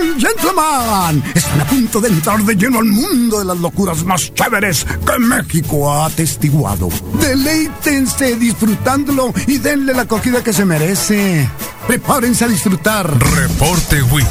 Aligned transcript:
and 0.00 0.20
gentlemen, 0.20 1.22
están 1.34 1.60
a 1.60 1.64
punto 1.64 2.00
de 2.00 2.08
entrar 2.08 2.42
de 2.42 2.54
lleno 2.54 2.78
al 2.78 2.86
mundo 2.86 3.38
de 3.38 3.44
las 3.44 3.58
locuras 3.58 4.04
más 4.04 4.32
chéveres 4.34 4.84
que 4.84 5.18
México 5.18 5.90
ha 5.90 6.06
atestiguado. 6.06 6.88
Deleítense 7.20 8.36
disfrutándolo 8.36 9.32
y 9.46 9.58
denle 9.58 9.94
la 9.94 10.02
acogida 10.02 10.42
que 10.42 10.52
se 10.52 10.64
merece. 10.64 11.48
Prepárense 11.86 12.44
a 12.44 12.48
disfrutar. 12.48 13.10
Reporte 13.34 14.02
Wiki. 14.02 14.26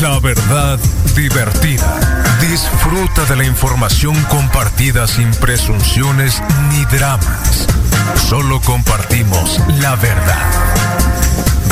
La 0.00 0.18
verdad 0.20 0.78
divertida. 1.14 1.98
Disfruta 2.40 3.24
de 3.26 3.36
la 3.36 3.44
información 3.44 4.14
compartida 4.24 5.06
sin 5.06 5.30
presunciones 5.32 6.42
ni 6.70 6.84
dramas. 6.96 7.66
Solo 8.28 8.60
compartimos 8.60 9.60
la 9.80 9.96
verdad. 9.96 11.09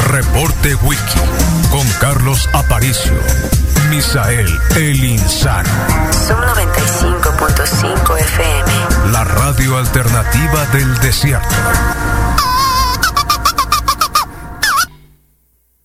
Reporte 0.07 0.75
Wiki 0.77 1.19
con 1.71 1.87
Carlos 2.01 2.49
Aparicio. 2.53 3.13
Misael 3.91 4.49
El 4.77 5.05
Insano. 5.05 5.69
Son 6.27 6.37
95.5 6.39 8.19
FM. 8.19 9.13
La 9.13 9.25
radio 9.25 9.77
alternativa 9.77 10.67
del 10.73 10.99
desierto. 11.01 11.49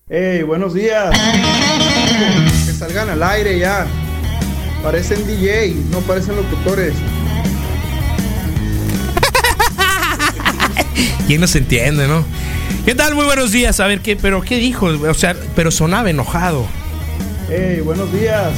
Hey, 0.10 0.44
buenos 0.44 0.73
días. 0.73 1.09
Que 2.66 2.73
salgan 2.73 3.09
al 3.09 3.23
aire 3.23 3.58
ya. 3.59 3.86
Parecen 4.84 5.26
DJ, 5.26 5.73
no 5.92 6.00
parecen 6.02 6.36
locutores. 6.36 6.94
¿Quién 11.28 11.42
nos 11.42 11.56
entiende, 11.56 12.08
no? 12.08 12.26
¿Qué 12.85 12.95
tal? 12.95 13.16
Muy 13.16 13.26
buenos 13.26 13.52
días. 13.52 13.80
A 13.80 13.88
ver, 13.88 14.02
¿qué, 14.02 14.16
pero 14.16 14.41
qué 14.41 14.58
dijo? 14.58 14.88
O 14.88 15.13
sea, 15.13 15.35
pero 15.55 15.72
sonaba 15.72 16.09
enojado. 16.09 16.66
Hey, 17.49 17.81
buenos 17.81 18.12
días. 18.12 18.52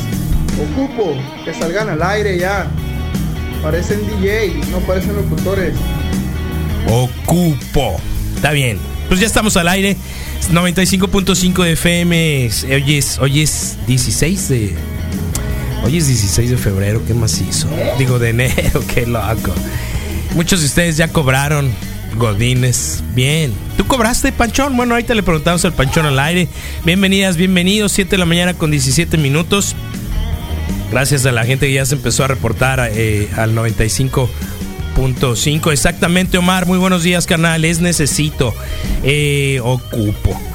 Ocupo, 0.71 1.15
que 1.43 1.53
salgan 1.53 1.89
al 1.89 2.01
aire 2.01 2.37
ya. 2.37 2.67
Parecen 3.62 3.99
DJ, 4.07 4.53
no 4.71 4.79
parecen 4.79 5.15
locutores. 5.15 5.73
Ocupo. 6.87 7.99
Está 8.35 8.51
bien. 8.51 8.79
Pues 9.07 9.20
ya 9.20 9.27
estamos 9.27 9.57
al 9.57 9.67
aire. 9.67 9.95
95.5 10.51 11.63
de 11.63 11.71
FM. 11.73 12.49
Hoy 12.71 12.97
es, 12.97 13.19
hoy 13.19 13.41
es 13.41 13.77
16 13.87 14.49
de. 14.49 14.75
Hoy 15.84 15.97
es 15.97 16.07
16 16.07 16.51
de 16.51 16.57
febrero. 16.57 17.01
¿Qué 17.05 17.13
más 17.13 17.40
hizo? 17.41 17.67
Digo, 17.97 18.19
de 18.19 18.29
enero. 18.29 18.84
Qué 18.93 19.05
loco. 19.05 19.53
Muchos 20.35 20.62
de 20.62 20.65
ustedes 20.67 20.97
ya 20.97 21.09
cobraron. 21.09 21.71
Godines. 22.18 23.04
Bien. 23.13 23.54
¿Tú 23.77 23.85
cobraste, 23.85 24.32
Panchón? 24.32 24.76
Bueno, 24.77 24.96
ahorita 24.96 25.13
le 25.13 25.24
preguntamos 25.24 25.66
al 25.66 25.74
Panchón 25.74 26.05
al 26.05 26.20
aire. 26.20 26.48
Bienvenidas, 26.84 27.35
bienvenidos. 27.38 27.91
7 27.91 28.12
de 28.12 28.18
la 28.18 28.26
mañana 28.26 28.54
con 28.54 28.71
17 28.71 29.18
minutos. 29.18 29.76
Gracias 30.91 31.26
a 31.26 31.32
la 31.32 31.46
gente 31.46 31.68
que 31.68 31.74
ya 31.74 31.86
se 31.86 31.96
empezó 31.96 32.24
a 32.24 32.27
reportar 32.27 32.90
eh, 32.93 33.27
al 33.36 33.55
95.5. 33.55 35.71
Exactamente, 35.71 36.38
Omar. 36.38 36.66
Muy 36.66 36.77
buenos 36.77 37.04
días, 37.04 37.26
canal. 37.26 37.66
Es 37.66 37.82
necesito. 37.82 38.54
Eh, 39.04 39.60
ocupo. 39.63 40.40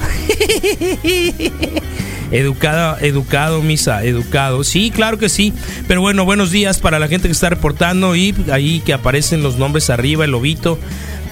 Educado, 2.31 2.97
educado, 3.01 3.61
misa, 3.61 4.05
educado. 4.05 4.63
Sí, 4.63 4.89
claro 4.89 5.17
que 5.17 5.27
sí. 5.27 5.53
Pero 5.87 5.99
bueno, 5.99 6.23
buenos 6.23 6.49
días 6.49 6.79
para 6.79 6.97
la 6.97 7.09
gente 7.09 7.27
que 7.27 7.33
está 7.33 7.49
reportando 7.49 8.15
y 8.15 8.33
ahí 8.51 8.81
que 8.85 8.93
aparecen 8.93 9.43
los 9.43 9.57
nombres 9.57 9.89
arriba, 9.89 10.23
el 10.23 10.31
lobito. 10.31 10.79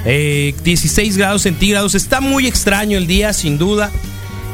Eh, 0.05 0.55
16 0.63 1.17
grados 1.17 1.43
centígrados. 1.43 1.95
Está 1.95 2.21
muy 2.21 2.47
extraño 2.47 2.97
el 2.97 3.07
día, 3.07 3.33
sin 3.33 3.57
duda. 3.57 3.91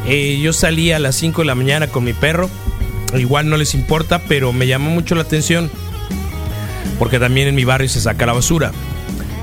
Eh, 0.08 0.40
yo 0.42 0.54
salí 0.54 0.92
a 0.92 1.00
las 1.00 1.16
5 1.16 1.42
de 1.42 1.46
la 1.46 1.56
mañana 1.56 1.88
con 1.88 2.04
mi 2.04 2.14
perro. 2.14 2.50
Igual 3.16 3.50
no 3.50 3.58
les 3.58 3.74
importa, 3.74 4.20
pero 4.28 4.54
me 4.54 4.68
llamó 4.68 4.90
mucho 4.90 5.16
la 5.16 5.22
atención. 5.22 5.70
Porque 7.00 7.20
también 7.20 7.48
en 7.48 7.56
mi 7.56 7.66
barrio 7.66 7.90
se 7.90 8.02
saca 8.02 8.26
la 8.26 8.34
basura. 8.34 8.72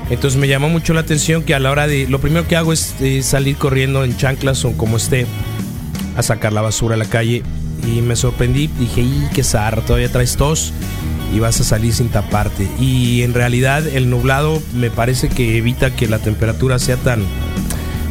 Entonces 0.09 0.39
me 0.39 0.47
llamó 0.47 0.69
mucho 0.69 0.93
la 0.93 1.01
atención 1.01 1.43
que 1.43 1.55
a 1.55 1.59
la 1.59 1.71
hora 1.71 1.87
de... 1.87 2.07
Lo 2.07 2.19
primero 2.19 2.47
que 2.47 2.55
hago 2.55 2.73
es 2.73 2.95
eh, 2.99 3.23
salir 3.23 3.55
corriendo 3.55 4.03
en 4.03 4.17
chanclas 4.17 4.65
o 4.65 4.73
como 4.73 4.97
esté 4.97 5.25
a 6.15 6.23
sacar 6.23 6.53
la 6.53 6.61
basura 6.61 6.95
a 6.95 6.97
la 6.97 7.05
calle. 7.05 7.43
Y 7.87 8.01
me 8.01 8.15
sorprendí. 8.15 8.67
Dije, 8.67 9.01
¡y 9.01 9.27
qué 9.33 9.43
zarra! 9.43 9.81
Todavía 9.81 10.11
traes 10.11 10.35
tos 10.35 10.73
y 11.33 11.39
vas 11.39 11.59
a 11.59 11.63
salir 11.63 11.93
sin 11.93 12.09
taparte. 12.09 12.67
Y 12.79 13.23
en 13.23 13.33
realidad 13.33 13.85
el 13.87 14.09
nublado 14.09 14.61
me 14.73 14.91
parece 14.91 15.29
que 15.29 15.57
evita 15.57 15.95
que 15.95 16.07
la 16.07 16.19
temperatura 16.19 16.79
sea 16.79 16.97
tan 16.97 17.23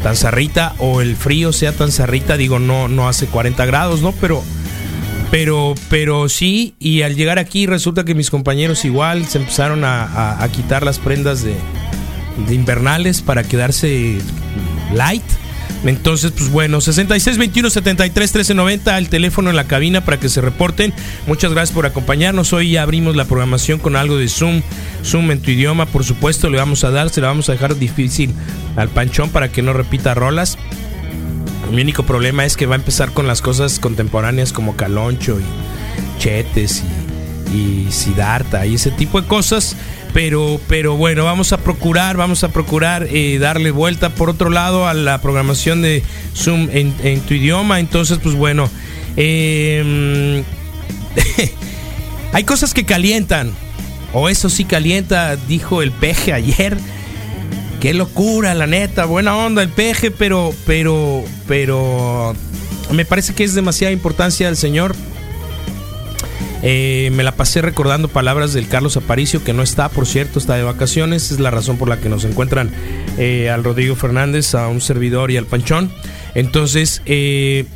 tan 0.03 0.16
zarrita 0.16 0.75
o 0.78 1.00
el 1.00 1.15
frío 1.15 1.53
sea 1.53 1.72
tan 1.72 1.93
zarrita, 1.93 2.37
digo, 2.37 2.59
no 2.59 2.88
no 2.88 3.09
hace 3.09 3.27
40 3.27 3.65
grados, 3.66 4.03
¿no? 4.03 4.12
Pero 4.12 4.43
pero 5.31 5.75
pero 5.88 6.28
sí 6.28 6.75
y 6.78 7.03
al 7.03 7.15
llegar 7.15 7.38
aquí 7.38 7.66
resulta 7.66 8.05
que 8.05 8.15
mis 8.15 8.31
compañeros 8.31 8.84
igual 8.84 9.27
se 9.27 9.38
empezaron 9.38 9.82
a, 9.84 10.47
quitar 10.53 10.84
las 10.84 10.99
prendas 10.99 11.43
de 11.43 11.56
invernales 12.50 13.22
para 13.22 13.44
quedarse 13.44 14.19
light. 14.93 15.22
Entonces, 15.84 16.31
pues 16.31 16.50
bueno, 16.50 16.81
66 16.81 17.38
21 17.38 17.70
73 17.70 18.32
13 18.32 18.54
90, 18.54 18.98
el 18.98 19.09
teléfono 19.09 19.50
en 19.50 19.56
la 19.56 19.65
cabina 19.65 20.04
para 20.04 20.20
que 20.20 20.28
se 20.28 20.41
reporten. 20.41 20.94
Muchas 21.26 21.53
gracias 21.53 21.75
por 21.75 21.87
acompañarnos. 21.87 22.53
Hoy 22.53 22.72
ya 22.72 22.82
abrimos 22.82 23.16
la 23.16 23.25
programación 23.25 23.78
con 23.78 23.97
algo 23.97 24.16
de 24.16 24.28
Zoom. 24.28 24.62
Zoom 25.04 25.31
en 25.32 25.41
tu 25.43 25.50
idioma, 25.50 25.87
por 25.87 26.04
supuesto, 26.04 26.50
le 26.50 26.59
vamos 26.59 26.84
a 26.84 26.91
dar, 26.91 27.10
se 27.10 27.20
la 27.20 27.28
vamos 27.28 27.48
a 27.48 27.53
dejar 27.53 27.76
difícil 27.76 28.32
al 28.76 28.88
panchón 28.88 29.31
para 29.31 29.50
que 29.50 29.62
no 29.62 29.72
repita 29.72 30.15
rolas. 30.15 30.56
Mi 31.72 31.82
único 31.82 32.04
problema 32.04 32.44
es 32.44 32.56
que 32.56 32.66
va 32.66 32.75
a 32.75 32.78
empezar 32.78 33.12
con 33.12 33.26
las 33.26 33.41
cosas 33.41 33.81
contemporáneas 33.81 34.53
como 34.53 34.76
Caloncho 34.76 35.41
y 35.41 36.20
Chetes 36.20 36.82
y, 37.53 37.56
y 37.56 37.88
Siddhartha 37.91 38.66
y 38.66 38.75
ese 38.75 38.91
tipo 38.91 39.20
de 39.20 39.26
cosas. 39.26 39.75
Pero, 40.12 40.61
pero 40.69 40.97
bueno, 40.97 41.25
vamos 41.25 41.53
a 41.53 41.59
procurar, 41.59 42.17
vamos 42.17 42.45
a 42.45 42.49
procurar 42.49 43.06
eh, 43.11 43.39
darle 43.39 43.71
vuelta 43.71 44.15
por 44.15 44.28
otro 44.28 44.50
lado 44.50 44.87
a 44.87 44.93
la 44.93 45.23
programación 45.23 45.81
de 45.81 46.03
Zoom 46.37 46.69
en, 46.71 47.21
tu 47.21 47.34
idioma. 47.34 47.81
Entonces, 47.81 48.19
pues 48.23 48.34
bueno, 48.34 48.69
eh, 49.17 50.45
hay 52.33 52.45
cosas 52.45 52.75
que 52.75 52.84
calientan. 52.84 53.53
O 54.12 54.28
eso 54.28 54.50
sí 54.50 54.65
calienta, 54.65 55.37
dijo 55.37 55.83
el 55.83 55.91
peje 55.91 56.33
ayer. 56.33 56.77
Qué 57.81 57.94
locura, 57.94 58.55
la 58.55 58.67
neta, 58.67 59.06
buena 59.06 59.37
onda 59.37 59.62
el 59.62 59.69
peje, 59.69 60.11
pero, 60.11 60.55
pero, 60.67 61.25
pero 61.49 62.37
me 62.93 63.05
parece 63.05 63.34
que 63.34 63.43
es 63.43 63.55
demasiada 63.55 63.93
importancia 63.93 64.47
del 64.47 64.56
señor. 64.56 64.94
Eh, 66.62 67.11
me 67.12 67.25
la 67.25 67.33
pasé 67.33 67.61
recordando 67.61 68.09
palabras 68.09 68.53
del 68.53 68.69
Carlos 68.69 68.97
Aparicio, 68.97 69.43
que 69.43 69.53
no 69.53 69.62
está, 69.62 69.89
por 69.89 70.06
cierto, 70.06 70.39
está 70.39 70.55
de 70.55 70.62
vacaciones. 70.62 71.31
Es 71.33 71.41
la 71.41 71.50
razón 71.50 71.77
por 71.77 71.89
la 71.89 71.99
que 71.99 72.09
nos 72.09 72.25
encuentran 72.25 72.71
eh, 73.19 73.50
al 73.50 73.65
Rodrigo 73.65 73.97
Fernández, 73.97 74.55
a 74.55 74.69
un 74.69 74.81
servidor 74.81 75.31
y 75.31 75.37
al 75.37 75.47
Panchón. 75.47 75.91
Entonces, 76.34 77.03
eh, 77.05 77.67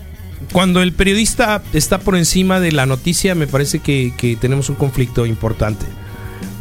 cuando 0.52 0.82
el 0.82 0.92
periodista 0.92 1.62
está 1.72 1.98
por 1.98 2.16
encima 2.16 2.60
de 2.60 2.72
la 2.72 2.86
noticia, 2.86 3.34
me 3.34 3.46
parece 3.46 3.80
que, 3.80 4.38
tenemos 4.40 4.68
un 4.68 4.76
conflicto 4.76 5.26
importante 5.26 5.86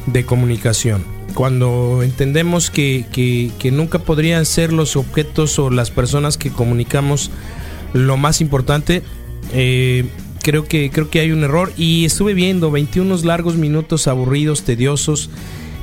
de 0.07 0.25
comunicación. 0.25 1.03
Cuando 1.36 2.02
entendemos 2.02 2.72
que, 2.72 3.06
que, 3.12 3.52
que 3.59 3.72
nunca 3.72 4.00
podrían 4.00 4.46
ser 4.46 4.72
los 4.72 4.96
objetos 4.96 5.59
o 5.59 5.69
las 5.69 5.92
personas 5.92 6.38
que 6.38 6.50
comunicamos 6.50 7.30
lo 7.94 8.18
más 8.18 8.42
importante, 8.42 9.03
eh, 9.53 10.06
creo 10.45 10.66
que 10.66 10.91
creo 10.91 11.09
que 11.09 11.19
hay 11.19 11.31
un 11.31 11.44
error 11.44 11.73
y 11.75 12.06
estuve 12.06 12.35
viendo 12.35 12.69
21 12.69 13.17
largos 13.23 13.56
minutos 13.56 14.07
aburridos, 14.07 14.61
tediosos, 14.61 15.31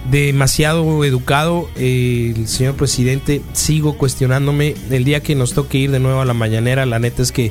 demasiado 0.08 1.04
educado 1.04 1.68
eh, 1.74 2.32
el 2.36 2.46
señor 2.46 2.76
presidente. 2.76 3.42
Sigo 3.54 3.98
cuestionándome 3.98 4.76
el 4.88 5.02
día 5.02 5.20
que 5.20 5.34
nos 5.34 5.52
toque 5.52 5.78
ir 5.78 5.90
de 5.90 5.98
nuevo 5.98 6.20
a 6.20 6.24
la 6.24 6.32
mañanera. 6.32 6.86
La 6.86 7.00
neta 7.00 7.22
es 7.22 7.32
que 7.32 7.50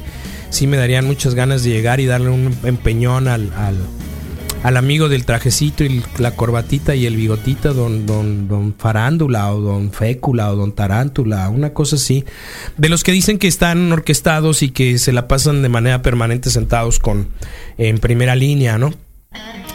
sí 0.52 0.68
me 0.68 0.78
darían 0.78 1.06
muchas 1.06 1.36
ganas 1.36 1.64
de 1.64 1.72
llegar 1.72 2.00
y 2.00 2.06
darle 2.06 2.30
un 2.30 2.56
empeñón 2.64 3.28
al, 3.28 3.52
al, 3.58 3.76
al 4.64 4.78
amigo 4.78 5.10
del 5.10 5.26
trajecito 5.26 5.84
y 5.84 6.04
la 6.20 6.36
corbatita 6.36 6.96
y 6.96 7.06
el 7.06 7.16
bigotita, 7.16 7.70
don, 7.70 8.06
don, 8.06 8.48
don 8.48 8.76
Farándula 8.78 9.54
o 9.54 9.62
don 9.62 9.92
Fécula 9.92 10.52
o 10.52 10.56
don 10.56 10.74
Tarántula, 10.74 11.50
una 11.50 11.74
cosa 11.74 11.96
así, 11.96 12.26
de 12.78 12.90
los 12.90 13.04
que 13.04 13.12
dicen 13.12 13.40
que 13.40 13.48
están 13.48 13.92
orquestados 13.92 14.62
y 14.62 14.70
que 14.70 14.98
se 15.00 15.14
la 15.14 15.28
pasan 15.28 15.62
de 15.62 15.70
manera 15.70 16.02
permanente 16.02 16.50
sentados 16.50 17.00
con 17.00 17.30
en 17.78 17.98
primera 17.98 18.36
línea, 18.36 18.78
¿no? 18.78 18.94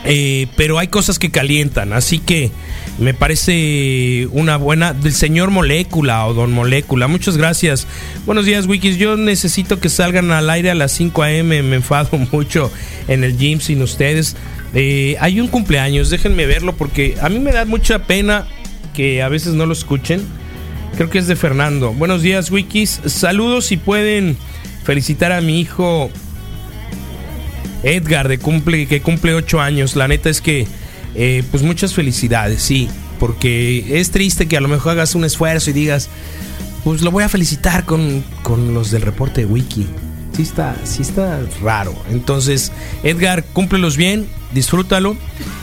Eh, 0.05 0.47
pero 0.57 0.79
hay 0.79 0.87
cosas 0.87 1.19
que 1.19 1.31
calientan, 1.31 1.93
así 1.93 2.21
que 2.21 2.53
me 2.99 3.13
parece 3.13 4.29
una 4.31 4.57
buena 4.57 4.93
del 4.93 5.13
señor 5.13 5.51
Molécula 5.51 6.27
o 6.27 6.35
Don 6.35 6.53
Molécula. 6.53 7.09
Muchas 7.09 7.37
gracias. 7.37 7.87
Buenos 8.25 8.47
días, 8.47 8.67
Wikis. 8.67 8.99
Yo 8.99 9.17
necesito 9.17 9.81
que 9.81 9.89
salgan 9.89 10.31
al 10.31 10.49
aire 10.49 10.71
a 10.71 10.75
las 10.75 10.93
5 10.93 11.23
a.m. 11.23 11.63
Me 11.63 11.77
enfado 11.77 12.17
mucho 12.33 12.71
en 13.09 13.25
el 13.25 13.37
gym 13.37 13.61
sin 13.61 13.83
ustedes. 13.83 14.37
Eh, 14.75 15.17
hay 15.21 15.41
un 15.41 15.49
cumpleaños, 15.49 16.11
déjenme 16.11 16.47
verlo 16.47 16.77
porque 16.77 17.17
a 17.21 17.29
mí 17.29 17.39
me 17.39 17.53
da 17.53 17.65
mucha 17.65 18.01
pena 18.01 18.47
que 18.95 19.23
a 19.23 19.29
veces 19.29 19.55
no 19.55 19.67
lo 19.67 19.73
escuchen. 19.73 20.23
Creo 20.97 21.11
que 21.11 21.19
es 21.19 21.27
de 21.27 21.37
Fernando. 21.37 21.93
Buenos 21.93 22.23
días, 22.23 22.51
Wikis. 22.51 23.01
Saludos 23.07 23.67
si 23.67 23.77
pueden 23.77 24.37
felicitar 24.85 25.33
a 25.33 25.41
mi 25.41 25.61
hijo 25.61 26.11
Edgar, 27.83 28.29
de 28.29 28.39
cumple, 28.39 28.87
que 28.87 29.03
cumple 29.03 29.35
ocho 29.35 29.61
años. 29.61 29.95
La 29.95 30.09
neta 30.09 30.31
es 30.31 30.41
que, 30.41 30.67
eh, 31.15 31.43
pues 31.51 31.63
muchas 31.63 31.95
felicidades, 31.95 32.63
sí. 32.63 32.89
Porque 33.21 34.01
es 34.01 34.11
triste 34.11 34.47
que 34.47 34.57
a 34.57 34.61
lo 34.61 34.69
mejor 34.69 34.93
hagas 34.93 35.15
un 35.15 35.25
esfuerzo 35.25 35.71
y 35.71 35.73
digas, 35.73 36.09
pues 36.85 37.03
lo 37.03 37.11
voy 37.11 37.25
a 37.25 37.29
felicitar 37.29 37.85
con, 37.85 38.25
con 38.43 38.75
los 38.75 38.91
del 38.91 39.03
reporte 39.03 39.43
de 39.43 39.47
Wiki. 39.47 39.87
Sí 40.33 40.43
está, 40.43 40.77
sí 40.85 41.03
está 41.03 41.41
raro. 41.63 41.95
Entonces, 42.11 42.73
Edgar, 43.03 43.45
cúmplelos 43.45 43.97
bien, 43.97 44.27
disfrútalo. 44.53 45.17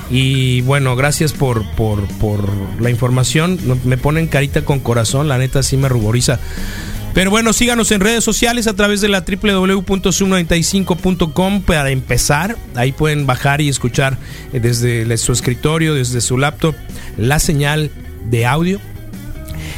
Y 0.10 0.62
bueno, 0.62 0.96
gracias 0.96 1.34
por, 1.34 1.70
por, 1.72 2.08
por 2.20 2.48
la 2.80 2.90
información. 2.90 3.60
Me 3.84 3.98
ponen 3.98 4.28
carita 4.28 4.64
con 4.64 4.80
corazón, 4.80 5.28
la 5.28 5.38
neta 5.38 5.62
sí 5.64 5.76
me 5.78 5.90
ruboriza. 5.90 6.40
Pero 7.14 7.30
bueno, 7.30 7.54
síganos 7.54 7.92
en 7.92 8.02
redes 8.02 8.24
sociales 8.24 8.66
a 8.66 8.76
través 8.76 9.02
de 9.02 9.08
la 9.08 9.22
www.zoom95.com 9.22 11.62
para 11.62 11.92
empezar. 11.92 12.58
Ahí 12.76 12.92
pueden 12.92 13.28
bajar 13.28 13.62
y 13.62 13.70
escuchar 13.70 14.18
eh, 14.52 14.60
desde 14.60 15.16
su 15.18 15.32
escritorio, 15.32 15.94
desde 15.94 16.22
su 16.22 16.40
laptop, 16.40 16.74
la 17.18 17.38
señal 17.40 17.92
de 18.26 18.48
audio. 18.48 18.80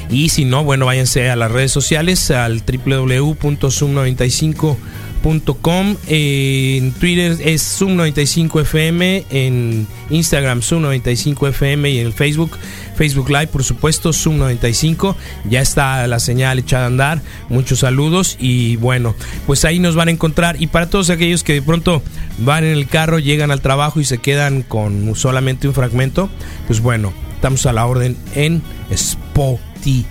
Y 0.10 0.30
si 0.30 0.46
no, 0.46 0.64
bueno, 0.64 0.86
váyanse 0.86 1.30
a 1.30 1.36
las 1.36 1.52
redes 1.52 1.74
sociales 1.74 2.32
al 2.32 2.62
www.zoom95.com 2.62 4.78
puntocom 5.26 5.98
eh, 6.08 6.78
en 6.78 6.92
Twitter 6.92 7.36
es 7.44 7.82
zoom95fm, 7.82 9.26
en 9.32 9.88
Instagram 10.12 10.60
zoom95fm 10.60 11.92
y 11.92 11.98
en 11.98 12.14
Facebook, 12.14 12.52
Facebook 12.96 13.30
Live, 13.30 13.48
por 13.48 13.64
supuesto, 13.64 14.12
zoom95. 14.12 15.16
Ya 15.50 15.62
está 15.62 16.06
la 16.06 16.20
señal 16.20 16.60
echada 16.60 16.84
a 16.84 16.88
andar, 16.88 17.24
muchos 17.50 17.80
saludos 17.80 18.38
y 18.40 18.76
bueno, 18.76 19.16
pues 19.48 19.66
ahí 19.66 19.80
nos 19.80 19.96
van 19.96 20.10
a 20.10 20.12
encontrar. 20.12 20.62
Y 20.62 20.68
para 20.68 20.92
todos 20.92 21.10
aquellos 21.10 21.44
que 21.44 21.54
de 21.54 21.64
pronto 21.64 22.04
van 22.38 22.64
en 22.64 22.74
el 22.74 22.88
carro, 22.88 23.18
llegan 23.18 23.50
al 23.50 23.62
trabajo 23.62 24.00
y 24.00 24.06
se 24.06 24.20
quedan 24.20 24.62
con 24.62 25.16
solamente 25.16 25.68
un 25.68 25.74
fragmento, 25.74 26.30
pues 26.68 26.82
bueno, 26.82 27.14
estamos 27.34 27.66
a 27.66 27.74
la 27.74 27.88
orden 27.88 28.16
en 28.36 28.62
Spotify. 28.92 30.06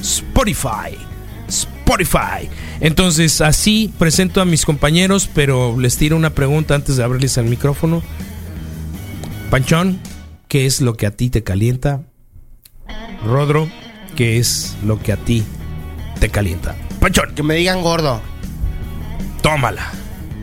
Spotify. 0.00 1.07
Spotify. 1.88 2.50
Entonces, 2.80 3.40
así 3.40 3.90
presento 3.98 4.42
a 4.42 4.44
mis 4.44 4.66
compañeros, 4.66 5.28
pero 5.34 5.74
les 5.80 5.96
tiro 5.96 6.16
una 6.16 6.30
pregunta 6.30 6.74
antes 6.74 6.98
de 6.98 7.04
abrirles 7.04 7.38
el 7.38 7.46
micrófono. 7.46 8.02
Panchón, 9.50 9.98
¿qué 10.48 10.66
es 10.66 10.82
lo 10.82 10.94
que 10.98 11.06
a 11.06 11.12
ti 11.12 11.30
te 11.30 11.42
calienta? 11.42 12.02
Rodro, 13.24 13.70
¿qué 14.16 14.36
es 14.38 14.76
lo 14.84 15.00
que 15.00 15.12
a 15.12 15.16
ti 15.16 15.44
te 16.20 16.28
calienta? 16.28 16.76
Panchón, 17.00 17.34
Que 17.34 17.42
me 17.42 17.54
digan 17.54 17.80
gordo. 17.82 18.20
tómala. 19.40 19.90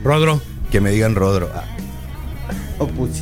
Rodro, 0.04 0.42
Que 0.72 0.82
me 0.82 0.90
digan 0.90 1.14
Rodro. 1.14 1.52
Ah, 1.54 1.64
Oh, 2.80 2.88
puchi. 2.88 3.22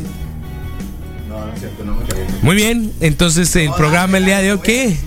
No, 1.29 1.45
no 1.45 1.53
es 1.53 1.59
cierto, 1.59 1.83
no 1.83 1.95
me 1.95 2.05
caliento. 2.05 2.33
muy 2.41 2.55
bien. 2.55 2.93
Entonces, 3.01 3.53
el 3.57 3.71
programa 3.73 4.17
el 4.17 4.25
día 4.25 4.39
de 4.39 4.53
hoy, 4.53 4.59
¿qué? 4.63 4.97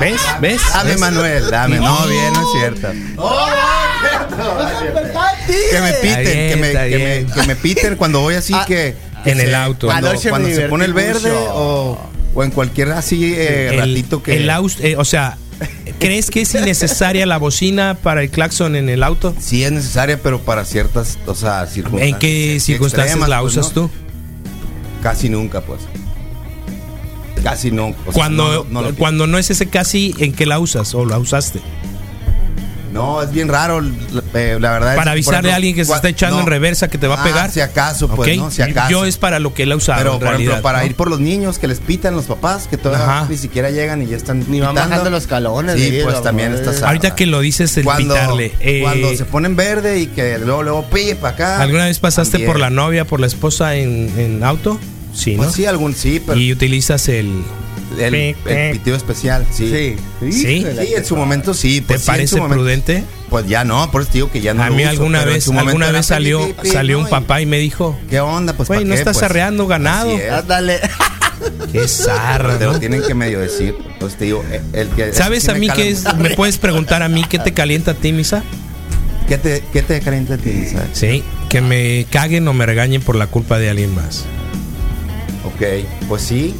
¿Ves? 0.00 0.20
¿Ves? 0.40 0.60
Dame, 0.72 0.90
¿Ves? 0.90 1.00
Manuel, 1.00 1.50
dame. 1.50 1.76
No, 1.78 2.06
bien, 2.06 2.32
no 2.32 2.40
es 2.42 2.48
cierto. 2.58 2.88
Que 5.72 5.80
me 5.80 5.92
piten, 5.94 6.24
bien, 6.24 6.48
que, 6.50 6.56
me, 6.56 6.72
que, 6.72 7.24
me, 7.26 7.32
que 7.34 7.46
me 7.46 7.56
piten 7.56 7.96
cuando 7.96 8.20
voy 8.20 8.34
así 8.34 8.52
Ah, 8.54 8.64
que, 8.66 8.94
en 9.24 9.40
el 9.40 9.54
auto. 9.54 9.86
Cuando, 9.88 10.16
se 10.16 10.68
pone 10.68 10.84
el 10.84 10.92
verde 10.94 11.30
o, 11.32 11.98
o 12.34 12.44
en 12.44 12.50
cualquier 12.50 12.92
así 12.92 13.34
eh, 13.34 13.68
el, 13.72 13.78
ratito 13.78 14.22
que. 14.22 14.36
el 14.36 14.48
aus- 14.50 14.78
eh, 14.80 14.96
o 14.96 15.04
sea, 15.04 15.36
¿crees 15.98 16.30
que 16.30 16.42
es 16.42 16.54
innecesaria 16.54 17.26
la 17.26 17.36
bocina 17.38 17.96
para 18.00 18.22
el 18.22 18.30
claxon 18.30 18.76
en 18.76 18.88
el 18.88 19.02
auto? 19.02 19.34
Sí 19.40 19.64
es 19.64 19.72
necesaria, 19.72 20.18
pero 20.22 20.40
para 20.40 20.64
ciertas, 20.64 21.18
o 21.26 21.34
sea, 21.34 21.66
circunstancias. 21.66 22.12
¿En 22.14 22.18
qué 22.18 22.58
circunstancias 22.60 23.16
extremas, 23.16 23.28
la 23.28 23.40
pues, 23.40 23.56
usas 23.56 23.66
¿no? 23.76 23.82
tú? 23.82 23.90
Casi 25.02 25.28
nunca, 25.28 25.60
pues. 25.62 25.80
Casi 27.42 27.70
no. 27.70 27.88
o 27.88 27.94
sea, 28.04 28.12
Cuando 28.12 28.64
no, 28.70 28.80
no 28.82 28.88
lo- 28.90 28.94
cuando 28.96 29.26
no 29.26 29.38
es 29.38 29.50
ese 29.50 29.66
casi, 29.68 30.14
¿en 30.18 30.32
qué 30.32 30.46
la 30.46 30.58
usas 30.58 30.94
o 30.94 31.04
la 31.04 31.18
usaste? 31.18 31.60
No, 32.92 33.22
es 33.22 33.30
bien 33.30 33.46
raro, 33.46 33.80
eh, 34.34 34.58
la 34.60 34.72
verdad. 34.72 34.94
es- 34.94 34.96
Para 34.98 35.12
avisarle 35.12 35.36
ejemplo, 35.38 35.52
a 35.52 35.54
alguien 35.54 35.76
que 35.76 35.84
se 35.84 35.92
está 35.92 36.08
echando 36.08 36.38
no. 36.38 36.42
en 36.42 36.48
reversa 36.48 36.88
que 36.88 36.98
te 36.98 37.06
va 37.06 37.14
a 37.14 37.20
Ah, 37.20 37.24
pegar. 37.24 37.50
Si 37.52 37.60
acaso, 37.60 38.08
pues, 38.08 38.28
¿Ok? 38.32 38.36
¿no? 38.36 38.50
Si 38.50 38.62
acaso. 38.62 38.90
Yo 38.90 39.04
es 39.04 39.16
para 39.16 39.38
lo 39.38 39.54
que 39.54 39.64
la 39.64 39.74
he 39.74 39.76
usado. 39.76 39.98
Pero, 39.98 40.14
en 40.14 40.18
por 40.18 40.34
ejemplo, 40.34 40.60
para 40.60 40.80
¿no? 40.80 40.86
ir 40.86 40.96
por 40.96 41.08
los 41.08 41.20
niños 41.20 41.60
que 41.60 41.68
les 41.68 41.78
pitan 41.78 42.16
los 42.16 42.24
papás, 42.24 42.66
que 42.66 42.76
todavía 42.78 43.06
Ajá. 43.20 43.26
ni 43.30 43.36
siquiera 43.36 43.70
llegan 43.70 44.02
y 44.02 44.06
ya 44.06 44.16
están 44.16 44.40
Ni 44.48 44.58
van 44.60 44.70
pitando. 44.72 44.90
bajando 44.90 45.10
los 45.10 45.22
escalones. 45.22 45.76
Sí, 45.76 45.88
de 45.88 46.02
pues 46.02 46.14
vida, 46.16 46.22
también 46.24 46.52
estás 46.52 46.82
Ahorita 46.82 47.14
que 47.14 47.26
lo 47.26 47.38
dices, 47.38 47.76
el 47.76 47.84
cuando, 47.84 48.12
pitarle. 48.14 48.52
eh, 48.58 48.80
cuando 48.82 49.14
se 49.14 49.24
ponen 49.24 49.54
verde 49.54 50.00
y 50.00 50.06
que 50.08 50.38
luego, 50.40 50.64
luego 50.64 50.84
pille 50.90 51.14
para 51.14 51.34
acá. 51.34 51.60
¿Alguna 51.62 51.84
vez 51.84 52.00
pasaste 52.00 52.32
también. 52.32 52.50
por 52.50 52.58
la 52.60 52.70
novia, 52.70 53.04
por 53.04 53.20
la 53.20 53.28
esposa 53.28 53.76
en, 53.76 54.12
en 54.18 54.42
auto? 54.42 54.80
Sí, 55.14 55.36
¿no? 55.36 55.42
Pues 55.44 55.54
sí, 55.54 55.66
algún 55.66 55.94
sí, 55.94 56.22
pero 56.24 56.38
y 56.38 56.52
utilizas 56.52 57.08
el... 57.08 57.42
el, 57.98 58.14
el 58.14 58.72
pitido 58.72 58.96
especial, 58.96 59.46
sí. 59.52 59.96
Sí. 60.20 60.32
Sí. 60.32 60.66
Sí, 60.80 60.94
en 60.96 61.04
su 61.04 61.16
momento 61.16 61.52
sí. 61.54 61.80
¿Te 61.80 61.86
Pues, 61.94 62.00
sí, 62.02 62.06
en 62.10 62.12
parece 62.14 62.36
momento- 62.36 62.54
prudente? 62.56 63.04
Pues 63.28 63.46
ya 63.46 63.62
no, 63.64 63.90
por 63.92 64.02
eso 64.02 64.10
te 64.10 64.18
digo 64.18 64.30
que 64.30 64.40
ya 64.40 64.54
no 64.54 64.62
a 64.64 64.68
lo 64.70 64.74
mí 64.74 64.82
uso, 64.82 64.90
alguna 64.90 65.22
en 65.22 65.28
vez, 65.28 65.48
alguna 65.48 65.90
vez 65.92 66.06
salió, 66.06 66.46
pi, 66.48 66.52
pi, 66.62 66.68
salió 66.68 66.98
¿no? 66.98 67.04
un 67.04 67.10
papá 67.10 67.40
y 67.40 67.46
me 67.46 67.58
dijo, 67.58 67.96
¿Qué 68.08 68.18
onda? 68.20 68.54
Pues 68.54 68.68
Güey, 68.68 68.80
¿pa' 68.80 68.84
no 68.88 68.94
qué? 68.94 68.98
estás 69.00 69.16
Pues, 69.18 69.24
arreando 69.30 69.66
ganado. 69.68 70.10
es. 70.18 70.30
Ándale. 70.32 70.80
qué 71.72 71.86
zarra, 71.88 72.58
Te 72.58 72.64
lo 72.64 72.72
¿no? 72.74 72.78
tienen 72.80 73.02
que 73.06 73.14
medio 73.14 73.38
decir. 73.40 73.76
Entonces 73.92 74.18
te 74.18 74.24
digo, 74.26 74.44
el 74.72 74.88
que. 74.88 75.12
¿Sabes 75.12 75.48
a 75.48 75.54
mí 75.54 75.68
qué 75.74 75.90
es? 75.90 76.04
¿Me 76.16 76.30
puedes 76.30 76.58
preguntar 76.58 77.02
a 77.04 77.08
mí 77.08 77.24
qué 77.28 77.38
te 77.38 77.52
calienta 77.54 77.92
a 77.92 77.94
ti, 77.94 78.12
Misa? 78.12 78.42
¿Qué 79.28 79.38
te, 79.38 79.62
qué 79.72 79.82
te 79.82 80.00
calienta 80.00 80.34
a 80.34 80.38
ti, 80.38 80.66
sabes? 80.72 80.88
Sí, 80.92 81.22
que 81.48 81.60
me 81.60 82.04
caguen 82.10 82.48
o 82.48 82.52
me 82.52 82.66
regañen 82.66 83.00
por 83.00 83.14
la 83.14 83.28
culpa 83.28 83.58
de 83.60 83.70
alguien 83.70 83.94
más. 83.94 84.24
Ok, 85.44 85.62
pues 86.08 86.22
sí. 86.22 86.54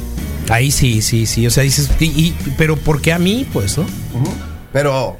Ahí 0.49 0.71
sí, 0.71 1.01
sí, 1.01 1.25
sí. 1.25 1.45
O 1.47 1.49
sea, 1.51 1.63
dices, 1.63 1.89
y- 1.99 2.05
y- 2.05 2.35
pero 2.57 2.75
¿por 2.77 3.01
qué 3.01 3.13
a 3.13 3.19
mí? 3.19 3.45
Pues, 3.53 3.77
¿no? 3.77 3.85
Pero. 4.73 5.17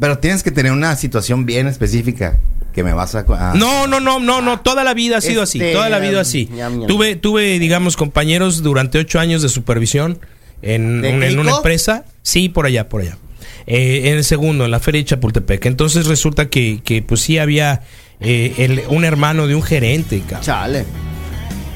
Pero 0.00 0.18
tienes 0.18 0.42
que 0.42 0.50
tener 0.50 0.72
una 0.72 0.96
situación 0.96 1.46
bien 1.46 1.66
específica 1.66 2.38
que 2.72 2.82
me 2.82 2.92
vas 2.92 3.14
a. 3.14 3.24
No, 3.54 3.86
no, 3.86 4.00
no, 4.00 4.18
no, 4.20 4.40
no. 4.40 4.60
Toda 4.60 4.84
la 4.84 4.94
vida 4.94 5.18
ha 5.18 5.20
sido 5.20 5.42
así. 5.42 5.58
Este, 5.58 5.72
Toda 5.72 5.88
la 5.88 5.98
vida 5.98 6.20
así. 6.20 6.48
ñam, 6.52 6.78
ñam. 6.80 6.86
Tuve, 6.88 7.16
tuve, 7.16 7.58
digamos, 7.58 7.96
compañeros 7.96 8.62
durante 8.62 8.98
ocho 8.98 9.20
años 9.20 9.42
de 9.42 9.48
supervisión 9.48 10.18
en, 10.62 11.02
¿De 11.02 11.12
un- 11.12 11.22
en 11.22 11.38
una 11.38 11.52
empresa. 11.56 12.04
Sí, 12.22 12.48
por 12.48 12.66
allá, 12.66 12.88
por 12.88 13.02
allá. 13.02 13.18
Eh, 13.66 14.02
en 14.10 14.16
el 14.16 14.24
segundo, 14.24 14.64
en 14.64 14.70
la 14.70 14.80
feria 14.80 15.00
de 15.00 15.04
Chapultepec. 15.04 15.66
Entonces 15.66 16.06
resulta 16.06 16.48
que, 16.48 16.80
que 16.84 17.02
pues 17.02 17.20
sí 17.20 17.38
había 17.38 17.82
eh, 18.20 18.54
el- 18.58 18.82
un 18.88 19.04
hermano 19.04 19.46
de 19.46 19.54
un 19.54 19.62
gerente, 19.62 20.20
cabrón. 20.20 20.42
Chale. 20.42 20.84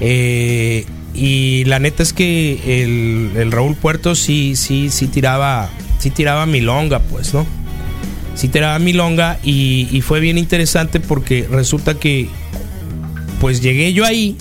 Eh, 0.00 0.84
y 1.14 1.64
la 1.64 1.78
neta 1.78 2.02
es 2.02 2.12
que 2.12 2.82
el, 2.82 3.30
el 3.36 3.52
Raúl 3.52 3.74
Puerto 3.74 4.14
sí, 4.14 4.54
sí, 4.56 4.90
sí 4.90 5.06
tiraba, 5.06 5.70
sí 5.98 6.10
tiraba 6.10 6.46
milonga, 6.46 7.00
pues, 7.00 7.32
¿no? 7.32 7.46
Sí 8.34 8.48
tiraba 8.48 8.78
milonga 8.78 9.38
y, 9.42 9.88
y 9.90 10.02
fue 10.02 10.20
bien 10.20 10.36
interesante 10.36 11.00
porque 11.00 11.46
resulta 11.50 11.94
que, 11.94 12.28
pues 13.40 13.62
llegué 13.62 13.94
yo 13.94 14.04
ahí 14.04 14.36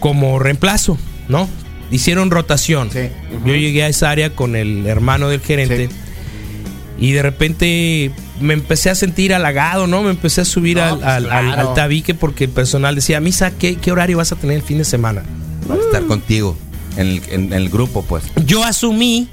como 0.00 0.38
reemplazo, 0.38 0.98
¿no? 1.28 1.48
Hicieron 1.90 2.30
rotación. 2.30 2.90
Sí. 2.90 3.08
Yo 3.46 3.54
llegué 3.54 3.84
a 3.84 3.88
esa 3.88 4.10
área 4.10 4.30
con 4.30 4.56
el 4.56 4.86
hermano 4.86 5.28
del 5.28 5.40
gerente. 5.40 5.88
Sí. 5.88 5.94
Y 6.98 7.12
de 7.12 7.22
repente 7.22 8.10
me 8.40 8.54
empecé 8.54 8.90
a 8.90 8.94
sentir 8.94 9.32
halagado, 9.34 9.86
¿no? 9.86 10.02
Me 10.02 10.10
empecé 10.10 10.40
a 10.40 10.44
subir 10.44 10.76
No, 10.76 10.82
al, 10.84 10.94
pues, 10.96 11.06
al- 11.06 11.30
al- 11.30 11.44
claro. 11.46 11.68
al 11.70 11.74
tabique 11.74 12.14
porque 12.14 12.44
el 12.44 12.50
personal 12.50 12.94
decía, 12.94 13.20
Misa, 13.20 13.50
¿qué, 13.52 13.76
¿qué 13.76 13.92
horario 13.92 14.16
vas 14.18 14.32
a 14.32 14.36
tener 14.36 14.56
el 14.56 14.62
fin 14.62 14.78
de 14.78 14.84
semana? 14.84 15.22
Para 15.68 15.80
estar 15.80 16.04
contigo. 16.06 16.56
En 16.96 17.06
el, 17.08 17.22
en 17.30 17.52
el 17.52 17.68
grupo, 17.70 18.02
pues. 18.04 18.24
Yo 18.46 18.62
asumí 18.64 19.28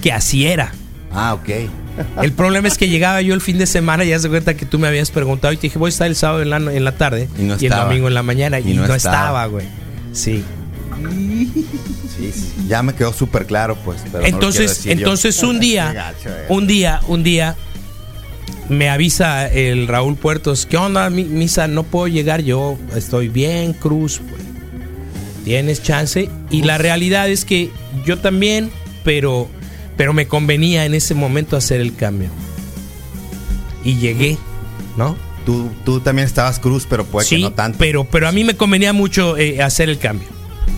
que 0.00 0.12
así 0.12 0.46
era. 0.46 0.72
Ah, 1.12 1.34
ok. 1.34 1.48
El 2.22 2.32
problema 2.32 2.66
es 2.68 2.78
que 2.78 2.88
llegaba 2.88 3.20
yo 3.22 3.34
el 3.34 3.40
fin 3.42 3.58
de 3.58 3.66
semana 3.66 4.02
y 4.04 4.08
ya 4.08 4.18
se 4.18 4.28
cuenta 4.30 4.54
que 4.54 4.64
tú 4.66 4.78
me 4.78 4.88
habías 4.88 5.10
preguntado 5.10 5.52
y 5.52 5.56
te 5.58 5.62
dije, 5.62 5.78
voy 5.78 5.88
a 5.88 5.90
estar 5.90 6.06
el 6.06 6.16
sábado 6.16 6.40
en 6.42 6.48
la, 6.50 6.56
en 6.56 6.84
la 6.84 6.92
tarde 6.96 7.28
Y 7.38 7.42
no 7.42 7.54
el 7.54 7.68
domingo 7.68 8.08
en 8.08 8.14
la 8.14 8.22
mañana 8.22 8.58
y, 8.60 8.70
Y 8.70 8.74
no, 8.74 8.86
no 8.88 8.94
estaba, 8.94 9.44
güey. 9.46 9.66
Sí. 10.12 10.42
Sí. 12.16 12.32
Ya 12.68 12.82
me 12.82 12.94
quedó 12.94 13.12
súper 13.12 13.46
claro, 13.46 13.76
pues. 13.84 14.00
pero 14.10 14.20
no 14.20 14.26
entonces, 14.26 14.84
yo. 14.84 14.92
entonces 14.92 15.42
un 15.42 15.60
día, 15.60 16.12
eh. 16.24 16.46
un 16.48 16.66
día, 16.66 17.00
un 17.08 17.22
día 17.22 17.56
me 18.72 18.88
avisa 18.88 19.46
el 19.48 19.86
Raúl 19.88 20.16
Puertos, 20.16 20.66
¿qué 20.66 20.76
onda, 20.76 21.08
mi- 21.10 21.24
misa? 21.24 21.68
No 21.68 21.82
puedo 21.84 22.08
llegar, 22.08 22.42
yo 22.42 22.78
estoy 22.96 23.28
bien, 23.28 23.72
Cruz. 23.72 24.20
güey. 24.20 24.42
Tienes 25.44 25.82
chance. 25.82 26.28
Y 26.50 26.62
la 26.62 26.78
realidad 26.78 27.28
es 27.28 27.44
que 27.44 27.70
yo 28.06 28.18
también, 28.18 28.70
pero, 29.04 29.48
pero 29.96 30.12
me 30.12 30.26
convenía 30.26 30.84
en 30.84 30.94
ese 30.94 31.14
momento 31.14 31.56
hacer 31.56 31.80
el 31.80 31.94
cambio. 31.96 32.28
Y 33.84 33.96
llegué, 33.96 34.38
¿no? 34.96 35.16
Tú, 35.44 35.70
tú 35.84 35.98
también 36.00 36.26
estabas 36.26 36.60
cruz, 36.60 36.86
pero 36.88 37.04
puede 37.04 37.28
que 37.28 37.38
no 37.38 37.52
tanto. 37.52 37.78
pero, 37.78 38.04
pero 38.04 38.28
a 38.28 38.32
mí 38.32 38.44
me 38.44 38.54
convenía 38.56 38.92
mucho 38.92 39.36
eh, 39.36 39.60
hacer 39.60 39.88
el 39.88 39.98
cambio. 39.98 40.28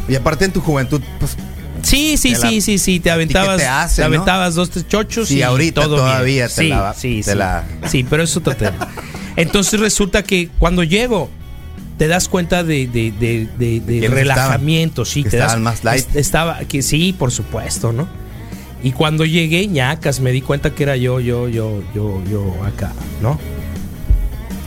Y 0.08 0.14
aparte 0.14 0.46
en 0.46 0.52
tu 0.52 0.60
juventud, 0.62 1.02
pues. 1.20 1.36
Sí, 1.84 2.16
sí, 2.16 2.34
sí, 2.34 2.60
sí, 2.60 2.78
sí, 2.78 3.00
te 3.00 3.10
aventabas, 3.10 3.94
te 3.96 4.02
aventabas 4.02 4.54
dos, 4.54 4.70
tres 4.70 4.88
chochos 4.88 5.28
Sí, 5.28 5.36
y 5.38 5.42
ahorita 5.42 5.82
todo 5.82 5.96
todavía 5.96 6.48
te 6.48 6.54
sí, 6.54 6.68
la- 6.68 6.94
sí, 6.94 7.22
sí. 7.22 7.32
Sí, 7.88 8.04
pero 8.08 8.22
eso 8.22 8.38
otro 8.40 8.56
tema. 8.56 8.88
Entonces 9.36 9.78
resulta 9.80 10.22
que 10.22 10.48
cuando 10.58 10.82
llego, 10.82 11.28
te 11.98 12.08
das 12.08 12.28
cuenta 12.28 12.64
de, 12.64 12.86
de, 12.86 13.12
de, 13.12 13.48
de- 13.58 13.80
de 13.80 13.84
¿Quiénes 13.86 14.10
relajamiento, 14.10 15.04
sí, 15.04 15.22
te 15.22 15.36
das, 15.36 15.46
estaban 15.46 15.62
más 15.62 15.84
light. 15.84 16.00
est- 16.08 16.16
Estaba, 16.16 16.58
que 16.60 16.82
sí, 16.82 17.14
por 17.16 17.30
supuesto, 17.30 17.92
¿no? 17.92 18.08
Y 18.82 18.92
cuando 18.92 19.24
llegué, 19.24 19.66
ñacas, 19.66 20.20
me 20.20 20.30
di 20.32 20.40
cuenta 20.42 20.74
que 20.74 20.82
era 20.82 20.96
yo, 20.96 21.18
yo, 21.20 21.48
yo, 21.48 21.82
yo, 21.94 22.22
yo 22.30 22.54
acá, 22.64 22.92
¿no? 23.22 23.38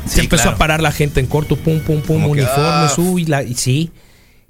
Se 0.07 0.21
empezó 0.21 0.49
a 0.49 0.55
parar 0.55 0.81
la 0.81 0.91
gente 0.91 1.19
en 1.19 1.27
corto, 1.27 1.55
pum, 1.57 1.79
pum, 1.81 2.01
pum, 2.01 2.25
uniformes, 2.25 2.91
ah. 2.91 3.01
uy, 3.01 3.25
la, 3.25 3.43
y 3.43 3.55
sí. 3.55 3.91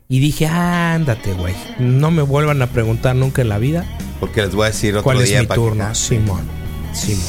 Y 0.10 0.20
dije, 0.20 0.48
ándate, 0.48 1.34
güey. 1.34 1.54
No 1.80 2.12
me 2.12 2.22
vuelvan 2.22 2.62
a 2.62 2.68
preguntar 2.68 3.16
nunca 3.16 3.42
en 3.42 3.50
la 3.50 3.58
vida 3.58 3.86
Porque 4.22 4.42
les 4.42 4.56
voy 4.56 4.64
a 4.64 4.68
decir 4.68 4.92
otro 4.94 5.04
cuál 5.04 5.22
es 5.22 5.30
día 5.30 5.42
mi 5.42 5.48
para 5.48 5.60
que- 5.62 5.68
turno. 5.68 5.96
Simón, 5.96 6.48
Simón. 6.94 7.26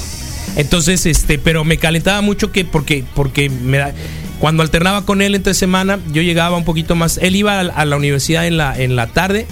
Entonces, 0.56 1.04
este, 1.06 1.38
pero 1.38 1.64
me 1.64 1.78
calentaba 1.78 2.20
mucho 2.20 2.52
que 2.52 2.64
porque, 2.64 3.04
porque 3.14 3.50
me 3.50 3.78
da- 3.78 3.92
cuando 4.40 4.62
alternaba 4.62 5.04
con 5.04 5.20
él 5.22 5.34
entre 5.34 5.54
semana, 5.54 5.98
yo 6.12 6.22
llegaba 6.22 6.56
un 6.56 6.64
poquito 6.64 6.94
más. 6.94 7.18
Él 7.18 7.34
iba 7.36 7.58
a, 7.60 7.84
la 7.84 7.96
universidad 7.96 8.46
en 8.46 8.56
la, 8.56 8.78
en 8.78 8.94
la 8.96 9.08
tarde 9.08 9.46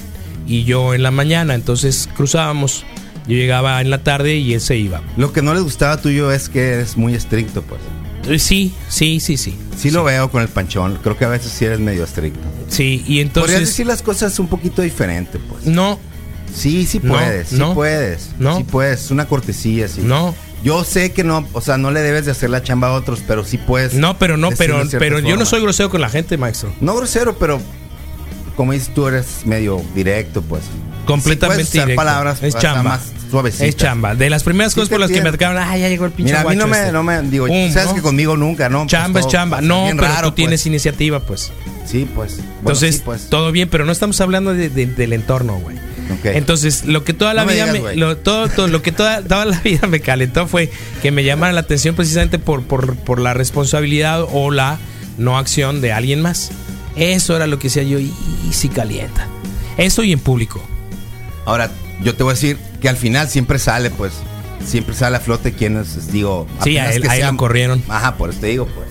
y 0.46 0.62
yo 0.64 0.94
en 0.94 1.02
la 1.02 1.10
mañana. 1.10 1.54
Entonces 1.54 2.08
cruzábamos. 2.16 2.84
Yo 3.26 3.34
llegaba 3.34 3.80
en 3.80 3.90
la 3.90 4.04
tarde 4.04 4.36
y 4.36 4.54
él 4.54 4.60
se 4.60 4.76
iba. 4.76 5.02
Lo 5.16 5.32
que 5.32 5.42
no 5.42 5.52
les 5.52 5.64
gustaba 5.64 6.00
tuyo 6.00 6.30
es 6.30 6.48
que 6.48 6.60
eres 6.74 6.96
muy 6.96 7.14
estricto, 7.14 7.62
pues. 7.62 7.80
Eh, 8.28 8.38
Sí, 8.38 8.74
sí, 8.88 9.20
sí, 9.20 9.36
sí. 9.36 9.56
Sí, 9.76 9.90
lo 9.90 10.04
veo 10.04 10.30
con 10.30 10.42
el 10.42 10.48
panchón. 10.48 10.98
Creo 11.02 11.16
que 11.16 11.24
a 11.24 11.28
veces 11.28 11.52
sí 11.52 11.64
eres 11.64 11.80
medio 11.80 12.04
estricto. 12.04 12.40
Sí, 12.68 12.94
y 13.06 13.24
Podrías 13.24 13.26
entonces. 13.26 13.60
decir 13.60 13.86
las 13.86 14.02
cosas 14.02 14.38
un 14.38 14.48
poquito 14.48 14.82
diferente, 14.82 15.38
pues. 15.38 15.64
No, 15.66 15.98
Sí, 16.54 16.86
sí 16.86 17.00
No, 17.02 17.12
puedes, 17.12 17.48
sí 17.48 17.56
no. 17.56 17.74
puedes. 17.74 18.30
No. 18.38 18.56
Sí 18.56 18.64
puedes, 18.64 19.04
es 19.06 19.10
una 19.10 19.26
cortesía, 19.26 19.88
sí. 19.88 20.00
no. 20.02 20.34
Yo 20.64 20.84
sé 20.84 21.12
que 21.12 21.22
no, 21.22 21.46
o 21.52 21.60
sea, 21.60 21.76
no 21.76 21.90
le 21.90 22.00
debes 22.00 22.24
de 22.24 22.30
hacer 22.32 22.48
la 22.50 22.62
chamba 22.62 22.88
a 22.88 22.92
otros, 22.92 23.20
pero 23.26 23.44
sí 23.44 23.58
puedes. 23.58 23.92
No, 23.94 24.18
pero 24.18 24.36
no, 24.38 24.50
pero, 24.52 24.82
pero 24.98 25.18
yo 25.20 25.36
no 25.36 25.44
soy 25.44 25.60
grosero 25.60 25.90
con 25.90 26.00
la 26.00 26.08
gente, 26.08 26.38
maestro. 26.38 26.72
No 26.80 26.96
grosero, 26.96 27.36
pero 27.38 27.60
como 28.56 28.72
dices 28.72 28.92
tú 28.94 29.06
eres 29.06 29.44
medio 29.44 29.82
directo, 29.94 30.40
pues. 30.42 30.62
Completamente 31.04 31.64
Sí 31.64 31.70
puedes 31.70 31.74
usar 31.74 31.86
directo. 31.88 32.00
palabras 32.00 32.42
es 32.42 32.56
chamba. 32.56 32.82
más 32.82 33.02
suavecitas. 33.30 33.68
Es 33.68 33.76
chamba. 33.76 34.14
De 34.14 34.30
las 34.30 34.42
primeras 34.44 34.72
Sí 34.72 34.80
cosas 34.80 34.88
por 34.90 35.00
las 35.00 35.10
que 35.10 35.20
me 35.20 35.28
atacaron, 35.30 35.58
ah, 35.62 35.76
ya 35.76 35.88
llegó 35.88 36.04
el 36.06 36.12
pinche 36.12 36.32
Mira, 36.32 36.42
a 36.42 36.44
mí 36.50 36.56
no 36.56 36.66
me, 36.66 36.78
este". 36.78 36.92
no 36.92 37.02
me, 37.02 37.22
digo, 37.22 37.46
Pum, 37.46 37.70
sabes 37.72 37.88
¿no? 37.88 37.94
que 37.94 38.02
conmigo 38.02 38.36
nunca, 38.36 38.68
¿no? 38.68 38.80
Pues 38.80 38.90
Chamba 38.92 39.20
es 39.20 39.26
chamba. 39.28 39.56
pasa 39.58 39.66
No, 39.68 39.84
bien 39.84 39.96
pero 39.96 40.08
raro, 40.12 40.28
tú 40.30 40.34
tienes 40.36 40.60
pues. 40.60 40.66
iniciativa, 40.66 41.20
pues. 41.20 41.52
Sí, 41.86 42.08
pues. 42.14 42.36
Bueno, 42.36 42.50
Entonces, 42.60 42.96
sí, 42.96 43.02
pues. 43.04 43.28
todo 43.28 43.52
bien, 43.52 43.68
pero 43.68 43.84
no 43.84 43.92
estamos 43.92 44.20
hablando 44.20 44.52
de- 44.54 44.68
de- 44.70 44.86
del 44.86 45.12
entorno, 45.12 45.54
güey. 45.58 45.76
Ok. 45.76 46.24
Entonces, 46.26 46.84
lo 46.84 47.02
que 47.04 47.12
toda 47.14 47.34
la 47.34 47.42
No 47.42 47.48
me 47.48 47.54
vida 47.54 47.72
digas, 47.72 47.82
me, 47.82 47.96
lo, 47.96 48.16
todo, 48.16 48.48
todo- 48.48 48.68
lo 48.68 48.80
que 48.82 48.92
toda, 48.92 49.22
toda 49.22 49.44
la 49.44 49.58
vida 49.64 49.86
me 49.88 50.00
calentó 50.00 50.46
fue 50.46 50.70
que 51.02 51.10
me 51.10 51.24
llamaran 51.24 51.54
la 51.54 51.60
atención 51.62 51.94
precisamente 51.96 52.38
por, 52.38 52.62
por, 52.64 52.96
por 52.96 53.20
la 53.20 53.34
responsabilidad 53.34 54.24
o 54.32 54.50
la 54.50 54.78
no 55.18 55.36
acción 55.38 55.80
de 55.80 55.92
alguien 55.92 56.20
más. 56.22 56.50
Eso 56.96 57.36
era 57.36 57.46
lo 57.46 57.58
que 57.58 57.68
decía 57.68 57.82
yo, 57.82 57.98
y, 57.98 58.12
y 58.48 58.52
sí 58.52 58.68
calienta. 58.68 59.26
Eso 59.76 60.02
y 60.02 60.12
en 60.12 60.18
público. 60.20 60.62
Ahora, 61.44 61.70
yo 62.02 62.14
te 62.14 62.22
voy 62.22 62.32
a 62.32 62.34
decir 62.34 62.58
que 62.80 62.88
al 62.88 62.96
final 62.96 63.28
siempre 63.28 63.58
sale, 63.58 63.90
pues. 63.90 64.12
Siempre 64.64 64.94
sale 64.94 65.16
a 65.16 65.20
flote 65.20 65.52
quienes, 65.52 66.10
digo. 66.12 66.46
Sí, 66.64 66.76
a 66.78 66.90
él, 66.92 67.02
que 67.02 67.08
a 67.08 67.14
él 67.14 67.20
sean- 67.20 67.34
lo 67.34 67.38
corrieron. 67.38 67.82
Ajá, 67.88 68.16
por 68.16 68.30
eso 68.30 68.40
te 68.40 68.48
digo, 68.48 68.66
pues. 68.66 68.88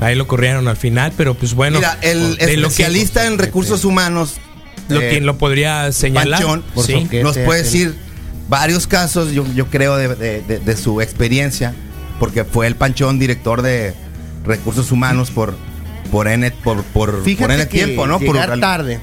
Ahí 0.00 0.16
lo 0.16 0.26
corrieron 0.26 0.66
al 0.66 0.76
final, 0.76 1.12
pero 1.16 1.34
pues 1.34 1.54
bueno. 1.54 1.78
Mira, 1.78 1.96
el 2.02 2.36
de 2.36 2.56
lo 2.56 2.68
que- 2.68 2.72
especialista 2.72 3.26
en 3.26 3.38
recursos 3.38 3.84
humanos. 3.84 4.34
lo 4.88 5.00
eh, 5.00 5.10
que 5.10 5.20
lo 5.20 5.38
podría 5.38 5.92
señalar. 5.92 6.40
Panchón, 6.40 6.62
Por 6.74 6.84
sí. 6.84 6.92
soquete, 6.94 7.22
nos 7.22 7.38
puede 7.38 7.62
decir 7.62 7.94
varios 8.48 8.86
casos, 8.88 9.30
yo, 9.32 9.46
yo 9.54 9.66
creo, 9.68 9.96
de, 9.96 10.08
de- 10.16 10.40
de- 10.42 10.58
de 10.58 10.76
su 10.76 11.00
experiencia, 11.00 11.72
porque 12.18 12.44
fue 12.44 12.66
el 12.66 12.74
Panchón 12.74 13.18
director 13.20 13.62
de 13.62 13.94
recursos 14.44 14.90
humanos 14.90 15.30
por 15.30 15.54
por 16.10 16.26
N, 16.28 16.50
por, 16.50 16.82
por, 16.82 17.22
Fíjate 17.24 17.42
por 17.44 17.52
N 17.52 17.68
que 17.68 17.84
tiempo, 17.84 18.06
¿no? 18.06 18.18
Por, 18.18 18.34
llegar 18.34 18.58
tarde. 18.60 18.98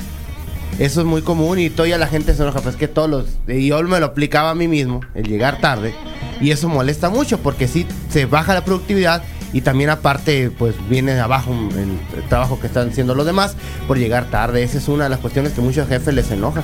Eso 0.77 1.01
es 1.01 1.05
muy 1.07 1.21
común 1.21 1.59
y 1.59 1.69
todavía 1.69 1.97
la 1.97 2.07
gente 2.07 2.33
se 2.35 2.43
enoja. 2.43 2.61
Pues 2.61 2.75
que 2.75 2.87
todos 2.87 3.09
los. 3.09 3.25
Y 3.47 3.67
yo 3.67 3.81
me 3.83 3.99
lo 3.99 4.05
aplicaba 4.07 4.51
a 4.51 4.55
mí 4.55 4.67
mismo, 4.67 5.01
el 5.15 5.25
llegar 5.27 5.59
tarde. 5.59 5.93
Y 6.39 6.51
eso 6.51 6.69
molesta 6.69 7.09
mucho 7.09 7.39
porque 7.39 7.67
sí 7.67 7.85
se 8.09 8.25
baja 8.25 8.53
la 8.53 8.63
productividad 8.63 9.23
y 9.51 9.61
también 9.61 9.89
aparte 9.89 10.51
pues 10.51 10.75
viene 10.89 11.13
de 11.15 11.19
abajo 11.19 11.51
el, 11.75 12.23
trabajo 12.29 12.59
que 12.59 12.67
están 12.67 12.89
haciendo 12.89 13.15
los 13.15 13.25
demás 13.25 13.55
por 13.87 13.97
llegar 13.97 14.29
tarde. 14.29 14.63
Esa 14.63 14.77
es 14.77 14.87
una 14.87 15.05
de 15.05 15.09
las 15.09 15.19
cuestiones 15.19 15.53
que 15.53 15.61
muchos 15.61 15.87
jefes 15.87 16.13
les 16.13 16.31
enoja. 16.31 16.63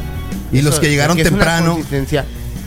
Y 0.51 0.61
los 0.61 0.79
que 0.79 0.89
llegaron 0.89 1.17
temprano 1.17 1.77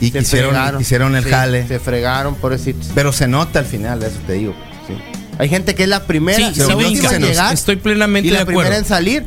y 0.01 0.11
Se 0.11 0.19
quisieron- 0.19 0.51
fregaron. 0.51 0.81
hicieron 0.81 1.17
el 1.17 1.25
Sí, 1.25 1.31
jale. 1.31 1.67
Se 1.67 1.79
fregaron, 1.81 2.35
pobrecitos. 2.35 2.91
Pero 2.95 3.13
se 3.13 3.27
nota 3.27 3.61
al 3.61 3.65
final, 3.65 4.03
eso 4.03 4.19
te 4.27 4.35
digo. 4.35 4.55
Sí. 4.87 4.95
Hay 5.39 5.49
gente 5.49 5.75
que 5.75 5.85
es 5.85 5.89
la 5.89 6.05
primera, 6.05 6.53
Sí, 6.53 6.61
la 6.61 6.77
última 6.77 7.13
en 7.15 7.23
llegar 7.23 7.55
Estoy 7.55 7.77
plenamente 7.77 8.29
y 8.29 8.31
la 8.31 8.39
de 8.39 8.43
acuerdo. 8.43 8.61
primera 8.61 8.79
en 8.79 8.85
salir. 8.85 9.25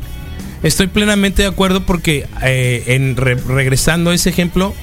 Estoy 0.62 0.86
plenamente 0.86 1.42
de 1.42 1.48
acuerdo 1.48 1.84
porque 1.84 2.26
eh, 2.42 2.84
en 2.88 3.16
re- 3.16 3.34
regresando 3.34 4.10
a 4.10 4.14
ese 4.14 4.30
ejemplo 4.30 4.74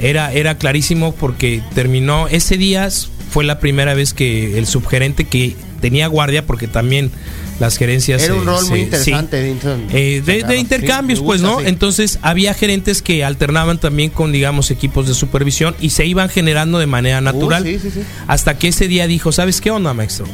era 0.00 0.32
era 0.32 0.56
clarísimo 0.58 1.12
porque 1.12 1.60
terminó 1.74 2.28
ese 2.28 2.56
día 2.56 2.88
fue 3.30 3.44
la 3.44 3.58
primera 3.58 3.94
vez 3.94 4.14
que 4.14 4.58
el 4.58 4.66
subgerente 4.66 5.24
que 5.24 5.56
tenía 5.80 6.06
guardia 6.06 6.46
porque 6.46 6.68
también 6.68 7.10
las 7.58 7.76
gerencias 7.76 8.22
Era 8.22 8.34
un 8.34 8.46
rol 8.46 8.64
muy 8.68 8.80
interesante. 8.82 9.54
sí. 9.60 9.68
Eh, 9.90 10.22
de, 10.24 10.56
intercambios, 10.58 11.18
Sí, 11.18 11.24
pues, 11.24 11.40
¿no? 11.40 11.58
sí. 11.58 11.64
Entonces 11.66 12.20
había 12.22 12.54
gerentes 12.54 13.02
que 13.02 13.24
alternaban 13.24 13.78
también 13.78 14.10
con, 14.10 14.30
digamos, 14.30 14.70
equipos 14.70 15.08
de 15.08 15.14
supervisión 15.14 15.74
y 15.80 15.90
se 15.90 16.06
iban 16.06 16.28
generando 16.28 16.78
de 16.78 16.86
manera 16.86 17.20
natural. 17.20 17.64
sí, 17.64 17.80
sí, 17.80 17.90
sí. 17.90 18.00
Hasta 18.28 18.56
que 18.58 18.68
ese 18.68 18.86
día 18.86 19.08
dijo, 19.08 19.32
¿sabes 19.32 19.60
qué 19.60 19.72
onda, 19.72 19.92
maestro? 19.92 20.26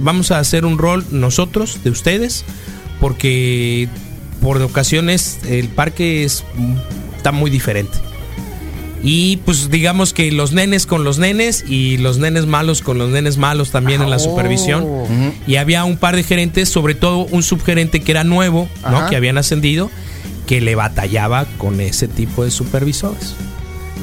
Vamos 0.00 0.32
a 0.32 0.40
hacer 0.40 0.64
un 0.64 0.76
rol 0.76 1.04
nosotros, 1.12 1.78
de 1.84 1.90
ustedes, 1.90 2.44
porque 2.98 3.88
por 4.42 4.60
ocasiones 4.60 5.38
el 5.48 5.68
parque 5.68 6.24
es, 6.24 6.44
está 7.16 7.32
muy 7.32 7.50
diferente. 7.50 7.96
Y 9.04 9.38
pues 9.38 9.68
digamos 9.70 10.12
que 10.12 10.30
los 10.30 10.52
nenes 10.52 10.86
con 10.86 11.02
los 11.02 11.18
nenes 11.18 11.64
y 11.66 11.96
los 11.96 12.18
nenes 12.18 12.46
malos 12.46 12.82
con 12.82 12.98
los 12.98 13.10
nenes 13.10 13.36
malos 13.36 13.70
también 13.72 14.00
en 14.02 14.10
la 14.10 14.16
Oh. 14.16 14.20
supervisión. 14.20 14.86
Y 15.46 15.56
había 15.56 15.84
un 15.84 15.96
par 15.96 16.14
de 16.14 16.22
gerentes, 16.22 16.68
sobre 16.68 16.94
todo 16.94 17.18
un 17.26 17.42
subgerente 17.42 18.00
que 18.00 18.12
era 18.12 18.22
nuevo, 18.22 18.68
¿no? 18.88 19.08
Que 19.08 19.16
habían 19.16 19.38
ascendido, 19.38 19.90
que 20.46 20.60
le 20.60 20.74
batallaba 20.76 21.46
con 21.58 21.80
ese 21.80 22.06
tipo 22.06 22.44
de 22.44 22.50
supervisores. 22.52 23.34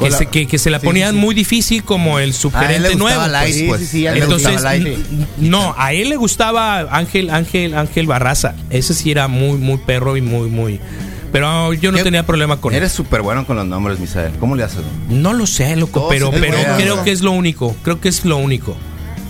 Que 0.06 0.10
la- 0.12 0.18
se, 0.18 0.25
que, 0.27 0.48
que 0.48 0.58
se 0.58 0.70
la 0.70 0.79
sí, 0.79 0.86
ponían 0.86 1.12
sí, 1.13 1.18
muy 1.20 1.36
difícil 1.36 1.84
como 1.84 2.20
el 2.20 2.34
subgerente 2.34 2.96
nuevo. 2.96 3.22
pues. 3.22 3.63
Pues. 3.68 3.88
Sí, 3.89 4.06
Entonces, 4.08 4.62
no, 5.38 5.75
a 5.77 5.94
él 5.94 6.10
le 6.10 6.15
gustaba 6.15 6.79
Ángel, 6.96 7.29
Ángel, 7.29 7.74
Ángel 7.75 8.08
Barraza. 8.08 8.56
Ese 8.70 8.94
sí 8.94 9.12
era 9.12 9.27
muy, 9.27 9.58
muy 9.58 9.77
perro 9.77 10.18
y 10.18 10.22
muy, 10.22 10.50
muy. 10.50 10.79
Pero 11.32 11.74
yo 11.74 11.91
no 11.91 11.98
¿Qué? 12.00 12.03
tenía 12.03 12.25
problema 12.25 12.60
con 12.60 12.74
él. 12.74 12.77
Eres 12.77 12.91
súper 12.91 13.22
bueno 13.22 13.46
con 13.46 13.56
los 13.56 13.65
nombres, 13.65 14.00
Misael. 14.00 14.32
¿Cómo 14.39 14.56
le 14.56 14.63
haces? 14.63 14.79
No 15.10 15.34
lo 15.34 15.46
sé, 15.46 15.75
loco, 15.75 16.00
Todos 16.00 16.12
pero, 16.13 16.32
pero 16.32 16.58
creo 16.77 16.96
¿no? 16.98 17.03
que 17.03 17.12
es 17.12 17.22
lo 17.22 17.32
único. 17.32 17.75
Creo 17.84 18.01
que 18.01 18.10
es 18.10 18.25
lo 18.25 18.38
único. 18.38 18.75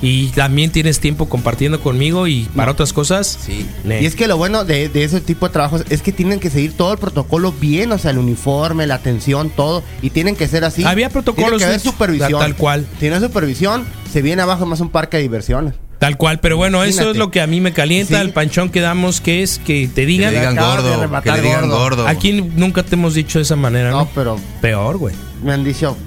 Y 0.02 0.28
también 0.28 0.72
tienes 0.72 1.00
tiempo 1.02 1.28
compartiendo 1.28 1.82
conmigo 1.82 2.26
y 2.28 2.44
para 2.56 2.72
otras 2.72 2.94
cosas. 2.94 3.38
Sí. 3.46 3.66
ne. 3.84 4.02
Y 4.02 4.06
es 4.06 4.16
que 4.16 4.28
lo 4.28 4.38
bueno 4.38 4.64
de, 4.64 4.88
de 4.88 5.04
ese 5.04 5.20
tipo 5.20 5.48
de 5.48 5.52
trabajos 5.54 5.84
es 5.90 6.02
que 6.02 6.12
tienen 6.14 6.40
que 6.40 6.50
seguir 6.50 6.72
todo 6.78 6.94
el 6.94 6.98
protocolo 7.00 7.52
bien, 7.52 7.92
o 7.92 7.98
sea, 7.98 8.12
el 8.12 8.18
uniforme, 8.18 8.88
la 8.88 8.96
atención, 8.96 9.50
todo, 9.50 9.84
y 10.02 10.12
tienen 10.12 10.38
que 10.38 10.48
ser 10.48 10.64
así. 10.64 10.86
Había 10.86 11.10
protocolos, 11.10 11.50
Tiene 11.50 11.60
que 11.60 11.66
haber 11.66 11.80
supervisión. 11.82 12.40
tal 12.40 12.56
cual. 12.56 12.86
Si 13.00 13.10
no 13.10 13.16
hay 13.16 13.22
supervisión, 13.22 13.86
se 14.12 14.22
viene 14.22 14.42
abajo 14.42 14.66
más 14.66 14.80
un 14.80 14.90
parque 14.90 15.18
de 15.18 15.24
diversiones. 15.24 15.74
Tal 16.00 16.16
cual, 16.16 16.40
pero 16.40 16.56
bueno, 16.56 16.82
eso 16.86 17.12
es 17.12 17.18
lo 17.18 17.30
que 17.30 17.42
a 17.42 17.48
mí 17.48 17.60
me 17.60 17.74
calienta. 17.74 18.16
Sí. 18.16 18.22
El 18.22 18.32
panchón 18.32 18.70
que 18.70 18.80
damos, 18.80 19.20
que 19.20 19.44
es 19.44 19.60
que 19.60 19.90
te 19.94 20.04
Que 20.04 20.06
digan. 20.06 20.32
le 20.34 20.40
digan 20.40 20.56
gordo. 20.56 21.22
Que 21.22 21.32
le 21.34 21.42
digan 21.42 21.62
gordo. 21.70 21.78
gordo. 21.78 22.08
Aquí 22.08 22.42
nunca 22.56 22.84
te 22.84 22.96
hemos 22.96 23.16
dicho 23.16 23.38
de 23.40 23.44
esa 23.44 23.58
manera, 23.58 23.92
¿no? 23.92 23.98
No, 23.98 24.10
pero 24.16 24.40
Peor, 24.62 24.96
güey. 24.98 25.14
me 25.44 25.52
han 25.52 25.66
dicho. 25.66 25.98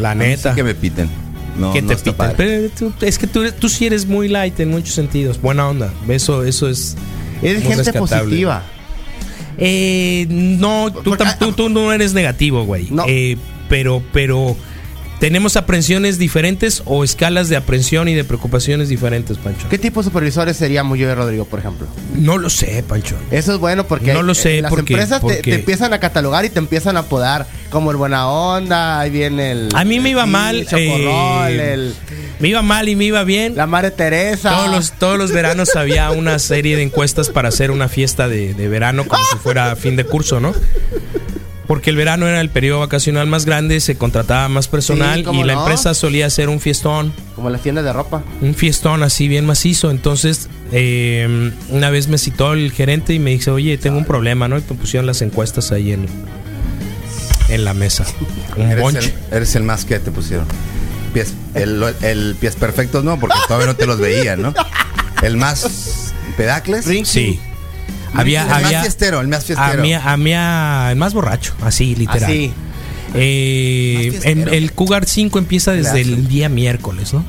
La 0.00 0.16
neta. 0.16 0.50
sí 0.50 0.56
que 0.56 0.64
me 0.64 0.74
piten. 0.74 1.08
No, 1.58 1.72
que 1.72 1.82
no 1.82 1.88
te 1.88 1.94
está 1.94 2.12
pitan. 2.12 2.30
padre. 2.32 2.34
Pero 2.36 2.92
tú- 2.98 3.06
es 3.06 3.18
que 3.18 3.26
tú, 3.26 3.44
tú 3.52 3.68
sí 3.68 3.86
eres 3.86 4.06
muy 4.06 4.28
light 4.28 4.58
en 4.60 4.70
muchos 4.70 4.94
sentidos. 4.94 5.40
Buena 5.40 5.68
onda. 5.68 5.92
Eso, 6.08 6.44
eso 6.44 6.68
es. 6.68 6.96
Es 7.42 7.54
muy 7.54 7.62
gente 7.62 7.76
rescatable. 7.84 8.24
positiva. 8.24 8.62
Eh, 9.58 10.26
no, 10.30 10.90
tú, 10.92 11.10
Porque- 11.10 11.24
tam- 11.24 11.38
tú- 11.38 11.52
tú 11.52 11.68
no 11.68 11.92
eres 11.92 12.14
negativo, 12.14 12.64
güey. 12.64 12.88
No. 12.90 13.04
Eh, 13.06 13.36
pero, 13.68 14.02
pero 14.12 14.56
tenemos 15.22 15.56
aprensiones 15.56 16.18
diferentes 16.18 16.82
o 16.84 17.04
escalas 17.04 17.48
de 17.48 17.54
aprensión 17.54 18.08
y 18.08 18.14
de 18.14 18.24
preocupaciones 18.24 18.88
diferentes, 18.88 19.38
Pancho. 19.38 19.68
¿Qué 19.70 19.78
tipo 19.78 20.00
de 20.00 20.06
supervisores 20.06 20.56
seríamos 20.56 20.98
yo 20.98 21.08
y 21.08 21.14
Rodrigo, 21.14 21.44
por 21.44 21.60
ejemplo? 21.60 21.86
No 22.16 22.38
lo 22.38 22.50
sé, 22.50 22.82
Pancho. 22.82 23.14
Eso 23.30 23.52
es 23.52 23.58
bueno 23.60 23.86
porque 23.86 24.12
No 24.12 24.24
lo 24.24 24.34
sé, 24.34 24.60
las 24.60 24.70
porque- 24.70 24.94
empresas 24.94 25.20
te- 25.20 25.22
porque- 25.22 25.42
Te, 25.42 25.54
empiezan 25.54 25.92
a 25.92 26.00
catalogar 26.00 26.44
y 26.44 26.50
te 26.50 26.58
empiezan 26.58 26.96
a 26.96 27.00
apodar 27.00 27.46
como 27.70 27.92
el 27.92 27.98
buena 27.98 28.26
onda, 28.26 28.98
ahí 28.98 29.10
viene 29.10 29.52
el... 29.52 29.68
A 29.76 29.84
mí 29.84 30.00
me 30.00 30.08
el 30.08 30.10
iba 30.16 30.24
sí, 30.24 30.30
mal, 30.30 30.56
el 30.56 30.66
chocorrol, 30.66 31.50
eh, 31.52 31.72
el- 31.74 31.94
Me 32.40 32.48
iba 32.48 32.62
mal 32.62 32.88
y 32.88 32.96
me 32.96 33.04
iba 33.04 33.22
bien. 33.22 33.54
la 33.54 33.68
madre 33.68 33.92
Teresa. 33.92 34.50
Todos 34.56 34.70
los, 34.72 34.92
todos 34.98 35.18
los 35.18 35.30
veranos 35.30 35.76
había 35.76 36.10
una 36.10 36.40
serie 36.40 36.74
de 36.74 36.82
encuestas 36.82 37.28
para 37.30 37.50
hacer 37.50 37.70
una 37.70 37.88
fiesta 37.88 38.26
de, 38.26 38.54
de 38.54 38.66
verano 38.66 39.06
como 39.06 39.22
si 39.30 39.36
fuera 39.36 39.76
fin 39.76 39.94
de 39.94 40.02
curso, 40.04 40.40
¿no? 40.40 40.52
Porque 41.66 41.90
el 41.90 41.96
verano 41.96 42.26
era 42.26 42.40
el 42.40 42.50
periodo 42.50 42.80
vacacional 42.80 43.26
más 43.26 43.44
grande, 43.44 43.80
se 43.80 43.96
contrataba 43.96 44.48
más 44.48 44.68
personal 44.68 45.24
Sí, 45.24 45.30
y 45.36 45.42
la 45.44 45.54
no. 45.54 45.60
empresa 45.60 45.94
solía 45.94 46.26
hacer 46.26 46.48
un 46.48 46.60
fiestón, 46.60 47.12
Como 47.34 47.50
las 47.50 47.62
tiendas 47.62 47.84
de 47.84 47.92
ropa. 47.92 48.22
un 48.40 48.54
fiestón 48.54 49.02
así 49.02 49.28
bien 49.28 49.46
macizo. 49.46 49.90
Entonces, 49.90 50.48
eh, 50.72 51.52
una 51.70 51.90
vez 51.90 52.08
me 52.08 52.18
citó 52.18 52.52
el 52.52 52.72
gerente 52.72 53.14
y 53.14 53.18
me 53.18 53.30
dice, 53.30 53.50
oye, 53.50 53.78
tengo 53.78 53.98
un 53.98 54.04
problema, 54.04 54.48
¿no? 54.48 54.58
Y 54.58 54.62
te 54.62 54.74
pusieron 54.74 55.06
las 55.06 55.22
encuestas 55.22 55.72
ahí 55.72 55.92
en, 55.92 56.06
en 57.48 57.64
la 57.64 57.74
mesa. 57.74 58.04
Un 58.56 58.70
Eres 58.70 58.82
bonche. 58.82 58.98
el, 59.30 59.36
eres 59.36 59.54
el 59.56 59.62
más 59.62 59.84
que 59.84 59.98
te 59.98 60.10
pusieron. 60.10 60.46
Pies, 61.14 61.34
el, 61.54 61.82
el 62.02 62.36
pies 62.40 62.56
perfectos 62.56 63.04
no, 63.04 63.18
porque 63.20 63.36
todavía 63.46 63.66
no 63.66 63.76
te 63.76 63.86
los 63.86 63.98
veían, 63.98 64.40
¿no? 64.42 64.54
El 65.22 65.36
más 65.36 66.12
pedacles. 66.36 66.86
Sí. 67.04 67.38
Había, 68.14 68.44
el 68.44 68.50
había, 68.52 68.72
más 68.78 68.80
fiestero, 68.82 69.20
el 69.20 69.28
más 69.28 69.38
a 69.38 69.42
fiestero. 69.42 69.82
mí, 69.82 69.94
a 69.94 70.16
mí, 70.16 70.32
a- 70.34 70.88
el 70.90 70.96
más 70.96 71.14
borracho, 71.14 71.54
así, 71.62 71.94
literal. 71.96 72.24
Así. 72.24 72.52
Eh, 73.14 73.94
Más 73.96 74.10
fiestero. 74.22 74.40
en- 74.48 74.54
el 74.54 74.72
Cougar 74.72 75.06
5 75.06 75.38
empieza 75.38 75.72
desde 75.72 76.00
el 76.00 76.28
día 76.28 76.48
miércoles, 76.48 77.12
¿no? 77.12 77.24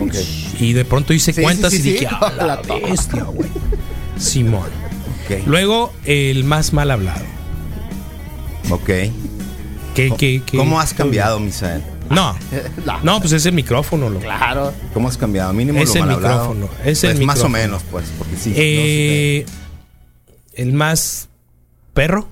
Ok. 0.00 0.14
Y 0.58 0.72
de 0.72 0.84
pronto 0.84 1.12
hice 1.12 1.32
Sí, 1.32 1.42
cuentas 1.42 1.72
sí, 1.72 1.80
sí, 1.82 1.88
y 1.88 1.92
dije. 1.92 2.08
"Ah, 2.10 2.32
la 2.36 2.46
La 2.46 2.62
toma". 2.62 2.88
bestia, 2.88 3.22
güey. 3.24 3.48
Simón. 4.18 4.68
Luego, 5.46 5.92
el 6.04 6.42
más 6.44 6.72
mal 6.72 6.90
hablado. 6.90 7.24
Ok. 8.70 8.90
¿Cómo 10.56 10.80
has 10.80 10.94
cambiado, 10.94 11.38
Misael? 11.40 11.82
No, 12.10 12.34
no, 13.04 13.20
pues 13.20 13.30
es 13.32 13.46
el 13.46 13.52
micrófono. 13.52 14.10
Lo. 14.10 14.18
Claro. 14.18 14.72
¿Cómo 14.92 15.06
has 15.06 15.16
cambiado? 15.16 15.52
Mínimo 15.52 15.78
Es 15.78 15.90
lo 15.90 15.94
el 15.94 16.00
mal 16.00 16.10
hablado. 16.16 16.54
micrófono, 16.54 16.68
es 16.84 17.04
el 17.04 17.12
Pues 17.14 17.24
Más 17.26 17.38
o 17.38 17.48
micrófono. 17.48 17.62
menos, 17.62 17.82
pues, 17.88 18.04
porque 18.18 18.36
sí. 18.36 18.52
Eh, 18.56 19.46
el 20.54 20.72
más 20.72 21.28
perro. 21.94 22.28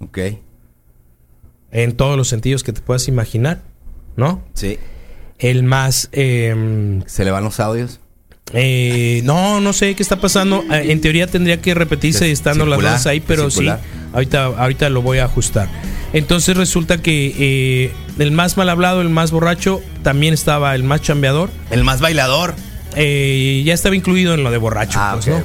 Ok. 0.00 0.18
en 1.70 1.96
todos 1.96 2.16
los 2.16 2.28
sentidos 2.28 2.62
que 2.64 2.72
te 2.72 2.80
puedas 2.80 3.08
imaginar, 3.08 3.62
¿no? 4.16 4.42
Sí. 4.54 4.78
El 5.38 5.62
más... 5.62 6.08
eh, 6.12 7.00
¿Se 7.06 7.24
le 7.24 7.30
van 7.30 7.44
los 7.44 7.60
audios? 7.60 7.98
Eh, 8.52 9.22
no, 9.24 9.60
no 9.60 9.72
sé 9.72 9.94
qué 9.94 10.02
está 10.02 10.20
pasando. 10.20 10.62
Eh, 10.72 10.92
En 10.92 11.00
teoría 11.00 11.26
tendría 11.28 11.60
que 11.62 11.74
repetirse 11.74 12.30
estando 12.30 12.66
las 12.66 12.80
dos 12.80 13.06
ahí, 13.06 13.20
pero 13.20 13.48
circular. 13.50 13.80
sí, 13.82 13.98
ahorita, 14.12 14.44
ahorita 14.44 14.90
lo 14.90 15.00
voy 15.02 15.18
a 15.18 15.24
ajustar. 15.24 15.68
Entonces 16.12 16.56
resulta 16.56 16.98
que 17.00 17.34
eh, 17.38 17.92
el 18.18 18.32
más 18.32 18.56
mal 18.58 18.68
hablado, 18.68 19.00
el 19.00 19.08
más 19.08 19.30
borracho, 19.30 19.80
también 20.02 20.34
estaba 20.34 20.74
el 20.74 20.82
más 20.84 21.00
chambeador. 21.00 21.48
El 21.70 21.84
más 21.84 22.00
bailador. 22.02 22.54
Eh, 22.96 23.62
ya 23.64 23.72
estaba 23.72 23.96
incluido 23.96 24.34
en 24.34 24.42
lo 24.44 24.50
de 24.50 24.58
borracho, 24.58 24.98
Ah, 25.00 25.12
pues, 25.14 25.26
¿no? 25.28 25.42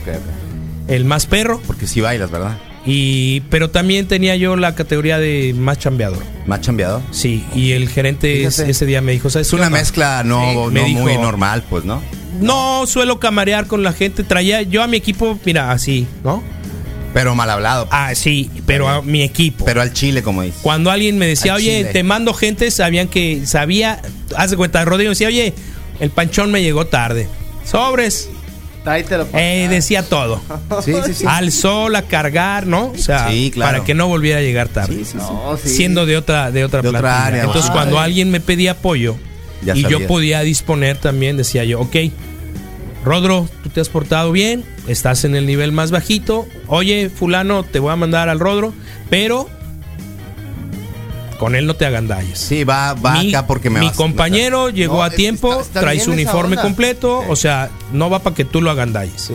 El 0.88 1.06
más 1.06 1.26
perro. 1.26 1.62
Porque 1.68 1.88
sí 1.88 2.02
bailas, 2.02 2.32
¿verdad? 2.32 2.58
Y, 2.86 3.42
pero 3.50 3.70
también 3.70 4.08
tenía 4.08 4.36
yo 4.38 4.56
la 4.56 4.74
categoría 4.74 5.18
de 5.20 5.54
más 5.58 5.78
chambeador. 5.78 6.24
Más 6.46 6.62
chambeado. 6.62 7.02
Sí, 7.12 7.44
y 7.54 7.72
el 7.74 7.90
gerente 7.90 8.34
Fíjate. 8.50 8.72
ese 8.72 8.86
día 8.86 9.02
me 9.02 9.12
dijo, 9.12 9.30
¿sabes 9.30 9.48
Es 9.48 9.54
una 9.54 9.70
mezcla 9.70 10.24
no, 10.24 10.40
Sí, 10.42 10.56
no 10.56 10.68
me 10.72 10.84
dijo- 10.86 11.00
muy 11.02 11.18
normal, 11.18 11.64
pues, 11.70 11.84
¿no? 11.84 12.02
No 12.40 12.86
suelo 12.88 13.20
camarear 13.20 13.68
con 13.68 13.84
la 13.84 13.92
gente. 13.92 14.24
Traía 14.24 14.62
yo 14.62 14.84
a 14.84 14.88
mi 14.88 14.96
equipo, 14.98 15.38
mira, 15.44 15.72
así, 15.72 16.08
¿no? 16.24 16.42
Pero 17.14 17.36
mal 17.36 17.50
hablado. 17.50 17.88
Ah, 17.92 18.14
sí, 18.16 18.50
pero 18.66 18.88
a 18.88 19.02
mi 19.02 19.24
equipo. 19.24 19.66
Pero 19.66 19.82
al 19.82 19.92
chile, 19.92 20.22
como 20.24 20.44
dices. 20.44 20.60
Cuando 20.62 20.92
alguien 20.92 21.18
me 21.18 21.26
decía, 21.28 21.54
Al 21.54 21.58
oye, 21.58 21.80
chile. 21.80 21.90
te 21.92 22.04
mando 22.04 22.34
gente, 22.34 22.70
sabían 22.72 23.08
que 23.08 23.46
sabía, 23.48 24.02
haz 24.38 24.52
de 24.52 24.56
cuenta, 24.58 24.86
Rodrigo 24.86 25.10
decía, 25.10 25.28
oye, 25.28 25.54
el 26.00 26.10
panchón 26.12 26.52
me 26.52 26.62
llegó 26.62 26.86
tarde. 26.88 27.28
Sobres. 27.66 28.30
Tráetelo 28.88 29.28
pa' 29.28 29.42
Eh, 29.42 29.66
acá. 29.66 29.74
decía 29.74 30.04
todo. 30.04 30.42
Sí, 30.82 30.94
sí, 31.06 31.14
sí. 31.14 31.26
Al 31.28 31.52
sol, 31.52 31.94
a 31.98 32.04
cargar, 32.04 32.66
¿no? 32.68 32.92
O 32.92 32.98
sea, 32.98 33.30
Sí, 33.30 33.52
claro. 33.54 33.74
para 33.74 33.84
que 33.86 33.94
no 33.94 34.08
volviera 34.08 34.40
a 34.40 34.42
llegar 34.42 34.70
tarde. 34.70 34.96
Sí, 34.96 35.04
sí, 35.04 35.12
sí. 35.12 35.18
No, 35.18 35.58
sí. 35.62 35.68
Siendo 35.68 36.06
de 36.06 36.16
otra, 36.16 36.52
de 36.52 36.64
otra 36.64 36.82
De 36.82 36.88
otra 36.88 37.26
área, 37.26 37.44
Entonces, 37.44 37.70
ah, 37.70 37.74
cuando 37.74 37.98
eh. 37.98 38.04
alguien 38.04 38.32
me 38.32 38.40
pedía 38.40 38.72
apoyo 38.72 39.18
Ya 39.62 39.76
y 39.76 39.82
yo 39.84 40.08
podía 40.08 40.40
disponer 40.42 40.96
también, 40.98 41.36
decía 41.36 41.66
yo, 41.66 41.82
ok, 41.82 41.96
Rodro, 43.04 43.48
tú 43.64 43.70
te 43.70 43.82
has 43.82 43.90
portado 43.90 44.32
bien, 44.32 44.64
estás 44.88 45.24
en 45.26 45.36
el 45.36 45.46
nivel 45.46 45.72
más 45.72 45.92
bajito. 45.92 46.48
Oye, 46.68 47.10
fulano, 47.10 47.64
te 47.64 47.80
voy 47.80 47.92
a 47.92 47.96
mandar 47.96 48.30
al 48.30 48.40
Rodro, 48.40 48.74
pero 49.10 49.50
con 51.38 51.56
él 51.56 51.66
no 51.66 51.76
te 51.76 51.86
agandalles. 51.86 52.40
Sí, 52.40 52.64
va, 52.64 52.94
va 52.94 53.14
mi, 53.22 53.30
acá 53.30 53.48
porque 53.48 53.70
me 53.70 53.80
mi 53.80 53.88
vas- 53.88 53.96
compañero 53.96 54.70
llegó 54.70 55.04
a 55.04 55.08
es- 55.08 55.16
tiempo, 55.16 55.52
está- 55.52 55.62
está 55.64 55.80
trae 55.82 56.00
su 56.00 56.12
uniforme 56.12 56.52
onda. 56.56 56.62
completo, 56.64 57.24
o 57.28 57.36
sea, 57.36 57.70
no 57.94 58.10
va 58.10 58.20
para 58.20 58.36
que 58.36 58.46
tú 58.46 58.62
lo 58.62 58.70
agandalles. 58.72 59.32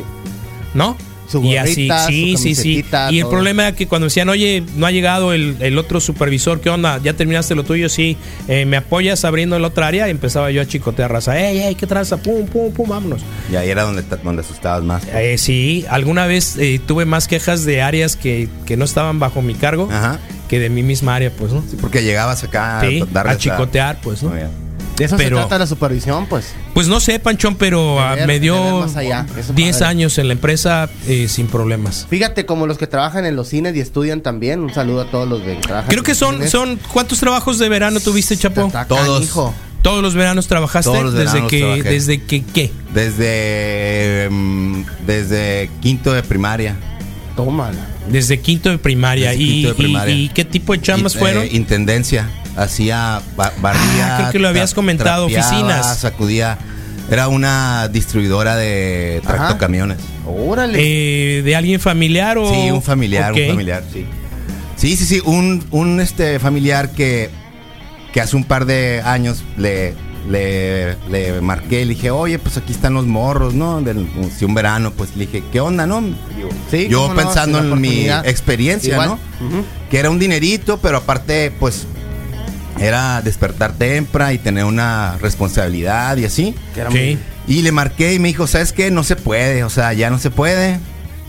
¿No? 0.74 0.96
Su 1.28 1.42
y 1.44 1.56
así, 1.56 1.88
sí, 2.08 2.36
sí, 2.36 2.54
sí. 2.54 2.84
Y 3.10 3.16
el 3.16 3.22
todo. 3.22 3.30
problema 3.30 3.62
era 3.68 3.74
que 3.76 3.86
cuando 3.86 4.06
decían, 4.06 4.28
oye, 4.28 4.62
no 4.76 4.84
ha 4.84 4.90
llegado 4.90 5.32
el, 5.32 5.56
el 5.60 5.78
otro 5.78 5.98
supervisor, 5.98 6.60
¿qué 6.60 6.68
onda? 6.68 7.00
¿Ya 7.02 7.14
terminaste 7.14 7.54
lo 7.54 7.64
tuyo? 7.64 7.88
Sí. 7.88 8.18
Eh, 8.48 8.66
¿Me 8.66 8.76
apoyas 8.76 9.24
abriendo 9.24 9.58
la 9.58 9.68
otra 9.68 9.86
área? 9.86 10.08
Y 10.08 10.10
empezaba 10.10 10.50
yo 10.50 10.60
a 10.60 10.66
chicotear 10.66 11.10
raza. 11.10 11.38
¡Ey, 11.40 11.60
ey, 11.60 11.74
qué 11.74 11.86
traza! 11.86 12.18
¡Pum, 12.18 12.44
pum, 12.46 12.70
pum! 12.72 12.86
¡Vámonos! 12.86 13.22
Y 13.50 13.56
ahí 13.56 13.70
era 13.70 13.84
donde, 13.84 14.02
donde 14.22 14.42
asustabas 14.42 14.82
más. 14.82 15.04
Eh, 15.14 15.38
sí, 15.38 15.86
alguna 15.88 16.26
vez 16.26 16.56
eh, 16.58 16.78
tuve 16.86 17.06
más 17.06 17.28
quejas 17.28 17.64
de 17.64 17.80
áreas 17.80 18.14
que, 18.16 18.50
que 18.66 18.76
no 18.76 18.84
estaban 18.84 19.18
bajo 19.18 19.40
mi 19.40 19.54
cargo 19.54 19.88
Ajá. 19.90 20.18
Que 20.52 20.60
de 20.60 20.68
mi 20.68 20.82
misma 20.82 21.14
área, 21.14 21.30
pues, 21.30 21.50
¿no? 21.50 21.62
Sí, 21.62 21.78
porque 21.80 22.02
llegabas 22.04 22.44
acá 22.44 22.82
Sí, 22.86 23.02
a 23.14 23.20
a 23.20 23.38
chicotear, 23.38 23.98
pues, 24.02 24.22
¿no? 24.22 24.32
De 24.32 25.06
eso 25.06 25.16
Pero- 25.16 25.38
se 25.38 25.40
trata 25.44 25.58
la 25.58 25.66
supervisión, 25.66 26.26
pues. 26.26 26.52
Pues 26.74 26.88
no 26.88 27.00
sé, 27.00 27.18
Panchón, 27.18 27.54
pero 27.54 27.98
ah, 27.98 28.14
ver- 28.16 28.26
me 28.26 28.38
dio 28.38 28.80
más 28.80 28.94
allá, 28.94 29.24
eso 29.38 29.54
10 29.54 29.76
padre. 29.76 29.86
años 29.86 30.18
en 30.18 30.26
la 30.28 30.34
empresa 30.34 30.90
eh, 31.08 31.26
sin 31.28 31.46
problemas. 31.46 32.06
Fíjate, 32.10 32.44
como 32.44 32.66
los 32.66 32.76
que 32.76 32.86
trabajan 32.86 33.24
en 33.24 33.34
los 33.34 33.48
cines 33.48 33.74
y 33.76 33.80
estudian 33.80 34.20
también. 34.20 34.60
Un 34.60 34.74
saludo 34.74 35.00
a 35.00 35.10
todos 35.10 35.26
los 35.26 35.40
que 35.40 35.54
trabajan. 35.54 35.88
Creo 35.88 36.00
en 36.00 36.04
que 36.04 36.14
son, 36.14 36.34
cines. 36.34 36.50
son 36.50 36.78
¿cuántos 36.92 37.18
trabajos 37.18 37.58
de 37.58 37.70
verano 37.70 37.98
tuviste, 38.00 38.36
Chapo? 38.36 38.70
Todos. 38.88 39.32
Todos 39.80 40.02
los 40.02 40.14
veranos 40.14 40.48
trabajaste 40.48 40.90
Todos 40.90 41.04
los 41.04 41.14
desde 41.14 41.46
que 41.46 41.60
trabajé. 41.60 41.82
desde 41.84 42.22
que 42.24 42.44
qué? 42.44 42.70
Desde, 42.92 44.28
mm, 44.30 44.82
desde 45.06 45.70
quinto 45.80 46.12
de 46.12 46.22
primaria. 46.22 46.76
Tómala. 47.36 47.86
Desde 48.10 48.40
quinto 48.40 48.68
de 48.70 48.78
primaria. 48.78 49.30
Desde 49.30 49.42
y, 49.42 49.46
quinto 49.48 49.68
de 49.68 49.74
y- 49.74 49.76
primaria. 49.84 50.14
y 50.14 50.28
qué 50.30 50.44
tipo 50.44 50.72
de 50.72 50.80
chambas 50.80 51.14
In- 51.14 51.20
fueron? 51.20 51.42
eh, 51.44 51.48
intendencia. 51.52 52.28
Hacía 52.56 53.22
ba- 53.36 53.52
barría. 53.60 53.82
Ah, 54.16 54.18
creo 54.18 54.32
que 54.32 54.38
lo 54.38 54.48
habías 54.48 54.74
comentado, 54.74 55.26
oficinas. 55.26 55.98
Sacudía. 55.98 56.58
Era 57.10 57.28
una 57.28 57.88
distribuidora 57.88 58.56
de 58.56 59.20
Ajá. 59.24 59.34
tractocamiones. 59.36 59.98
Órale. 60.26 60.78
Eh, 60.80 61.42
¿De 61.42 61.56
alguien 61.56 61.80
familiar 61.80 62.38
o...? 62.38 62.48
Sí, 62.48 62.70
un 62.70 62.82
familiar, 62.82 63.32
un 63.32 63.48
familiar, 63.48 63.82
sí. 63.92 64.06
Sí, 64.76 64.96
sí, 64.96 65.04
sí, 65.04 65.20
un, 65.24 65.64
un 65.70 66.00
este 66.00 66.38
familiar 66.38 66.90
que, 66.92 67.28
que 68.12 68.20
hace 68.20 68.36
un 68.36 68.44
par 68.44 68.66
de 68.66 69.02
años 69.04 69.42
le, 69.56 69.94
le, 70.28 70.96
le 71.10 71.40
marqué, 71.40 71.84
le 71.84 71.94
dije, 71.94 72.10
oye, 72.10 72.38
pues 72.38 72.56
aquí 72.56 72.72
están 72.72 72.94
los 72.94 73.06
morros, 73.06 73.54
¿no? 73.54 73.80
Del, 73.82 74.06
si 74.36 74.44
un 74.44 74.54
verano, 74.54 74.92
pues 74.92 75.16
le 75.16 75.26
dije, 75.26 75.42
¿qué 75.52 75.60
onda, 75.60 75.86
no? 75.86 76.02
Sí, 76.70 76.88
Yo 76.88 77.08
no, 77.08 77.14
pensando 77.14 77.58
en 77.58 77.80
mi 77.80 78.08
experiencia, 78.08 78.92
Igual. 78.94 79.08
¿no? 79.10 79.18
Que 79.90 79.98
era 79.98 80.10
un 80.10 80.18
dinerito, 80.18 80.78
pero 80.78 80.98
aparte, 80.98 81.52
pues, 81.58 81.86
era 82.80 83.20
despertar 83.22 83.72
temprano 83.74 84.32
y 84.32 84.38
tener 84.38 84.64
una 84.64 85.16
responsabilidad 85.20 86.16
y 86.16 86.24
así. 86.24 86.54
Que 86.74 86.80
era 86.80 86.90
Sí. 86.90 86.96
muy- 86.96 87.18
Y 87.48 87.62
le 87.62 87.72
marqué 87.72 88.14
y 88.14 88.18
me 88.20 88.28
dijo, 88.28 88.46
¿sabes 88.46 88.72
qué? 88.72 88.90
No 88.92 89.02
se 89.02 89.16
puede, 89.16 89.64
o 89.64 89.70
sea, 89.70 89.92
ya 89.92 90.10
no 90.10 90.18
se 90.20 90.30
puede. 90.30 90.78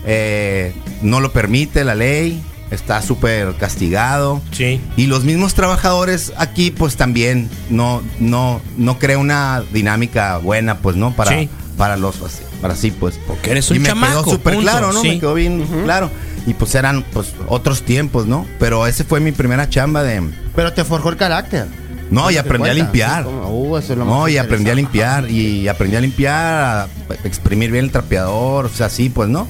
Eh, 0.06 0.72
no 1.02 1.20
lo 1.20 1.32
permite 1.32 1.82
la 1.84 1.94
ley, 1.96 2.40
está 2.70 3.02
súper 3.02 3.54
castigado. 3.56 4.40
Sí. 4.52 4.80
Y 4.96 5.06
los 5.06 5.24
mismos 5.24 5.54
trabajadores 5.54 6.32
aquí, 6.36 6.70
pues 6.70 6.96
también 6.96 7.48
no, 7.70 8.02
no, 8.18 8.60
no 8.76 8.98
crea 8.98 9.18
una 9.18 9.62
dinámica 9.72 10.38
buena, 10.38 10.78
pues, 10.78 10.96
¿no? 10.96 11.12
Para, 11.14 11.30
Sí. 11.38 11.48
para 11.76 11.96
los, 11.96 12.16
para 12.60 12.74
sí, 12.74 12.90
pues. 12.90 13.18
Porque 13.26 13.50
eres 13.52 13.70
y 13.70 13.74
un 13.74 13.82
me 13.82 13.88
chamaco, 13.88 14.22
quedó 14.24 14.32
súper 14.34 14.58
claro, 14.58 14.92
¿no? 14.92 15.00
sí. 15.02 15.08
Me 15.08 15.20
quedó 15.20 15.34
bien 15.34 15.66
claro. 15.84 16.10
Y 16.46 16.52
pues 16.54 16.74
eran, 16.74 17.02
pues, 17.12 17.32
otros 17.48 17.82
tiempos, 17.82 18.26
¿no? 18.26 18.46
Pero 18.58 18.86
ese 18.86 19.04
fue 19.04 19.18
mi 19.20 19.32
primera 19.32 19.68
chamba 19.70 20.02
de... 20.02 20.22
Pero 20.54 20.72
te 20.74 20.84
forjó 20.84 21.08
el 21.08 21.16
carácter. 21.16 21.66
No, 22.10 22.30
y 22.30 22.36
aprendí 22.36 22.68
a 22.68 22.74
limpiar. 22.74 23.24
sí, 23.24 23.30
uh, 23.30 23.76
eso 23.78 23.92
es 23.94 23.98
lo 23.98 24.04
No, 24.04 24.20
más 24.20 24.30
y 24.30 24.36
aprendí 24.36 24.68
a 24.68 24.74
limpiar, 24.74 25.30
y 25.30 25.68
aprendí 25.68 25.96
a 25.96 26.00
limpiar, 26.00 26.36
a 26.44 26.88
exprimir 27.24 27.70
bien 27.70 27.84
el 27.86 27.90
trapeador, 27.90 28.66
o 28.66 28.68
sea, 28.68 28.86
así, 28.86 29.08
pues, 29.08 29.30
¿no? 29.30 29.48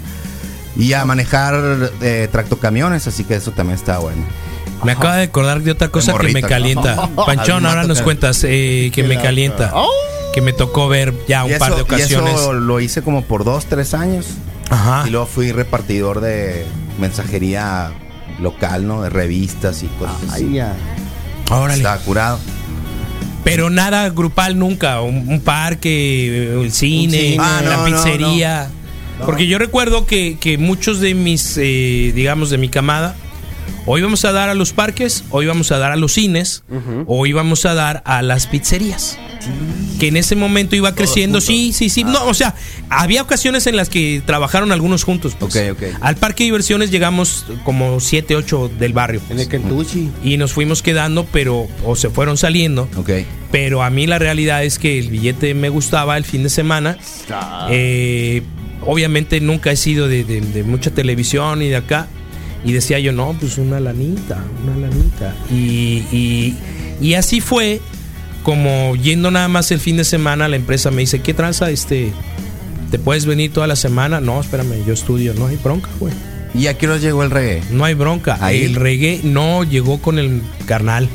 Y 0.76 0.92
a 0.92 1.04
manejar 1.04 1.92
eh, 2.00 2.28
tractocamiones, 2.30 3.06
así 3.06 3.24
que 3.24 3.37
eso 3.37 3.52
también 3.52 3.78
está 3.78 3.98
bueno. 3.98 4.22
Me 4.82 4.92
acaba 4.92 5.16
de 5.16 5.24
acordar 5.24 5.62
de 5.62 5.70
otra 5.70 5.88
cosa 5.88 6.14
que 6.18 6.28
me 6.32 6.42
¿no? 6.42 6.48
calienta. 6.48 7.08
Panchón, 7.26 7.64
Al 7.64 7.70
ahora 7.70 7.84
nos 7.84 8.02
cuentas 8.02 8.44
eh, 8.44 8.90
que 8.92 9.02
me 9.04 9.20
calienta. 9.20 9.72
Que 10.32 10.40
me 10.40 10.52
tocó 10.52 10.88
ver 10.88 11.14
ya 11.28 11.44
un 11.44 11.52
y, 11.52 11.54
par 11.54 11.72
de 11.74 11.78
y 11.78 11.82
ocasiones. 11.82 12.34
eso 12.34 12.52
lo 12.52 12.80
hice 12.80 13.02
como 13.02 13.22
por 13.22 13.44
dos, 13.44 13.66
tres 13.66 13.94
años. 13.94 14.26
Ajá. 14.68 15.04
Y 15.06 15.10
luego 15.10 15.26
fui 15.26 15.52
repartidor 15.52 16.20
de 16.20 16.66
mensajería 16.98 17.92
local, 18.40 18.87
¿no? 18.87 19.02
De 19.02 19.10
revistas 19.10 19.82
y 19.82 19.87
cosas 19.87 20.16
así. 20.30 20.44
Ay, 20.48 20.54
ya. 20.54 20.74
Órale. 21.50 21.74
Estaba 21.74 21.98
curado. 21.98 22.40
Pero 23.44 23.70
nada 23.70 24.08
grupal 24.10 24.58
nunca. 24.58 25.02
Un, 25.02 25.28
un 25.28 25.40
parque, 25.40 26.60
el 26.60 26.72
cine, 26.72 27.18
cine. 27.18 27.37
Ah, 27.38 27.60
la 27.62 27.76
no, 27.76 27.84
no. 29.18 29.27
Porque 29.27 29.46
yo 29.46 29.59
recuerdo 29.59 30.07
que, 30.07 30.37
que 30.40 30.59
muchos 30.59 31.00
de 31.00 31.14
mis, 31.14 31.57
eh, 31.57 32.12
digamos, 32.14 32.50
de 32.50 32.59
mi 32.59 32.68
camada, 32.68 33.16
O 33.87 33.98
íbamos 33.98 34.24
a 34.24 34.33
dar 34.33 34.48
a 34.48 34.55
los 34.55 34.72
parques, 34.72 35.24
o 35.31 35.42
íbamos 35.42 35.70
a 35.70 35.79
dar 35.79 35.92
a 35.92 35.96
los 35.96 36.14
cines, 36.14 36.64
o 37.07 37.27
íbamos 37.27 37.66
a 37.66 37.74
dar 37.74 38.03
a 38.07 38.22
las 38.22 38.46
pizzerías. 38.46 39.18
Que 40.00 40.09
en 40.09 40.16
ese 40.16 40.37
momento 40.37 40.74
iba 40.74 40.94
creciendo, 40.94 41.40
sí, 41.42 41.74
sí, 41.74 41.90
sí. 41.90 42.03
No, 42.03 42.24
o 42.27 42.33
sea, 42.33 42.55
había 42.88 43.20
ocasiones 43.20 43.66
en 43.66 43.77
las 43.77 43.90
que 43.90 44.22
trabajaron 44.24 44.72
algunos 44.72 45.05
juntos. 45.05 45.37
pues. 45.38 45.55
Ok, 45.55 45.72
ok. 45.72 45.98
Al 46.00 46.16
parque 46.16 46.44
de 46.44 46.46
diversiones 46.46 46.90
llegamos 46.90 47.44
como 47.64 48.00
7, 48.00 48.37
8 48.37 48.70
del 48.79 48.94
barrio. 48.94 49.20
En 49.29 49.38
el 49.38 49.48
Kentucky. 49.48 50.11
Y 50.22 50.38
nos 50.38 50.53
fuimos 50.55 50.81
quedando, 50.81 51.27
pero, 51.31 51.68
o 51.85 51.94
se 51.94 52.09
fueron 52.09 52.38
saliendo. 52.38 52.88
Ok. 52.96 53.11
Pero 53.50 53.83
a 53.83 53.90
mí 53.90 54.07
la 54.07 54.18
realidad 54.18 54.64
es 54.64 54.79
que 54.79 54.98
el 54.98 55.09
billete 55.11 55.53
me 55.53 55.68
gustaba 55.68 56.16
el 56.16 56.24
fin 56.24 56.42
de 56.42 56.48
semana. 56.48 56.96
Eh, 57.70 58.42
obviamente 58.87 59.40
nunca 59.40 59.70
he 59.73 59.77
sido 59.77 60.09
de, 60.09 60.25
de- 60.25 60.40
de 60.40 60.62
mucha 60.62 60.90
televisión 60.90 61.62
y 61.62 61.68
de 61.68 61.77
acá. 61.77 62.09
Y 62.64 62.73
decía 62.73 62.99
yo, 62.99 63.12
no, 63.12 63.37
pues 63.38 63.59
una 63.59 63.79
lanita, 63.81 64.42
una 64.64 64.87
lanita. 64.88 65.35
Y, 65.51 66.03
y- 66.12 66.55
y 67.01 67.14
así 67.14 67.40
fue 67.40 67.81
como 68.42 68.94
yendo 68.97 69.31
nada 69.31 69.49
más 69.49 69.70
el 69.70 69.81
fin 69.81 69.97
de 69.97 70.05
semana, 70.05 70.49
la 70.49 70.57
empresa 70.57 70.90
me 70.90 71.03
dice, 71.03 71.20
¿qué 71.20 71.35
tranza? 71.35 71.70
Este, 71.70 72.12
¿Te 72.90 72.99
puedes 72.99 73.27
venir 73.27 73.53
toda 73.53 73.66
la 73.66 73.77
semana? 73.77 74.20
No, 74.20 74.40
espérame, 74.40 74.85
yo 74.87 74.92
estudio. 74.94 75.35
No 75.35 75.47
hay 75.47 75.57
bronca, 75.57 75.88
güey. 76.01 76.12
¿Y 76.55 76.68
a 76.68 76.79
qué 76.79 76.87
nos 76.87 77.01
llegó 77.03 77.23
el 77.25 77.31
reggae? 77.31 77.62
No 77.70 77.85
hay 77.85 77.94
bronca. 77.94 78.38
Ahí. 78.40 78.62
El 78.64 78.77
reggae 78.77 79.20
no 79.25 79.64
llegó 79.64 80.01
con 80.01 80.18
el 80.18 80.40
carnal 80.66 81.09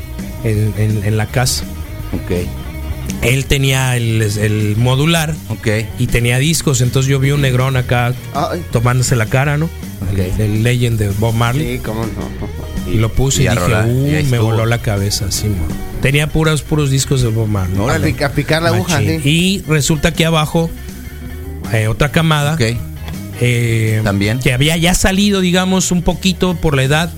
en, 0.44 0.72
en- 0.76 1.02
en 1.04 1.16
la 1.16 1.26
casa. 1.26 1.64
Ok, 2.12 2.46
Él 3.22 3.44
tenía 3.46 3.96
el, 3.96 4.22
el 4.22 4.76
modular 4.78 5.34
ok. 5.50 5.68
y 5.98 6.06
tenía 6.06 6.38
discos, 6.38 6.80
entonces 6.80 7.10
yo 7.10 7.18
vi 7.20 7.32
un 7.32 7.42
negrón 7.42 7.76
acá 7.76 8.14
Ay, 8.34 8.62
tomándose 8.72 9.14
la 9.16 9.26
cara, 9.26 9.58
¿no? 9.58 9.66
Ok. 10.10 10.18
El, 10.18 10.40
el 10.40 10.62
Legend 10.62 10.98
de 10.98 11.10
Bob 11.10 11.34
Marley. 11.34 11.76
sí, 11.76 11.82
cómo 11.84 12.04
no. 12.06 12.90
Y 12.90 12.96
lo 12.96 13.12
puse 13.12 13.42
y, 13.42 13.48
dije, 13.48 13.54
rolar, 13.60 13.86
uh, 13.86 14.24
me 14.30 14.38
voló 14.38 14.64
la 14.66 14.78
cabeza, 14.78 15.30
sí. 15.30 15.46
Tenía 16.02 16.28
puros, 16.28 16.62
puros 16.62 16.90
discos 16.90 17.20
de 17.22 17.28
Bob 17.28 17.46
Marley. 17.46 17.78
A 17.88 17.98
pica- 18.02 18.26
a 18.26 18.32
picar 18.32 18.62
la 18.62 18.70
aguja, 18.70 18.98
sí. 19.00 19.20
Y 19.22 19.62
resulta 19.68 20.12
que 20.14 20.24
abajo, 20.24 20.70
eh, 21.72 21.86
otra 21.88 22.10
camada, 22.10 22.56
eh, 23.42 24.00
También. 24.02 24.38
que 24.40 24.52
había 24.54 24.76
ya 24.78 24.94
salido, 24.94 25.40
digamos, 25.40 25.92
un 25.92 26.02
poquito 26.02 26.54
por 26.56 26.74
la 26.74 26.82
edad 26.84 27.10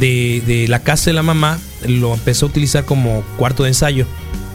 de 0.00 0.64
la 0.68 0.80
casa 0.80 1.10
de 1.10 1.14
la 1.14 1.22
mamá, 1.22 1.58
lo 1.86 2.14
empezó 2.14 2.46
a 2.46 2.48
utilizar 2.48 2.84
como 2.84 3.22
cuarto 3.36 3.62
de 3.64 3.68
ensayo. 3.70 4.06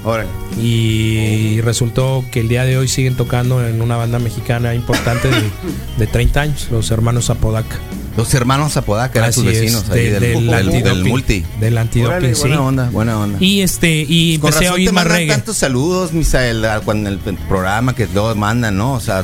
Órale. 0.08 0.30
Y 0.60 1.62
resultó 1.62 2.24
que 2.32 2.40
el 2.40 2.48
día 2.48 2.64
de 2.64 2.78
hoy 2.78 2.88
siguen 2.88 3.16
tocando 3.16 3.66
en 3.66 3.82
una 3.82 3.96
banda 3.98 4.20
mexicana 4.20 4.74
importante 4.76 5.30
de, 5.30 5.50
de 5.98 6.08
30 6.08 6.42
años, 6.42 6.68
los 6.72 6.90
hermanos 6.92 7.30
Apodaca. 7.30 7.78
Los 8.16 8.34
hermanos 8.34 8.76
Apodaca 8.78 9.20
eran 9.20 9.30
Así 9.30 9.42
es, 9.42 9.46
vecinos 9.62 9.88
de- 9.88 10.00
ahí 10.00 10.10
del, 10.10 10.20
del, 10.22 10.34
del- 10.34 10.46
del 10.48 10.54
antidoping, 10.68 11.08
multi. 11.08 11.46
Del 11.60 11.78
antidoping, 11.78 12.34
sí. 12.36 12.42
buena 12.42 12.62
onda, 12.62 12.90
buena 12.90 13.20
onda. 13.20 13.38
Y 13.40 13.62
este, 13.62 14.06
y 14.08 14.40
Con 14.40 14.48
empecé 14.50 14.66
a 14.66 14.70
razón 14.72 14.76
oír 14.80 14.90
te 14.90 14.94
más 14.94 15.08
reggae. 15.08 15.28
tantos 15.36 15.58
saludos, 15.58 16.14
Misael, 16.14 16.66
a- 16.66 16.80
cuando 16.80 17.10
en 17.10 17.20
el 17.26 17.36
programa 17.48 17.94
que 17.94 18.08
todos 18.08 18.36
mandan, 18.36 18.76
¿no? 18.76 18.94
O 18.94 19.00
sea, 19.00 19.24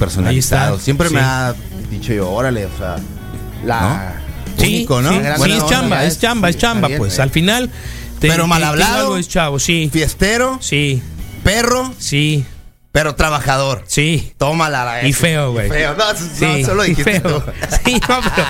personalizados. 0.00 0.82
Siempre 0.82 1.08
sí. 1.08 1.14
me 1.14 1.20
ha 1.20 1.54
dicho 1.90 2.12
yo, 2.12 2.28
órale, 2.30 2.66
o 2.66 2.76
sea, 2.76 2.96
La. 3.64 4.20
Único, 4.58 5.02
¿no? 5.02 5.10
sí, 5.12 5.50
es 5.52 5.66
chamba, 5.66 6.04
es 6.04 6.18
chamba, 6.18 6.48
es 6.48 6.56
chamba, 6.56 6.88
pues. 6.96 7.18
Al 7.20 7.30
final. 7.30 7.70
Te- 8.28 8.30
Pero 8.30 8.46
mal 8.46 8.64
hablado. 8.64 9.16
es 9.18 9.28
chavo, 9.28 9.58
sí. 9.58 9.90
fiestero, 9.92 10.58
Sí, 10.62 11.02
perro, 11.42 11.92
sí, 11.98 12.44
pero 12.92 13.14
trabajador. 13.14 13.84
sí. 13.86 14.32
Tómala 14.38 14.84
la 14.84 15.06
Y 15.06 15.12
feo, 15.12 15.52
güey. 15.52 15.68
Feo, 15.68 15.94
no, 15.94 16.12
no, 16.12 16.18
Sí, 16.18 16.64
solo 16.64 16.84
y 16.84 16.88
dijiste 16.90 17.20
feo. 17.20 17.42
tú. 17.42 17.50
Sí, 17.84 18.00
no, 18.08 18.20
pero. 18.34 18.46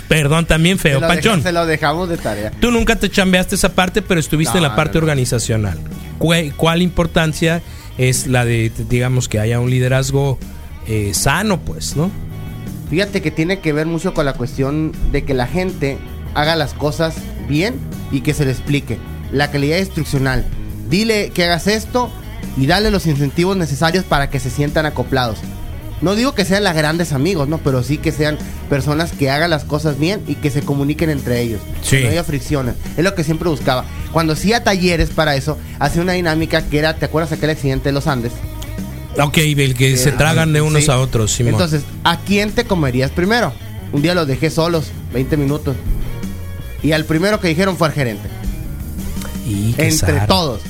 Perdón, 0.08 0.46
también 0.46 0.76
Se 0.78 0.88
feo. 0.90 1.00
lo, 1.00 1.08
Panchón. 1.08 1.38
deja- 1.40 1.48
se 1.48 1.52
lo 1.52 1.66
dejamos 1.66 2.08
de 2.08 2.16
tarea. 2.16 2.52
Tú 2.60 2.70
nunca 2.70 2.96
te 2.96 3.10
chambeaste 3.10 3.54
esa 3.54 3.74
parte, 3.74 4.02
pero 4.02 4.18
estuviste 4.20 4.54
No, 4.54 4.58
en 4.58 4.62
la 4.70 4.76
parte 4.76 4.94
no, 4.94 5.00
no. 5.00 5.04
organizacional. 5.04 5.78
¿Cuál, 6.18 6.54
cuál 6.56 6.82
importancia 6.82 7.62
es 7.98 8.26
la 8.26 8.44
de, 8.44 8.72
digamos, 8.88 9.28
que 9.28 9.40
haya 9.40 9.60
un 9.60 9.70
liderazgo 9.70 10.38
eh, 10.86 11.12
sano, 11.14 11.60
pues, 11.60 11.96
¿no? 11.96 12.10
Fíjate 12.90 13.20
que 13.20 13.30
tiene 13.30 13.58
que 13.60 13.72
ver 13.72 13.86
mucho 13.86 14.14
con 14.14 14.24
la 14.24 14.32
cuestión 14.34 14.92
de 15.12 15.24
que 15.24 15.34
la 15.34 15.46
gente 15.46 15.98
haga 16.34 16.54
las 16.56 16.72
cosas 16.74 17.14
bien 17.46 17.74
y 18.12 18.20
que 18.20 18.34
se 18.34 18.44
le 18.44 18.50
explique. 18.52 18.98
La 19.32 19.50
calidad 19.50 19.78
instruccional. 19.78 20.44
Dile 20.90 21.30
que 21.34 21.44
hagas 21.44 21.66
esto 21.66 22.10
y 22.56 22.66
dale 22.66 22.90
los 22.90 23.06
incentivos 23.06 23.56
necesarios 23.56 24.04
para 24.04 24.30
que 24.30 24.40
se 24.40 24.50
sientan 24.50 24.86
acoplados. 24.86 25.38
No 26.02 26.14
digo 26.14 26.34
que 26.34 26.44
sean 26.44 26.62
las 26.62 26.76
grandes 26.76 27.12
amigos, 27.14 27.48
¿no? 27.48 27.56
Pero 27.58 27.82
sí 27.82 27.96
que 27.96 28.12
sean 28.12 28.36
personas 28.68 29.12
que 29.12 29.30
hagan 29.30 29.48
las 29.48 29.64
cosas 29.64 29.98
bien 29.98 30.20
y 30.26 30.34
que 30.34 30.50
se 30.50 30.60
comuniquen 30.60 31.08
entre 31.08 31.40
ellos. 31.40 31.60
Sí. 31.82 31.96
Que 31.96 32.04
no 32.04 32.10
haya 32.10 32.24
fricciones. 32.24 32.74
Es 32.98 33.02
lo 33.04 33.14
que 33.14 33.24
siempre 33.24 33.48
buscaba. 33.48 33.84
Cuando 34.12 34.34
hacía 34.34 34.62
talleres 34.62 35.08
para 35.08 35.36
eso, 35.36 35.56
hacía 35.78 36.02
una 36.02 36.12
dinámica 36.12 36.60
que 36.68 36.78
era, 36.78 36.96
¿te 36.96 37.06
acuerdas 37.06 37.32
aquel 37.32 37.48
accidente 37.50 37.88
de 37.88 37.92
los 37.94 38.06
Andes? 38.06 38.32
Ok, 39.18 39.38
el 39.38 39.74
que 39.74 39.96
se 39.96 40.12
tragan 40.12 40.52
de 40.52 40.60
unos 40.60 40.84
Sí. 40.84 40.90
a 40.90 40.98
otros, 40.98 41.32
Simón. 41.32 41.54
Entonces, 41.54 41.82
¿a 42.04 42.18
quién 42.20 42.52
te 42.52 42.64
comerías 42.64 43.10
primero? 43.10 43.54
Un 43.92 44.02
día 44.02 44.14
los 44.14 44.26
dejé 44.26 44.50
solos, 44.50 44.88
20 45.14 45.38
minutos. 45.38 45.76
Y 46.86 46.92
al 46.92 47.04
primero 47.04 47.40
que 47.40 47.48
dijeron 47.48 47.76
fue 47.76 47.88
al 47.88 47.94
gerente. 47.94 48.28
Y 49.44 49.74
Entre 49.76 50.20
todos. 50.20 50.60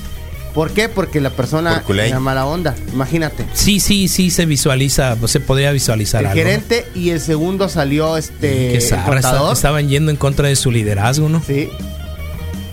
¿Por 0.55 0.71
qué? 0.71 0.89
Porque 0.89 1.21
la 1.21 1.29
persona 1.29 1.85
era 1.87 2.21
mala 2.21 2.47
onda. 2.47 2.75
Imagínate. 2.91 3.45
Sí, 3.53 3.81
sí, 3.81 4.09
sí 4.09 4.31
se 4.31 4.47
visualiza, 4.47 5.17
pues, 5.17 5.31
se 5.33 5.41
podría 5.41 5.73
visualizar 5.73 6.25
El 6.25 6.33
gerente 6.33 6.87
y 6.95 7.11
el 7.11 7.21
segundo 7.21 7.69
salió 7.69 8.17
este 8.17 8.79
contador. 9.05 9.53
estaban 9.53 9.91
yendo 9.91 10.11
en 10.11 10.17
contra 10.17 10.49
de 10.49 10.57
su 10.57 10.71
liderazgo, 10.71 11.29
¿no? 11.29 11.43
Sí. 11.47 11.69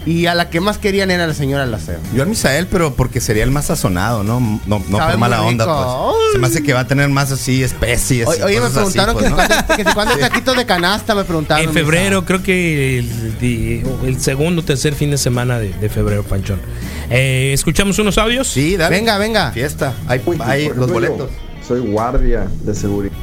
Y 0.05 0.25
a 0.25 0.35
la 0.35 0.49
que 0.49 0.59
más 0.59 0.77
querían 0.77 1.11
era 1.11 1.25
la 1.27 1.33
señora 1.33 1.65
Laceo. 1.65 1.99
Yo 2.13 2.23
a 2.23 2.25
Misael, 2.25 2.67
pero 2.67 2.93
porque 2.95 3.21
sería 3.21 3.43
el 3.43 3.51
más 3.51 3.67
sazonado, 3.67 4.23
¿no? 4.23 4.39
No, 4.65 4.83
no 4.89 4.97
por 4.97 5.17
mala 5.17 5.41
onda, 5.43 5.65
pues. 5.65 6.33
Se 6.33 6.39
me 6.39 6.47
hace 6.47 6.61
que 6.63 6.73
va 6.73 6.81
a 6.81 6.87
tener 6.87 7.07
más 7.09 7.31
así 7.31 7.63
especies. 7.63 8.27
Oye, 8.27 8.59
me 8.59 8.65
así, 8.65 8.75
preguntaron 8.75 9.13
pues, 9.13 9.25
que, 9.25 9.29
¿no? 9.29 9.35
cuándo- 9.37 9.55
que 9.75 9.83
si 9.85 9.93
cuándo 9.93 10.17
taquitos 10.17 10.57
de 10.57 10.65
canasta 10.65 11.15
me 11.15 11.23
preguntaron. 11.23 11.63
En 11.65 11.73
febrero, 11.73 12.25
creo 12.25 12.43
que 12.43 12.99
el, 12.99 14.19
segundo 14.19 14.61
o 14.61 14.65
tercer 14.65 14.93
fin 14.95 15.11
de 15.11 15.17
semana 15.17 15.59
de, 15.59 15.73
de 15.73 15.89
febrero, 15.89 16.23
Panchón. 16.23 16.59
Eh, 17.09 17.51
¿Escuchamos 17.53 17.97
unos 17.99 18.17
audios? 18.17 18.47
Sí, 18.47 18.75
dale. 18.75 18.95
Venga, 18.95 19.17
venga. 19.17 19.51
Fiesta. 19.51 19.93
Hay, 20.07 20.21
Uy, 20.25 20.37
hay 20.43 20.67
por 20.67 20.77
los 20.77 20.91
boletos. 20.91 21.29
yo 21.29 21.67
Soy 21.67 21.79
guardia 21.79 22.47
de 22.63 22.75
seguridad. 22.75 23.13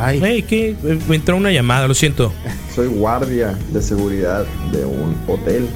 Ay, 0.00 0.20
Hey, 0.22 0.42
¿qué? 0.48 0.76
Me 1.08 1.16
entró 1.16 1.36
una 1.36 1.50
llamada, 1.50 1.88
lo 1.88 1.94
siento. 1.94 2.32
Soy 2.74 2.88
guardia 2.88 3.56
de 3.72 3.82
seguridad 3.82 4.44
de 4.72 4.84
un 4.84 5.16
hotel. 5.26 5.66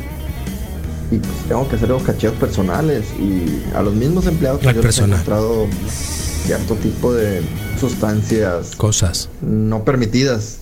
Y 1.10 1.16
pues 1.18 1.32
tengo 1.48 1.68
que 1.68 1.76
hacer 1.76 1.88
los 1.88 2.02
cacheos 2.02 2.34
personales. 2.34 3.04
Y 3.18 3.62
a 3.74 3.82
los 3.82 3.94
mismos 3.94 4.26
empleados 4.26 4.60
pues, 4.62 4.74
yo 4.74 4.82
les 4.82 4.98
he 4.98 5.04
encontrado 5.04 5.66
cierto 6.46 6.74
tipo 6.76 7.12
de 7.12 7.42
sustancias 7.78 8.74
Cosas. 8.76 9.28
no 9.42 9.84
permitidas. 9.84 10.58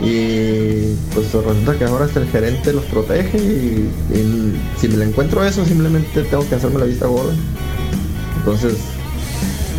Y 0.00 0.94
pues 1.12 1.32
resulta 1.32 1.76
que 1.76 1.84
ahora 1.84 2.04
hasta 2.04 2.20
el 2.20 2.28
gerente 2.28 2.72
los 2.72 2.84
protege 2.84 3.36
y, 3.36 3.90
y 4.14 4.60
si 4.80 4.86
me 4.88 4.96
le 4.98 5.06
encuentro 5.06 5.44
eso 5.44 5.64
simplemente 5.64 6.22
tengo 6.22 6.48
que 6.48 6.54
hacerme 6.54 6.78
la 6.78 6.84
vista 6.86 7.06
gorda. 7.06 7.34
Entonces, 8.38 8.74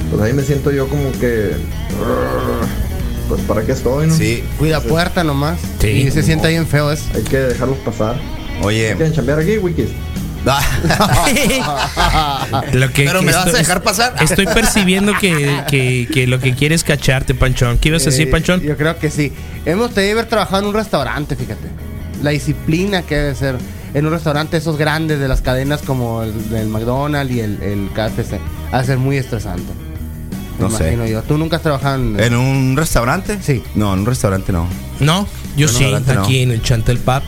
pues 0.09 0.21
ahí 0.21 0.33
me 0.33 0.43
siento 0.43 0.71
yo 0.71 0.87
como 0.87 1.11
que... 1.13 1.51
Pues 3.27 3.41
para 3.41 3.61
qué 3.61 3.73
estoy, 3.73 4.07
¿no? 4.07 4.15
Sí. 4.15 4.43
cuida 4.57 4.81
puerta 4.81 5.23
nomás. 5.23 5.59
Sí. 5.79 5.87
Y 5.87 6.09
se 6.11 6.23
siente 6.23 6.47
bien 6.47 6.65
feo 6.65 6.91
eso. 6.91 7.03
Hay 7.13 7.21
que 7.23 7.37
dejarlos 7.37 7.77
pasar. 7.79 8.15
Oye. 8.63 8.95
¿Quieren 8.95 9.13
chambear 9.13 9.39
aquí, 9.39 9.57
Wikis? 9.59 9.89
Lo 12.73 12.91
que, 12.91 13.03
Pero 13.05 13.19
que 13.19 13.25
me 13.25 13.31
vas 13.31 13.43
a 13.45 13.49
estoy- 13.49 13.59
dejar 13.59 13.83
pasar. 13.83 14.15
Estoy 14.21 14.45
percibiendo 14.47 15.13
que, 15.19 15.61
que- 15.69 16.07
que 16.11 16.27
lo 16.27 16.39
que 16.39 16.55
quieres 16.55 16.81
es 16.81 16.83
cacharte, 16.85 17.35
Panchón. 17.35 17.77
¿Qué 17.77 17.89
ibas 17.89 18.03
a 18.03 18.05
decir, 18.05 18.29
Panchón? 18.31 18.61
Yo 18.61 18.75
creo 18.77 18.97
que 18.97 19.09
sí. 19.11 19.33
Hemos 19.65 19.91
tenido 19.93 20.13
que 20.15 20.19
haber 20.21 20.29
trabajado 20.29 20.61
en 20.63 20.69
un 20.69 20.73
restaurante, 20.73 21.35
fíjate. 21.35 21.67
La 22.23 22.31
disciplina 22.31 23.01
que 23.03 23.15
debe 23.15 23.35
ser 23.35 23.55
en 23.93 24.05
un 24.05 24.11
restaurante 24.11 24.57
esos 24.57 24.77
grandes 24.77 25.19
de 25.19 25.27
las 25.27 25.41
cadenas 25.41 25.81
como 25.81 26.23
el 26.23 26.49
del 26.49 26.67
McDonald's 26.67 27.33
y 27.33 27.41
el, 27.41 27.61
el 27.61 27.89
KFC. 27.93 28.39
Va 28.73 28.79
a 28.79 28.83
ser 28.83 28.97
muy 28.97 29.17
estresante. 29.17 29.71
Me 30.59 30.69
No 30.69 30.77
sé. 30.77 30.83
imagino 30.93 31.05
yo. 31.07 31.21
¿Tú 31.23 31.37
nunca 31.37 31.57
has 31.57 31.61
trabajado 31.63 31.95
en...? 31.95 32.19
¿En 32.19 32.35
un 32.35 32.75
restaurante? 32.77 33.37
Sí. 33.41 33.63
No, 33.75 33.93
en 33.93 33.99
un 34.01 34.05
restaurante 34.05 34.51
no. 34.51 34.67
No, 34.99 35.27
yo 35.57 35.67
sí, 35.67 35.85
no. 35.89 36.21
aquí 36.21 36.41
en 36.41 36.51
el 36.51 36.61
Chantel 36.61 36.97
Pub. 36.99 37.21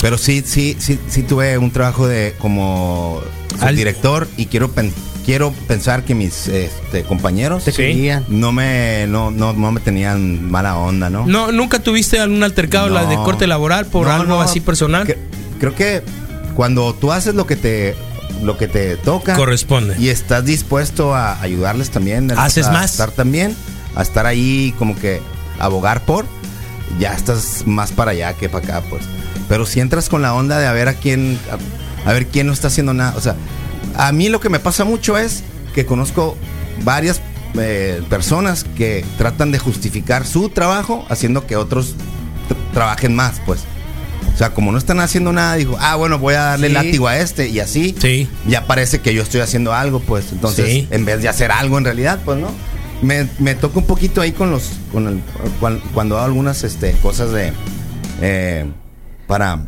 Pero 0.00 0.18
sí, 0.18 0.42
sí, 0.44 0.76
sí, 0.80 0.98
sí 1.08 1.22
tuve 1.22 1.56
un 1.58 1.70
trabajo 1.70 2.08
de 2.08 2.34
como 2.38 3.20
Al- 3.60 3.76
director 3.76 4.26
y 4.36 4.46
quiero 4.46 4.70
pen- 4.72 4.92
quiero 5.24 5.52
pensar 5.68 6.02
que 6.04 6.16
mis 6.16 6.48
este, 6.48 7.04
compañeros 7.04 7.62
Te 7.64 7.70
Sí. 7.70 8.10
no 8.28 8.50
me 8.50 9.06
no, 9.06 9.30
no, 9.30 9.52
no 9.52 9.70
me 9.70 9.78
tenían 9.80 10.50
mala 10.50 10.76
onda, 10.76 11.08
¿no? 11.08 11.24
No, 11.26 11.52
¿Nunca 11.52 11.78
tuviste 11.78 12.18
algún 12.18 12.42
altercado 12.42 12.88
la 12.88 13.04
de 13.04 13.14
corte 13.16 13.46
laboral 13.46 13.86
por 13.86 14.08
No, 14.08 14.12
algo 14.14 14.26
no. 14.34 14.40
así 14.40 14.58
personal? 14.60 15.06
Que- 15.06 15.18
creo 15.60 15.74
que 15.76 16.02
cuando 16.56 16.92
tú 16.94 17.12
haces 17.12 17.36
lo 17.36 17.46
que 17.46 17.54
te 17.54 17.94
lo 18.42 18.58
que 18.58 18.68
te 18.68 18.96
toca 18.96 19.34
Corresponde. 19.36 19.96
y 19.98 20.08
estás 20.08 20.44
dispuesto 20.44 21.14
a 21.14 21.40
ayudarles 21.40 21.90
también, 21.90 22.30
Haces 22.32 22.66
a 22.66 22.72
más. 22.72 22.90
estar 22.92 23.10
también, 23.10 23.54
a 23.94 24.02
estar 24.02 24.26
ahí 24.26 24.74
como 24.78 24.96
que 24.96 25.20
abogar 25.58 26.04
por, 26.04 26.26
ya 26.98 27.14
estás 27.14 27.62
más 27.66 27.92
para 27.92 28.10
allá 28.10 28.34
que 28.34 28.48
para 28.48 28.64
acá, 28.64 28.82
pues. 28.90 29.02
Pero 29.48 29.64
si 29.66 29.80
entras 29.80 30.08
con 30.08 30.22
la 30.22 30.34
onda 30.34 30.58
de 30.58 30.66
a 30.66 30.72
ver 30.72 30.88
a 30.88 30.94
quién, 30.94 31.38
a, 32.04 32.08
a 32.10 32.12
ver 32.12 32.26
quién 32.26 32.46
no 32.46 32.52
está 32.52 32.68
haciendo 32.68 32.92
nada, 32.94 33.14
o 33.16 33.20
sea, 33.20 33.36
a 33.96 34.10
mí 34.12 34.28
lo 34.28 34.40
que 34.40 34.48
me 34.48 34.58
pasa 34.58 34.84
mucho 34.84 35.16
es 35.18 35.42
que 35.74 35.86
conozco 35.86 36.36
varias 36.84 37.20
eh, 37.58 38.02
personas 38.08 38.64
que 38.76 39.04
tratan 39.18 39.52
de 39.52 39.58
justificar 39.58 40.26
su 40.26 40.48
trabajo 40.48 41.04
haciendo 41.10 41.46
que 41.46 41.56
otros 41.56 41.94
tr- 42.48 42.72
trabajen 42.74 43.14
más, 43.14 43.40
pues. 43.46 43.60
O 44.34 44.36
sea, 44.36 44.50
como 44.54 44.72
no 44.72 44.78
están 44.78 44.98
haciendo 45.00 45.32
nada, 45.32 45.54
digo, 45.56 45.76
ah, 45.80 45.94
bueno, 45.96 46.18
voy 46.18 46.34
a 46.34 46.40
darle 46.42 46.68
Sí. 46.68 46.72
látigo 46.74 47.06
a 47.08 47.18
este 47.18 47.48
y 47.48 47.60
así 47.60 47.94
Sí. 48.00 48.28
ya 48.48 48.66
parece 48.66 49.00
que 49.00 49.12
yo 49.14 49.22
estoy 49.22 49.40
haciendo 49.42 49.72
algo, 49.74 50.00
pues. 50.00 50.26
Entonces, 50.32 50.66
Sí. 50.66 50.88
en 50.90 51.04
vez 51.04 51.20
de 51.22 51.28
hacer 51.28 51.52
algo 51.52 51.76
en 51.78 51.84
realidad, 51.84 52.20
pues, 52.24 52.38
¿no? 52.38 52.48
Me, 53.02 53.28
me 53.38 53.54
toca 53.54 53.78
un 53.78 53.86
poquito 53.86 54.20
ahí 54.20 54.32
con 54.32 54.50
los, 54.50 54.70
con 54.92 55.06
el, 55.08 55.20
cuan- 55.60 55.80
cuando 55.92 56.16
hago 56.16 56.24
algunas 56.26 56.62
este, 56.64 56.92
cosas 57.02 57.32
de, 57.32 57.52
eh, 58.22 58.64
para 59.26 59.66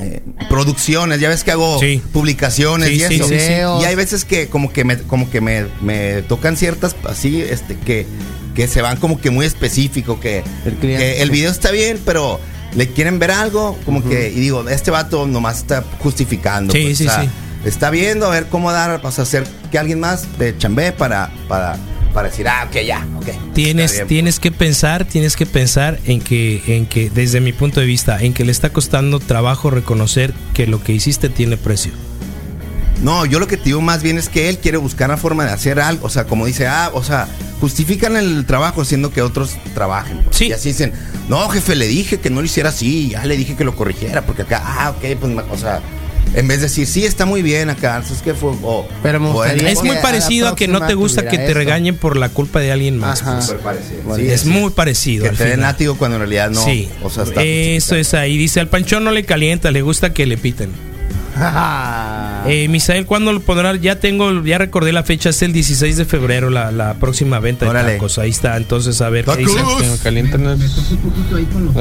eh, 0.00 0.22
producciones, 0.48 1.20
ya 1.20 1.28
ves 1.28 1.44
que 1.44 1.52
hago 1.52 1.78
Sí. 1.78 2.02
publicaciones 2.12 2.88
Sí, 2.88 2.94
y 2.96 3.02
eso. 3.02 3.28
sí. 3.28 3.34
Y 3.36 3.84
hay 3.84 3.94
veces 3.94 4.24
que 4.24 4.48
como 4.48 4.72
que 4.72 4.84
me, 4.84 4.98
como 4.98 5.30
que 5.30 5.40
me, 5.40 5.66
me 5.82 6.22
tocan 6.22 6.56
ciertas 6.56 6.96
así, 7.08 7.40
este, 7.42 7.76
que, 7.76 8.06
que 8.56 8.66
se 8.66 8.82
van 8.82 8.96
como 8.96 9.20
que 9.20 9.30
muy 9.30 9.46
específico, 9.46 10.18
que 10.20 10.42
El 10.64 10.74
cliente. 10.74 11.04
que 11.04 11.22
el 11.22 11.30
video 11.30 11.50
está 11.50 11.70
bien, 11.70 12.00
pero 12.04 12.40
le 12.74 12.88
quieren 12.88 13.18
ver 13.18 13.30
algo, 13.30 13.78
como 13.84 14.02
que, 14.02 14.30
y 14.30 14.40
digo, 14.40 14.68
este 14.68 14.90
vato 14.90 15.26
nomás 15.26 15.58
está 15.58 15.84
justificando. 16.00 16.72
Sí, 16.72 16.82
pues, 16.84 16.98
sí, 16.98 17.04
sea, 17.04 17.22
sí. 17.22 17.28
Está 17.64 17.90
viendo 17.90 18.26
a 18.26 18.30
ver 18.30 18.46
cómo 18.46 18.72
dar, 18.72 19.00
a 19.02 19.08
hacer 19.08 19.44
que 19.70 19.78
alguien 19.78 20.00
más 20.00 20.26
te 20.38 20.56
chambee 20.58 20.92
para, 20.92 21.32
para, 21.48 21.76
para 22.12 22.28
decir, 22.28 22.46
ah, 22.46 22.68
ok, 22.68 22.76
ya, 22.80 23.06
ok. 23.16 23.28
Está 23.28 23.52
Tienes, 23.54 23.92
bien, 23.92 24.06
tienes 24.06 24.38
que 24.38 24.52
pensar, 24.52 25.04
tienes 25.06 25.34
que 25.36 25.46
pensar 25.46 25.98
en 26.04 26.20
que, 26.20 26.62
en 26.66 26.86
que, 26.86 27.08
desde 27.08 27.40
mi 27.40 27.52
punto 27.52 27.80
de 27.80 27.86
vista, 27.86 28.20
en 28.20 28.34
que 28.34 28.44
le 28.44 28.52
está 28.52 28.70
costando 28.70 29.18
trabajo 29.18 29.70
reconocer 29.70 30.34
que 30.52 30.66
lo 30.66 30.82
que 30.82 30.92
hiciste 30.92 31.30
tiene 31.30 31.56
precio. 31.56 31.92
No, 33.02 33.26
yo 33.26 33.38
lo 33.38 33.46
que 33.46 33.56
te 33.56 33.64
digo 33.64 33.80
más 33.80 34.02
bien 34.02 34.18
es 34.18 34.28
que 34.28 34.48
él 34.48 34.58
quiere 34.58 34.78
buscar 34.78 35.10
una 35.10 35.16
forma 35.18 35.44
de 35.44 35.50
hacer 35.52 35.80
algo, 35.80 36.06
o 36.06 36.10
sea, 36.10 36.24
como 36.24 36.46
dice, 36.46 36.66
ah, 36.66 36.90
o 36.94 37.02
sea, 37.02 37.28
justifican 37.60 38.16
el 38.16 38.46
trabajo 38.46 38.82
haciendo 38.82 39.10
que 39.12 39.20
otros 39.20 39.56
trabajen. 39.74 40.18
pues. 40.24 40.36
Sí. 40.36 40.46
Y 40.48 40.52
así 40.52 40.70
dicen, 40.70 40.92
no, 41.28 41.46
jefe, 41.48 41.74
le 41.74 41.86
dije 41.86 42.18
que 42.20 42.30
no 42.30 42.40
lo 42.40 42.46
hiciera 42.46 42.70
así, 42.70 43.10
ya 43.10 43.24
le 43.26 43.36
dije 43.36 43.56
que 43.56 43.64
lo 43.64 43.74
corrigiera, 43.76 44.22
porque 44.22 44.42
acá, 44.42 44.62
ah, 44.64 44.90
ok, 44.96 45.18
pues, 45.20 45.32
o 45.50 45.58
sea, 45.58 45.80
en 46.34 46.48
vez 46.48 46.58
de 46.58 46.64
decir, 46.64 46.86
sí, 46.86 47.04
está 47.04 47.26
muy 47.26 47.42
bien 47.42 47.70
acá, 47.70 48.02
¿sabes 48.02 48.22
qué 48.22 48.34
fue? 48.34 48.52
O, 48.62 48.88
Pero 49.02 49.20
gustaría 49.20 49.70
Es 49.70 49.80
que 49.80 49.86
muy 49.86 49.96
la 49.96 50.02
parecido 50.02 50.48
a 50.48 50.56
que 50.56 50.66
no 50.66 50.84
te 50.86 50.94
gusta 50.94 51.28
que 51.28 51.36
te 51.36 51.46
eso. 51.46 51.54
regañen 51.54 51.96
por 51.96 52.16
la 52.16 52.28
culpa 52.28 52.60
de 52.60 52.72
alguien 52.72 52.98
más. 52.98 53.22
Ajá. 53.22 53.34
pues. 53.34 53.46
Súper 53.46 53.60
parecido. 53.60 54.16
Sí, 54.16 54.28
es 54.28 54.40
sí. 54.40 54.48
muy 54.48 54.70
parecido. 54.70 55.22
Que 55.24 55.28
al 55.30 55.36
te 55.36 55.44
den 55.44 55.60
látigo 55.60 55.96
cuando 55.96 56.16
en 56.16 56.22
realidad 56.22 56.50
no. 56.50 56.64
sí, 56.64 56.88
O 57.02 57.10
sea, 57.10 57.24
está 57.24 57.42
eso 57.42 57.94
es 57.96 58.14
ahí. 58.14 58.36
Dice, 58.36 58.60
al 58.60 58.68
panchón 58.68 59.04
no 59.04 59.10
le 59.10 59.24
calienta, 59.24 59.70
le 59.70 59.82
gusta 59.82 60.12
que 60.12 60.26
le 60.26 60.36
piten. 60.36 60.70
Eh, 62.46 62.68
Misael, 62.68 63.06
¿cuándo 63.06 63.32
lo 63.32 63.40
pondrán? 63.40 63.80
Ya 63.80 63.98
tengo, 64.00 64.44
ya 64.44 64.58
recordé 64.58 64.92
la 64.92 65.02
fecha, 65.02 65.30
es 65.30 65.40
el 65.40 65.54
16 65.54 65.96
de 65.96 66.04
febrero, 66.04 66.50
la, 66.50 66.70
la 66.72 66.92
próxima 66.94 67.40
venta 67.40 67.66
Órale. 67.66 67.92
de 67.92 67.94
tacos. 67.94 68.18
Ahí 68.18 68.28
está, 68.28 68.54
entonces 68.58 69.00
a 69.00 69.08
ver 69.08 69.24
qué 69.24 69.36
dice. 69.38 69.62
Me 69.62 69.96
calientan 70.02 70.58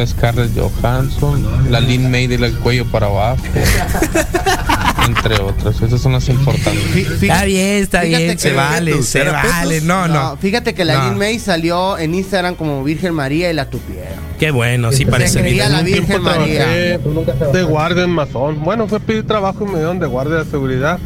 Scarlett 0.07 0.51
Johansson, 0.57 1.69
la 1.69 1.81
Lin 1.81 2.09
May 2.09 2.27
del 2.27 2.53
cuello 2.59 2.85
para 2.85 3.07
abajo, 3.07 3.43
entre 5.07 5.39
otras. 5.41 5.81
Esas 5.81 6.01
son 6.01 6.13
las 6.13 6.27
importantes. 6.29 6.95
Está 7.21 7.43
bien, 7.45 7.83
está 7.83 8.01
Fíjate 8.01 8.23
bien, 8.25 8.39
se 8.39 8.53
vale, 8.53 9.03
se 9.03 9.19
terapeutas- 9.23 9.51
vale. 9.51 9.81
No, 9.81 10.07
no. 10.07 10.37
Fíjate 10.37 10.73
que 10.73 10.85
la 10.85 10.95
No. 11.03 11.09
Lin 11.09 11.17
May 11.19 11.39
salió 11.39 11.97
en 11.97 12.13
Instagram 12.15 12.55
como 12.55 12.83
Virgen 12.83 13.13
María 13.13 13.49
y 13.49 13.53
la 13.53 13.69
tupieron. 13.69 14.23
Qué 14.39 14.51
bueno, 14.51 14.91
sí 14.91 15.05
parece 15.05 15.41
bien. 15.41 15.71
la 15.71 15.81
Virgen 15.81 16.21
María. 16.21 16.65
de 16.67 17.63
guardia 17.63 18.03
en 18.03 18.09
Mazón. 18.09 18.61
Bueno, 18.63 18.87
fue 18.87 18.97
a 18.97 19.01
pedir 19.01 19.25
trabajo 19.25 19.63
y 19.65 19.71
me 19.71 19.77
dieron 19.77 19.99
de 19.99 20.07
guardia 20.07 20.37
de 20.37 20.45
seguridad. 20.45 20.99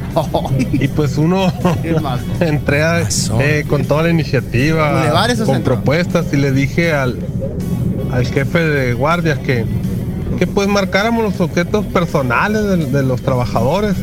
Y 0.74 0.88
pues 0.88 1.18
uno 1.18 1.52
entré 2.40 2.84
a- 2.84 3.08
eh, 3.40 3.66
con 3.68 3.86
toda 3.86 4.04
la 4.04 4.10
iniciativa, 4.10 4.92
con 5.46 5.56
centro? 5.56 5.76
propuestas 5.76 6.26
y 6.34 6.38
le 6.38 6.52
dije 6.52 6.94
al, 6.94 7.20
al 8.12 8.26
jefe 8.26 8.60
de 8.60 8.94
guardias 8.94 9.38
que, 9.40 9.66
que 10.38 10.47
pues 10.47 10.67
marcáramos 10.67 11.23
los 11.23 11.39
objetos 11.41 11.86
personales 11.88 12.63
de, 12.63 12.78
de 12.86 13.04
los 13.04 13.21
trabajadores 13.21 13.95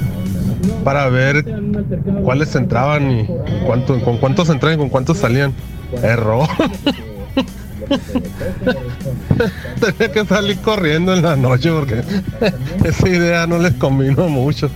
para 0.82 1.08
ver 1.08 1.44
cuáles 2.22 2.54
entraban 2.54 3.10
y 3.10 3.28
cuánto, 3.66 4.00
con 4.02 4.18
cuántos 4.18 4.48
entraban 4.48 4.78
y 4.78 4.80
con 4.80 4.88
cuántos 4.90 5.18
salían. 5.18 5.52
Error. 6.02 6.48
Tenía 9.80 10.12
que 10.12 10.24
salir 10.26 10.58
corriendo 10.58 11.14
en 11.14 11.22
la 11.22 11.36
noche 11.36 11.70
porque 11.70 12.02
esa 12.84 13.08
idea 13.08 13.46
no 13.46 13.58
les 13.58 13.74
combinó 13.74 14.28
mucho. 14.28 14.70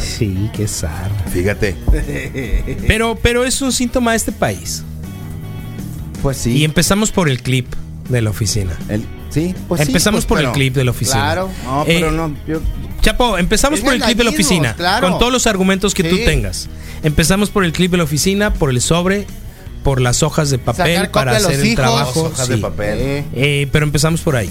Sí, 0.00 0.50
qué 0.54 0.68
zar. 0.68 1.10
Fíjate. 1.30 1.74
Pero, 2.86 3.16
pero 3.22 3.44
es 3.44 3.62
un 3.62 3.72
síntoma 3.72 4.10
de 4.10 4.18
este 4.18 4.32
país. 4.32 4.84
Pues 6.22 6.36
sí. 6.36 6.52
Y 6.58 6.64
empezamos 6.64 7.10
por 7.12 7.30
el 7.30 7.40
clip 7.42 7.66
de 8.10 8.20
la 8.20 8.28
oficina. 8.30 8.72
El- 8.90 9.04
sí, 9.30 9.54
pues 9.68 9.80
sí, 9.80 9.86
empezamos 9.88 10.26
pues, 10.26 10.40
por 10.40 10.46
el 10.48 10.52
clip 10.52 10.74
de 10.74 10.84
la 10.84 10.90
oficina. 10.90 11.20
Claro. 11.22 11.50
No, 11.64 11.82
Eh, 11.82 11.86
pero 12.00 12.10
no. 12.12 12.34
Yo, 12.46 12.60
Chapo, 13.00 13.38
empezamos 13.38 13.80
por 13.80 13.94
el 13.94 14.02
clip 14.02 14.18
de 14.18 14.24
la 14.24 14.30
oficina. 14.30 14.74
claro. 14.76 15.08
Con 15.08 15.18
todos 15.18 15.32
los 15.32 15.46
argumentos 15.46 15.94
que 15.94 16.04
tú 16.04 16.16
Sí. 16.16 16.24
tengas. 16.24 16.68
Empezamos 17.02 17.48
por 17.50 17.64
el 17.64 17.72
clip 17.72 17.90
de 17.92 17.96
la 17.96 18.04
oficina, 18.04 18.52
por 18.52 18.68
el 18.70 18.80
sobre, 18.82 19.26
por 19.82 20.00
las 20.02 20.22
hojas 20.22 20.50
de 20.50 20.58
papel 20.58 20.96
Sacar 20.96 21.10
para 21.10 21.36
hacer 21.36 21.60
el 21.60 21.66
hijos. 21.66 21.76
trabajo. 21.76 22.20
hojas 22.26 22.48
de 22.48 22.56
sí. 22.56 22.60
papel. 22.60 22.98
Eh, 23.00 23.24
Eh, 23.34 23.68
pero 23.72 23.86
empezamos 23.86 24.20
por 24.20 24.36
ahí. 24.36 24.50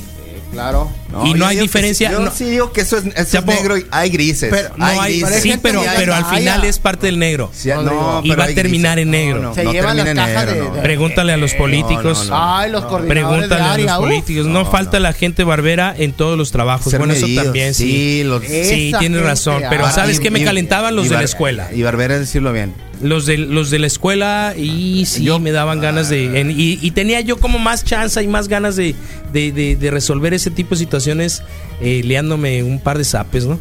Claro. 0.51 0.89
Y 1.25 1.33
no 1.33 1.47
hay 1.47 1.55
que 1.57 1.63
diferencia, 1.63 2.11
yo 2.11 2.19
no- 2.19 2.31
sí 2.31 2.45
digo 2.45 2.71
que 2.71 2.81
eso 2.81 2.97
es, 2.97 3.05
eso 3.05 3.13
es 3.17 3.31
Chapo, 3.31 3.51
negro 3.51 3.77
y 3.77 3.85
hay 3.89 4.09
grises. 4.11 4.49
pero 4.51 4.69
No 4.77 4.85
hay, 4.85 5.19
grises. 5.21 5.29
pero 5.29 5.41
sí, 5.41 5.59
pero, 5.61 5.83
pero 5.97 6.13
al 6.15 6.25
final 6.25 6.63
es 6.65 6.77
parte 6.79 7.07
del 7.07 7.17
negro. 7.17 7.49
Sí, 7.53 7.69
No, 7.69 7.81
no, 7.81 8.21
y 8.23 8.29
va 8.35 8.43
a 8.43 8.47
terminar 8.47 8.97
grises. 8.97 9.05
en 9.07 9.11
negro. 9.11 9.41
No, 9.41 9.49
no, 9.49 9.55
Se 9.55 9.63
no 9.63 9.71
llevan 9.71 9.97
las 9.97 10.05
cajas 10.13 10.45
negro, 10.45 10.51
de- 10.63 10.69
no. 10.69 10.75
de- 10.75 10.81
Pregúntale 10.81 11.33
a 11.33 11.37
los 11.37 11.53
políticos. 11.55 12.27
no, 12.29 12.35
no. 12.37 12.55
Ay, 12.57 12.71
los 12.71 12.85
coordinadores 12.85 13.47
Pregúntale 13.47 13.83
de 13.83 13.89
a 13.89 13.93
los 13.93 13.99
uf. 13.99 14.05
políticos. 14.05 14.45
No, 14.45 14.65
falta 14.65 14.99
la 14.99 15.13
gente 15.13 15.43
barbera 15.43 15.93
en 15.97 16.13
todos 16.13 16.37
los 16.37 16.51
trabajos. 16.51 16.91
Ser 16.91 16.99
bueno, 16.99 17.13
medidos, 17.13 17.31
eso 17.31 17.43
también 17.43 17.73
sí. 17.73 17.83
sí, 17.91 18.23
los- 18.23 18.43
Sí, 18.43 18.93
tienes 18.99 19.21
razón. 19.21 19.63
Pero 19.69 19.85
ah. 19.87 19.91
¿sabes 19.91 20.19
qué 20.19 20.29
me 20.31 20.43
calentaban 20.43 20.95
los 20.95 21.09
de 21.09 21.15
la 21.15 21.23
escuela? 21.23 21.69
Y 21.73 21.81
Barbera 21.81 22.13
es 22.15 22.19
decirlo 22.21 22.53
bien. 22.53 22.73
Los 23.01 23.25
de, 23.25 23.37
los 23.37 23.69
de 23.69 23.79
la 23.79 23.87
escuela 23.87 24.53
y 24.57 25.05
sí 25.05 25.25
me 25.39 25.51
daban 25.51 25.79
ganas 25.79 26.09
de... 26.09 26.41
en- 26.41 26.51
y, 26.51 26.77
y 26.81 26.91
tenía 26.91 27.21
yo 27.21 27.37
como 27.37 27.57
más 27.57 27.85
chance 27.85 28.21
y 28.21 28.27
más 28.27 28.49
ganas 28.49 28.75
de, 28.75 28.93
de, 29.31 29.51
de- 29.53 29.75
de 29.77 29.91
resolver 29.91 30.33
ese 30.33 30.51
tipo 30.51 30.71
de 30.75 30.79
situaciones 30.79 31.41
eh, 31.79 32.01
liándome 32.03 32.61
un 32.61 32.79
par 32.81 32.97
de 32.97 33.05
zapes, 33.05 33.45
¿no? 33.45 33.57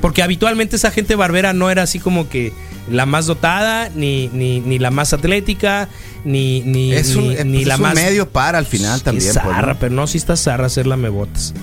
Porque 0.00 0.22
habitualmente 0.22 0.74
esa 0.76 0.90
gente 0.90 1.14
barbera 1.14 1.52
no 1.52 1.70
era 1.70 1.82
así 1.82 2.00
como 2.00 2.28
que 2.28 2.52
la 2.90 3.06
más 3.06 3.26
dotada, 3.26 3.88
ni, 3.94 4.28
ni, 4.32 4.60
ni 4.60 4.78
la 4.80 4.90
más 4.90 5.12
atlética, 5.12 5.88
ni, 6.24 6.60
ni, 6.62 6.92
Es 6.92 7.14
un, 7.16 7.28
ni, 7.28 7.34
eh, 7.34 7.44
ni 7.44 7.56
pues 7.58 7.66
la 7.68 7.76
un 7.76 7.82
más... 7.82 7.94
medio 7.94 8.28
para 8.28 8.58
al 8.58 8.66
final 8.66 8.98
Qué 8.98 9.04
también. 9.06 9.32
pues, 9.32 9.44
¿no? 9.44 9.50
zarra, 9.52 9.76
pero 9.78 9.94
no, 9.94 10.06
si 10.08 10.18
está 10.18 10.36
zarra 10.36 10.66
hacerla 10.66 10.96
me 10.96 11.08
botas. 11.08 11.54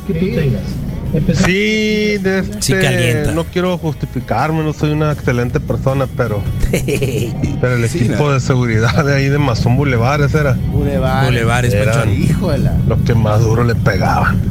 Sí, 1.45 2.17
de 2.17 2.39
este, 2.39 2.61
Sí 2.61 2.73
calienta. 2.73 3.31
no 3.33 3.43
quiero 3.45 3.77
justificarme, 3.77 4.63
no 4.63 4.73
soy 4.73 4.91
una 4.91 5.11
excelente 5.11 5.59
persona, 5.59 6.07
pero, 6.17 6.41
pero 7.61 7.75
el 7.75 7.83
equipo 7.85 8.31
de 8.31 8.39
seguridad 8.39 9.05
de 9.05 9.15
ahí 9.15 9.29
de 9.29 9.37
Mazón 9.37 9.77
Bulevares 9.77 10.33
era 10.33 10.53
Boulevard. 10.71 11.25
Bulevares. 11.25 11.73
Híjola. 12.17 12.73
los 12.87 12.99
que 13.01 13.13
más 13.13 13.41
duro 13.41 13.63
le 13.63 13.75
pegaban. 13.75 14.41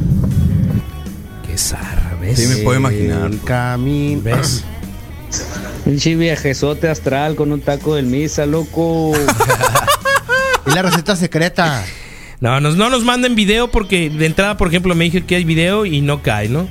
Qué 1.45 1.57
zarra, 1.57 2.15
¿ves? 2.21 2.39
Sí, 2.39 2.47
me 2.47 2.63
puedo 2.63 2.79
imaginar. 2.79 3.31
El 3.31 3.41
camino. 3.41 4.21
¿Ves? 4.23 4.63
Pinche 5.85 6.15
viajezote 6.15 6.87
astral 6.87 7.35
con 7.35 7.51
un 7.51 7.59
taco 7.59 7.95
del 7.95 8.05
misa, 8.05 8.45
loco. 8.45 9.11
Y 10.65 10.71
la 10.71 10.81
receta 10.81 11.15
secreta. 11.17 11.83
No, 12.41 12.59
nos, 12.59 12.75
no 12.75 12.89
nos 12.89 13.03
manden 13.03 13.35
video 13.35 13.69
porque 13.71 14.09
de 14.09 14.25
entrada, 14.25 14.57
por 14.57 14.67
ejemplo, 14.67 14.95
me 14.95 15.05
dije 15.05 15.23
que 15.23 15.35
hay 15.35 15.43
video 15.45 15.85
y 15.85 16.01
no 16.01 16.21
cae, 16.21 16.49
¿no? 16.49 16.67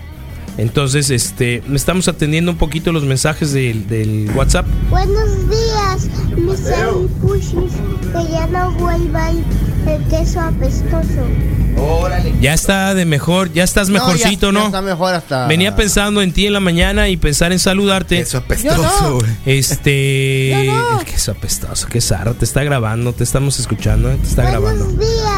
Entonces, 0.58 1.08
este, 1.08 1.62
estamos 1.74 2.08
atendiendo 2.08 2.50
un 2.50 2.58
poquito 2.58 2.92
los 2.92 3.04
mensajes 3.04 3.52
del, 3.54 3.88
del 3.88 4.30
WhatsApp. 4.34 4.66
Buenos 4.90 5.48
días, 5.48 6.08
mis 6.36 6.60
pushis, 7.22 7.72
que 8.12 8.30
ya 8.32 8.46
no 8.48 8.70
vuelva 8.72 9.30
el, 9.30 9.42
el 9.88 10.02
queso 10.08 10.40
apestoso. 10.40 11.26
Ya 12.42 12.52
está 12.52 12.92
de 12.94 13.06
mejor, 13.06 13.50
ya 13.54 13.64
estás 13.64 13.88
mejorcito, 13.88 14.52
No, 14.52 14.58
ya- 14.58 14.58
¿no? 14.58 14.60
ya 14.60 14.66
está 14.66 14.82
mejor 14.82 15.14
hasta. 15.14 15.46
Venía 15.46 15.74
pensando 15.74 16.20
en 16.20 16.32
ti 16.32 16.46
en 16.46 16.52
la 16.52 16.60
mañana 16.60 17.08
y 17.08 17.16
pensar 17.16 17.50
en 17.52 17.58
saludarte. 17.58 18.18
Eso 18.20 18.36
apestoso, 18.38 19.20
güey. 19.20 19.30
Este, 19.46 20.64
no. 20.66 21.00
el 21.00 21.06
queso 21.06 21.32
apestoso, 21.32 21.88
qué 21.88 22.02
zarra, 22.02 22.34
te 22.34 22.44
está 22.44 22.62
grabando, 22.62 23.14
te 23.14 23.24
estamos 23.24 23.58
escuchando, 23.58 24.10
¿eh? 24.12 24.18
te 24.20 24.28
está 24.28 24.42
grabando. 24.42 24.86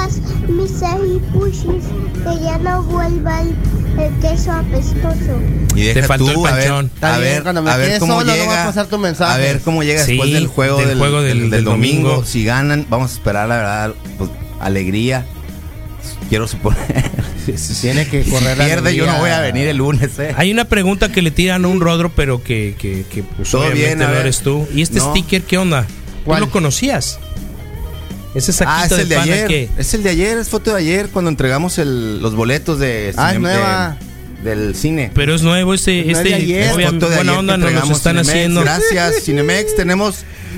Buenos 0.05 0.81
días, 0.81 0.99
mis 1.01 1.23
pushis, 1.33 1.85
que 2.25 2.45
ya 2.45 2.59
no 2.59 2.83
vuelva 2.83 3.41
el, 3.41 3.55
el 3.99 4.13
queso 4.21 4.53
apestoso. 4.53 5.41
Y 5.75 5.83
deja 5.85 6.03
Te 6.03 6.07
faltó 6.07 6.27
tú, 6.31 6.47
el 6.47 6.53
a 6.53 6.57
ver, 6.57 6.69
panchón. 6.69 6.91
A 7.01 7.19
ver, 7.19 7.43
cuando 7.43 7.63
me 7.63 7.71
a 7.71 7.77
ver 7.79 7.89
quede 7.89 7.99
cómo 8.01 8.13
solo, 8.21 8.27
no 8.27 8.33
llega. 8.35 8.45
voy 8.47 8.55
a 8.55 8.65
pasar 8.67 8.87
tu 8.87 8.99
mensaje. 8.99 9.33
A 9.33 9.37
ver 9.39 9.61
cómo 9.63 9.83
llega 9.83 10.05
Sí, 10.05 10.13
después 10.13 10.33
del 10.33 10.47
juego 10.47 10.77
del 10.79 10.89
del, 10.89 10.99
juego 10.99 11.23
del- 11.23 11.39
del- 11.41 11.51
del 11.51 11.65
domingo. 11.65 12.09
domingo. 12.11 12.27
Si 12.27 12.45
ganan, 12.45 12.87
vamos 12.91 13.13
a 13.13 13.15
esperar 13.15 13.49
la 13.49 13.57
verdad, 13.57 13.95
pues, 14.19 14.31
alegría. 14.61 15.25
quiero 16.29 16.47
suponer. 16.49 17.11
Tiene 17.81 18.07
que 18.07 18.25
Si 18.25 18.31
correr 18.31 18.59
la 18.59 18.65
pierde, 18.67 18.95
yo 18.95 19.07
no 19.07 19.19
voy 19.21 19.31
a 19.31 19.41
venir 19.41 19.67
el 19.69 19.79
lunes, 19.79 20.19
eh. 20.19 20.35
Hay 20.37 20.53
una 20.53 20.67
pregunta 20.67 21.11
que 21.11 21.23
le 21.23 21.31
tiran 21.31 21.65
a 21.65 21.69
un 21.69 21.81
Rodro, 21.81 22.11
pero 22.15 22.43
que, 22.45 22.75
que, 22.79 23.07
que 23.11 23.23
pues, 23.23 23.51
Todo 23.51 23.63
obviamente 23.63 23.87
bien, 23.87 24.03
a 24.03 24.07
no 24.09 24.11
ver. 24.13 24.21
eres 24.21 24.41
tú. 24.41 24.69
¿Y 24.75 24.83
este 24.83 24.99
No. 24.99 25.11
sticker 25.13 25.43
qué 25.45 25.57
onda? 25.57 25.87
¿Cuál? 26.27 26.41
¿Tú 26.41 26.47
lo 26.47 26.53
conocías? 26.53 27.19
Ese 28.35 28.53
saquito 28.53 28.77
Ah, 28.77 28.87
es 28.87 28.93
el 28.93 29.09
de 29.09 29.15
pana 29.17 29.33
ayer. 29.33 29.47
que- 29.49 29.69
Es 29.79 29.95
el 29.95 30.03
de 30.03 30.11
ayer, 30.11 30.39
es 30.39 30.49
foto 30.49 30.73
de 30.73 30.79
ayer 30.79 31.09
cuando 31.11 31.31
entregamos 31.31 31.79
el- 31.79 32.21
los 32.21 32.35
boletos 32.35 32.79
de 32.79 33.13
Ah, 33.17 33.31
es 33.31 33.37
cine- 33.37 33.41
nueva. 33.41 33.97
de- 34.43 34.51
del 34.51 34.75
cine. 34.75 35.11
Pero 35.15 35.35
es 35.35 35.43
nuevo 35.43 35.73
este, 35.73 36.05
No 36.05 36.11
es 36.13 36.17
este 36.19 36.29
de 36.31 36.35
ayer. 36.35 36.73
obvia- 36.75 36.91
Foto 36.91 37.09
de 37.09 37.17
buena 37.17 37.33
ayer 37.33 37.39
onda 37.41 37.55
que 37.55 37.75
nos 37.75 37.91
están 37.91 38.13
Cinemex. 38.17 38.29
haciendo. 38.29 38.61
Gracias, 38.61 39.15
Cinemex. 39.25 39.77
Tenemos 39.77 40.17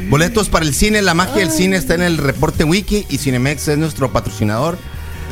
boletos 0.09 0.49
para 0.49 0.65
el 0.65 0.75
cine. 0.75 1.03
La 1.03 1.15
magia 1.15 1.37
del 1.37 1.51
cine 1.51 1.77
está 1.77 1.95
en 1.95 2.03
el 2.03 2.19
reporte 2.19 2.65
wiki 2.65 3.07
y 3.09 3.19
Cinemex 3.19 3.69
es 3.69 3.79
nuestro 3.79 4.11
patrocinador. 4.13 4.77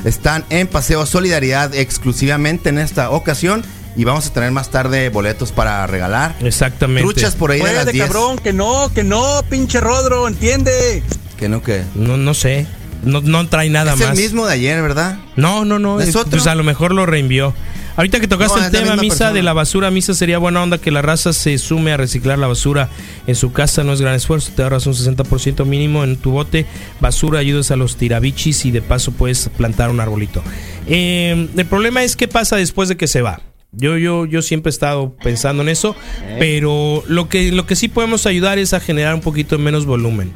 Están 0.05 0.45
en 0.51 0.67
Paseo 0.69 1.07
Solidaridad 1.07 1.75
exclusivamente 1.75 2.69
en 2.69 2.79
esta 2.79 3.11
ocasión 3.11 3.65
y 3.97 4.05
vamos 4.05 4.27
a 4.27 4.33
tener 4.33 4.51
más 4.51 4.71
tarde 4.71 5.09
boletos 5.09 5.51
para 5.51 5.87
regalar. 5.87 6.37
Exactamente. 6.43 7.03
Truchas 7.03 7.35
por 7.37 7.51
ahí 7.53 7.61
de 7.61 7.73
las 7.73 7.85
Puede, 7.85 7.93
10. 7.93 8.05
cabrón, 8.07 8.39
que 8.39 8.53
no, 8.53 8.91
que 8.95 9.03
no, 9.03 9.43
pinche 9.49 9.81
Rodro, 9.81 10.29
entiende. 10.29 11.03
Que 11.45 11.51
no 11.51 11.63
que. 11.63 11.83
No, 11.95 12.17
no 12.17 12.33
sé. 12.33 12.67
No, 13.03 13.21
no 13.21 13.47
trae 13.49 13.69
nada 13.69 13.93
es 13.93 14.01
más. 14.01 14.17
el 14.17 14.25
mismo 14.25 14.47
de 14.47 14.55
ayer, 14.55 14.81
¿verdad? 14.81 15.19
No, 15.37 15.67
no, 15.67 15.79
no. 15.79 16.01
¿Es 16.01 16.15
eh, 16.15 16.19
otro? 16.19 16.31
Pues 16.31 16.47
a 16.47 16.55
lo 16.55 16.65
mejor 16.65 16.95
lo 16.95 17.05
reenvió. 17.05 17.53
Ahorita 17.97 18.19
que 18.19 18.29
tocaste 18.29 18.61
No, 18.61 18.67
el 18.67 18.75
es 18.75 18.81
tema, 18.81 18.97
misa 18.97 19.09
persona. 19.09 19.33
de 19.33 19.43
la 19.43 19.53
basura, 19.53 19.91
misa 19.91 20.15
sería 20.15 20.39
buena 20.39 20.63
onda 20.63 20.79
que 20.79 20.91
la 20.91 21.03
raza 21.03 21.35
se 21.35 21.59
sume 21.59 21.93
a 21.93 21.99
reciclar 21.99 22.39
la 22.39 22.47
basura 22.47 22.89
en 23.27 23.35
su 23.35 23.53
casa, 23.53 23.85
no 23.85 23.93
es 23.93 24.01
gran 24.01 24.15
esfuerzo, 24.15 24.53
te 24.57 24.63
ahorras 24.63 24.87
un 24.87 24.95
60% 24.95 25.67
mínimo 25.67 26.03
en 26.03 26.17
tu 26.17 26.31
bote, 26.31 26.65
basura, 26.99 27.41
ayudas 27.41 27.71
a 27.71 27.77
los 27.77 27.99
tirabichis 27.99 28.65
y 28.65 28.71
de 28.71 28.81
paso 28.81 29.13
puedes 29.13 29.51
plantar 29.51 29.91
un 29.91 30.01
arbolito. 30.01 30.43
Eh, 30.87 31.51
el 31.55 31.67
problema 31.67 32.05
es 32.05 32.17
qué 32.17 32.27
pasa 32.27 32.57
después 32.57 32.89
de 32.89 32.97
que 32.97 33.07
se 33.07 33.21
va. 33.21 33.43
Yo, 33.73 33.99
yo, 33.99 34.25
yo 34.25 34.41
siempre 34.41 34.71
he 34.71 34.73
estado 34.73 35.15
pensando 35.23 35.63
en 35.63 35.69
eso, 35.69 35.95
pero 36.39 37.05
lo 37.07 37.29
que, 37.29 37.53
lo 37.53 37.67
que 37.67 37.77
sí 37.77 37.89
podemos 37.89 38.25
ayudar 38.25 38.57
es 38.59 38.73
a 38.73 38.81
generar 38.81 39.15
un 39.15 39.21
poquito 39.21 39.59
menos 39.59 39.85
volumen. 39.85 40.33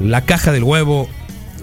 La 0.00 0.24
caja 0.24 0.52
del 0.52 0.64
huevo, 0.64 1.08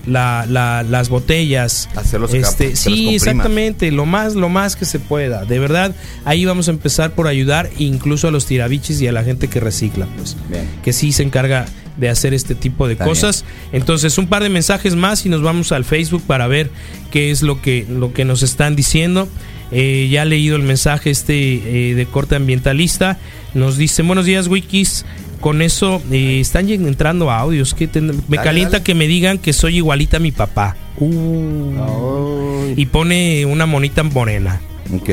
la, 0.08 0.46
la- 0.48 0.84
las 0.84 1.10
botellas. 1.10 1.90
Hacerlos 1.96 2.34
este, 2.34 2.76
sí, 2.76 3.16
exactamente, 3.16 3.92
lo 3.92 4.06
más, 4.06 4.36
lo 4.36 4.50
más 4.50 4.76
que 4.76 4.86
se 4.86 5.00
pueda. 5.00 5.46
De 5.46 5.60
verdad, 5.60 5.96
ahí 6.26 6.46
vamos 6.46 6.68
a 6.68 6.72
empezar 6.72 7.12
por 7.14 7.28
ayudar 7.28 7.70
incluso 7.78 8.28
a 8.28 8.32
los 8.32 8.46
tirabichis 8.46 9.02
y 9.02 9.08
a 9.08 9.12
la 9.12 9.24
gente 9.24 9.48
que 9.48 9.60
recicla, 9.60 10.08
pues. 10.18 10.36
Bien. 10.50 10.68
Que 10.84 10.94
sí 10.94 11.12
se 11.12 11.24
encarga 11.24 11.66
de 11.98 12.10
hacer 12.10 12.34
este 12.34 12.56
tipo 12.56 12.88
de 12.88 12.94
Está 12.94 13.06
cosas. 13.06 13.46
Entonces, 13.72 14.18
un 14.18 14.28
par 14.28 14.44
de 14.44 14.50
mensajes 14.50 14.96
más 14.96 15.26
y 15.26 15.30
nos 15.30 15.42
vamos 15.42 15.72
al 15.72 15.86
Facebook 15.86 16.24
para 16.28 16.46
ver 16.48 16.70
qué 17.10 17.32
es 17.32 17.42
lo 17.42 17.62
que, 17.62 17.86
lo 17.90 18.12
que 18.14 18.26
nos 18.26 18.44
están 18.44 18.76
diciendo. 18.76 19.30
Eh, 19.72 20.10
ya 20.12 20.24
he 20.24 20.26
leído 20.26 20.58
el 20.58 20.62
mensaje 20.62 21.10
este 21.10 21.90
eh, 21.92 21.96
de 21.96 22.06
corte 22.06 22.36
ambientalista. 22.36 23.18
Nos 23.54 23.78
dice, 23.78 24.04
buenos 24.04 24.26
días, 24.26 24.48
Wikis. 24.48 25.06
Con 25.46 25.62
eso 25.62 26.02
eh, 26.12 26.40
están 26.40 26.68
entrando 26.70 27.30
audios. 27.30 27.76
Que 27.76 27.88
ten- 27.88 28.08
me 28.28 28.38
Dale, 28.38 28.44
calienta 28.44 28.72
dale. 28.72 28.84
que 28.84 28.96
me 28.96 29.06
digan 29.06 29.38
que 29.38 29.54
soy 29.54 29.76
igualita 29.78 30.18
a 30.18 30.20
mi 30.20 30.32
papá. 30.32 30.76
Uh. 30.98 32.74
Y 32.76 32.88
pone 32.88 33.46
una 33.46 33.68
monita 33.68 34.02
morena. 34.02 34.60
Ok. 34.92 35.10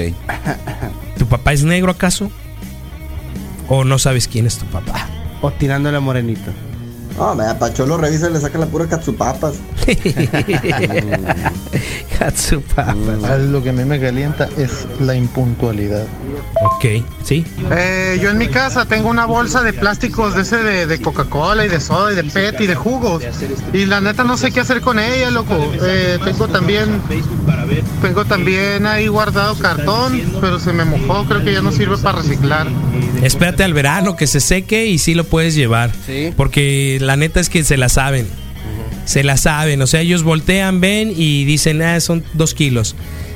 ¿Tu 1.18 1.26
papá 1.26 1.52
es 1.52 1.64
negro 1.64 1.90
acaso? 1.90 2.30
¿O 3.68 3.84
no 3.84 3.98
sabes 3.98 4.26
quién 4.26 4.46
es 4.46 4.56
tu 4.56 4.64
papá? 4.64 5.06
O 5.42 5.50
tirándole 5.50 5.98
a 5.98 6.00
morenito. 6.00 6.50
No, 7.16 7.34
me 7.34 7.44
Pacholo 7.54 7.96
revisa 7.96 8.28
y 8.30 8.32
le 8.32 8.40
saca 8.40 8.58
la 8.58 8.66
pura 8.66 8.86
catsupapas. 8.86 9.54
Katsupapas. 12.18 12.96
Ah, 13.24 13.36
Lo 13.38 13.62
que 13.62 13.70
a 13.70 13.72
mí 13.72 13.84
me 13.84 14.00
calienta 14.00 14.48
es 14.56 14.86
la 15.00 15.14
impuntualidad. 15.14 16.06
Ok, 16.62 17.04
sí. 17.24 17.44
Eh, 17.70 18.18
yo 18.22 18.30
en 18.30 18.38
mi 18.38 18.48
casa 18.48 18.84
tengo 18.86 19.08
una 19.08 19.26
bolsa 19.26 19.62
de 19.62 19.72
plásticos 19.72 20.34
de 20.34 20.42
ese 20.42 20.58
de, 20.58 20.86
de 20.86 21.00
Coca-Cola 21.00 21.64
y 21.64 21.68
de 21.68 21.80
soda 21.80 22.12
y 22.12 22.16
de 22.16 22.24
PET 22.24 22.60
y 22.60 22.66
de 22.66 22.74
jugos. 22.74 23.22
Y 23.72 23.86
la 23.86 24.00
neta 24.00 24.24
no 24.24 24.36
sé 24.36 24.52
qué 24.52 24.60
hacer 24.60 24.80
con 24.80 24.98
ella, 24.98 25.30
loco. 25.30 25.56
Eh, 25.82 26.18
tengo 26.24 26.48
también 26.48 27.00
tengo 28.00 28.24
también 28.24 28.86
ahí 28.86 29.06
guardado 29.06 29.56
cartón, 29.56 30.20
pero 30.40 30.58
se 30.58 30.72
me 30.72 30.84
mojó, 30.84 31.24
creo 31.24 31.44
que 31.44 31.52
ya 31.52 31.62
no 31.62 31.72
sirve 31.72 31.96
para 31.98 32.18
reciclar. 32.18 32.66
Espérate 33.22 33.62
al 33.64 33.72
verano 33.74 34.16
que 34.16 34.26
se 34.26 34.40
seque 34.40 34.86
y 34.86 34.98
sí 34.98 35.14
lo 35.14 35.24
puedes 35.24 35.54
llevar. 35.54 35.92
Sí. 36.06 36.32
Porque 36.36 36.98
la 37.06 37.16
neta 37.16 37.40
es 37.40 37.48
que 37.48 37.64
se 37.64 37.76
la 37.76 37.88
saben. 37.88 38.26
Se 39.04 39.24
la 39.24 39.36
saben. 39.36 39.82
O 39.82 39.86
sea, 39.86 40.00
ellos 40.00 40.22
voltean, 40.22 40.80
ven 40.80 41.12
y 41.14 41.44
dicen, 41.44 41.82
ah, 41.82 41.98
son 42.00 42.24
dos 42.34 42.54
kilos. 42.54 42.94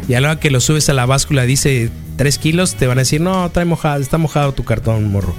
Y 0.08 0.14
a 0.14 0.20
la 0.20 0.30
hora 0.32 0.40
que 0.40 0.50
lo 0.50 0.60
subes 0.60 0.88
a 0.88 0.94
la 0.94 1.06
báscula 1.06 1.44
dice 1.44 1.90
tres 2.16 2.38
kilos, 2.38 2.76
te 2.76 2.86
van 2.86 2.98
a 2.98 3.02
decir, 3.02 3.20
no, 3.20 3.50
trae 3.50 3.64
mojado, 3.64 4.00
está 4.00 4.18
mojado 4.18 4.52
tu 4.52 4.64
cartón, 4.64 5.10
morro. 5.10 5.34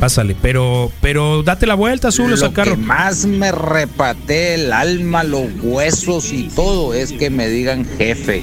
Pásale. 0.00 0.34
Pero, 0.40 0.90
pero 1.00 1.42
date 1.42 1.66
la 1.66 1.74
vuelta, 1.74 2.10
súbelo 2.10 2.34
al 2.34 2.40
Lo 2.40 2.48
que 2.50 2.54
carro. 2.54 2.76
más 2.76 3.26
me 3.26 3.52
repate 3.52 4.54
el 4.54 4.72
alma, 4.72 5.22
los 5.24 5.44
huesos 5.62 6.32
y 6.32 6.44
todo 6.48 6.94
es 6.94 7.12
que 7.12 7.30
me 7.30 7.48
digan 7.48 7.86
jefe. 7.98 8.42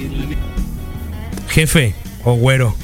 Jefe 1.48 1.94
o 2.24 2.34
güero. 2.34 2.74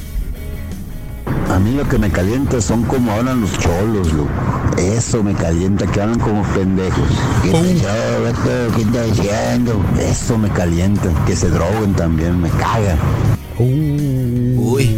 A 1.50 1.58
mí 1.58 1.72
lo 1.72 1.88
que 1.88 1.98
me 1.98 2.10
calienta 2.10 2.60
son 2.60 2.82
como 2.82 3.12
hablan 3.12 3.40
los 3.40 3.56
cholos, 3.58 4.12
loco. 4.12 4.30
Eso 4.78 5.22
me 5.22 5.34
calienta, 5.34 5.87
que 5.87 6.00
hablan 6.00 6.18
como 6.18 6.42
pendejos. 6.54 7.08
¿Qué 7.42 7.50
pasó, 7.50 8.22
vato? 8.22 8.76
¿Qué 8.76 8.82
está 8.82 9.02
diciendo? 9.04 9.84
Eso 10.00 10.38
me 10.38 10.50
calienta. 10.50 11.10
Que 11.26 11.37
se 11.37 11.48
droguen 11.48 11.94
también, 11.94 12.40
me 12.40 12.50
cagan. 12.50 12.98
Uy. 13.58 14.90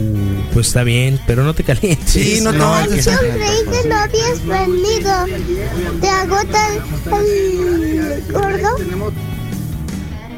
Pues 0.53 0.69
está 0.69 0.85
bien, 0.85 1.21
pero 1.27 1.45
no 1.45 1.53
te 1.53 1.63
calientes. 1.63 2.11
Sí, 2.11 2.41
no 2.43 2.53
que 2.53 2.59
no 2.59 3.97
habías 3.97 4.47
venido. 4.47 5.13
¿Te 6.01 6.09
agota 6.09 6.69
el 7.05 8.33
gordo? 8.33 8.77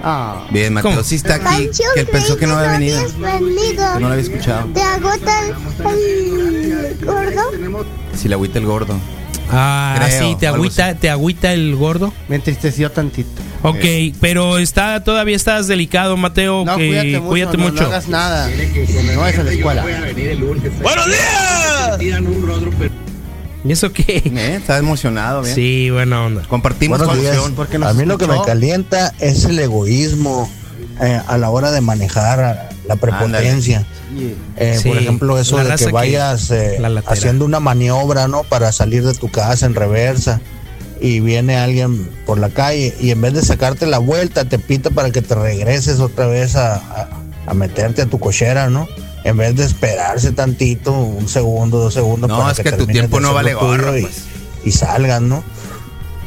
Ah. 0.03 0.47
Bien, 0.51 0.73
Mateo, 0.73 0.91
¿Cómo? 0.93 1.03
sí 1.03 1.17
está 1.17 1.35
aquí. 1.37 1.45
Pancho, 1.45 1.83
Que 1.95 2.01
él 2.01 2.07
pensó 2.07 2.37
que 2.37 2.47
no 2.47 2.57
había 2.57 2.73
venido. 2.73 3.01
Que 3.05 4.01
no 4.01 4.01
lo 4.01 4.09
había 4.09 4.23
escuchado. 4.23 4.67
¿Te 4.73 4.83
agota 4.83 5.41
el, 5.47 6.97
el 7.01 7.05
gordo? 7.05 7.87
Si 8.17 8.29
le 8.29 8.35
agüita 8.35 8.59
el 8.59 8.67
gordo. 8.67 8.99
Ah, 9.51 9.95
Creo, 9.97 10.29
sí, 10.31 10.37
te 10.39 10.47
agüita, 10.47 10.95
te 10.95 11.09
agüita 11.11 11.53
el 11.53 11.75
gordo. 11.75 12.13
Me 12.29 12.37
entristeció 12.37 12.93
tantito. 12.93 13.41
Ok, 13.63 14.15
pero 14.21 14.59
está 14.59 15.03
todavía 15.03 15.37
estás 15.37 15.67
delicado, 15.67 16.17
Mateo. 16.17 16.65
No, 16.65 16.77
que 16.77 16.89
cuídate 16.89 17.19
mucho. 17.19 17.29
cuídate 17.29 17.57
no, 17.57 17.65
mucho. 17.65 17.83
no 17.83 17.89
hagas 17.89 18.09
nada. 18.09 18.49
No 18.49 19.21
vayas 19.21 19.39
a 19.39 19.43
la 19.45 19.53
escuela. 19.53 19.85
¡Buenos 20.83 21.07
días! 21.07 22.99
¿Y 23.69 23.73
eso 23.73 23.93
qué? 23.93 24.23
Eh, 24.25 24.57
está 24.57 24.79
emocionado, 24.79 25.43
bien. 25.43 25.55
Sí, 25.55 25.91
buena 25.91 26.25
onda. 26.25 26.43
Compartimos 26.49 26.99
Buenos 26.99 27.15
tu 27.17 27.21
días. 27.21 27.35
emoción. 27.35 27.55
Porque 27.55 27.79
nos 27.79 27.91
A 27.91 27.95
mí 27.95 28.05
lo 28.05 28.17
que 28.19 28.27
me 28.27 28.41
calienta 28.45 29.13
es 29.21 29.45
el 29.45 29.59
egoísmo 29.59 30.51
eh, 31.01 31.21
a 31.27 31.39
la 31.39 31.51
hora 31.51 31.71
de 31.71 31.81
manejar 31.81 32.41
a- 32.41 32.69
la 32.89 32.97
prepotencia. 32.97 33.85
Eh, 34.57 34.79
Sí, 34.83 34.89
por 34.89 34.97
ejemplo, 34.99 35.39
eso 35.39 35.59
la 35.59 35.65
de 35.65 35.69
raza 35.71 35.85
que 35.85 35.91
que- 35.91 35.95
vayas 35.95 36.51
eh, 36.51 36.79
la 36.81 36.89
latera. 36.89 37.13
haciendo 37.13 37.45
una 37.45 37.61
maniobra, 37.61 38.27
¿no? 38.27 38.43
Para 38.45 38.73
salir 38.73 39.05
de 39.05 39.13
tu 39.15 39.31
casa 39.31 39.67
en 39.67 39.75
reversa 39.75 40.41
y 41.01 41.21
viene 41.21 41.57
alguien 41.59 42.09
por 42.27 42.39
la 42.39 42.49
calle 42.49 42.97
y 42.99 43.11
en 43.11 43.21
vez 43.21 43.35
de 43.35 43.43
sacarte 43.43 43.87
la 43.87 43.99
vuelta 43.99 44.47
te 44.47 44.59
pita 44.59 44.91
para 44.91 45.11
que 45.11 45.21
te 45.23 45.35
regreses 45.35 46.01
otra 46.01 46.27
vez 46.27 46.57
a, 46.57 46.77
a- 46.77 47.09
a 47.47 47.55
meterte 47.55 48.03
a 48.03 48.07
tu 48.07 48.19
cochera, 48.19 48.71
¿no? 48.71 48.89
En 49.29 49.37
vez 49.37 49.55
de 49.57 49.65
esperarse 49.65 50.33
tantito, 50.33 50.93
un 50.93 51.29
segundo, 51.29 51.79
dos 51.79 51.95
segundos. 51.95 52.29
No, 52.31 52.39
para 52.39 52.53
es 52.53 52.57
que 52.59 52.65
tu 52.65 52.71
termines 52.71 52.93
tiempo 52.93 53.21
no 53.21 53.35
vale 53.35 53.53
gorro, 53.55 53.97
y, 53.97 54.03
pues. 54.03 54.23
y 54.65 54.73
salgan, 54.73 55.29
¿no? 55.29 55.45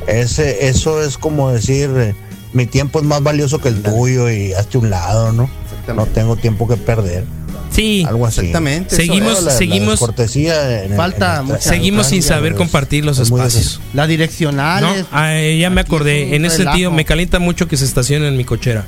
Ese, 0.08 0.68
eso 0.68 1.02
es 1.04 1.18
como 1.18 1.52
decir, 1.52 1.90
eh, 1.96 2.16
mi 2.54 2.66
tiempo 2.66 3.00
es 3.00 3.06
más 3.06 3.22
valioso 3.24 3.60
que 3.60 3.70
el 3.70 3.82
tuyo 3.82 4.30
y 4.30 4.54
hazte 4.54 4.78
un 4.78 4.90
lado, 4.90 5.32
¿no? 5.32 5.50
No 5.96 6.06
tengo 6.06 6.36
tiempo 6.36 6.68
que 6.68 6.78
perder. 6.78 7.26
Sí, 7.72 8.04
Algo 8.08 8.26
así. 8.28 8.42
Exactamente. 8.42 8.96
Seguimos- 8.96 9.36
La- 9.36 9.52
la 9.52 9.58
seguimos- 9.58 9.92
descortesía 9.92 10.84
en- 10.84 10.96
Falta 10.98 11.40
en 11.40 11.46
mucha- 11.46 11.62
seguimos 11.62 12.08
sin 12.08 12.22
saber 12.22 12.52
es- 12.52 12.58
compartir 12.58 13.06
los 13.06 13.18
espacios. 13.20 13.80
Las 13.94 14.06
No, 14.06 14.08
direccionales. 14.08 15.06
Ah, 15.12 15.34
ya 15.40 15.70
me 15.70 15.80
acordé. 15.82 16.36
En 16.36 16.44
ese 16.46 16.58
relajo. 16.60 16.74
sentido, 16.76 16.92
me 16.92 17.06
calienta 17.06 17.40
mucho 17.40 17.68
que 17.70 17.78
se 17.78 17.86
estacionen 17.86 18.28
en 18.30 18.38
mi 18.38 18.44
cochera. 18.44 18.86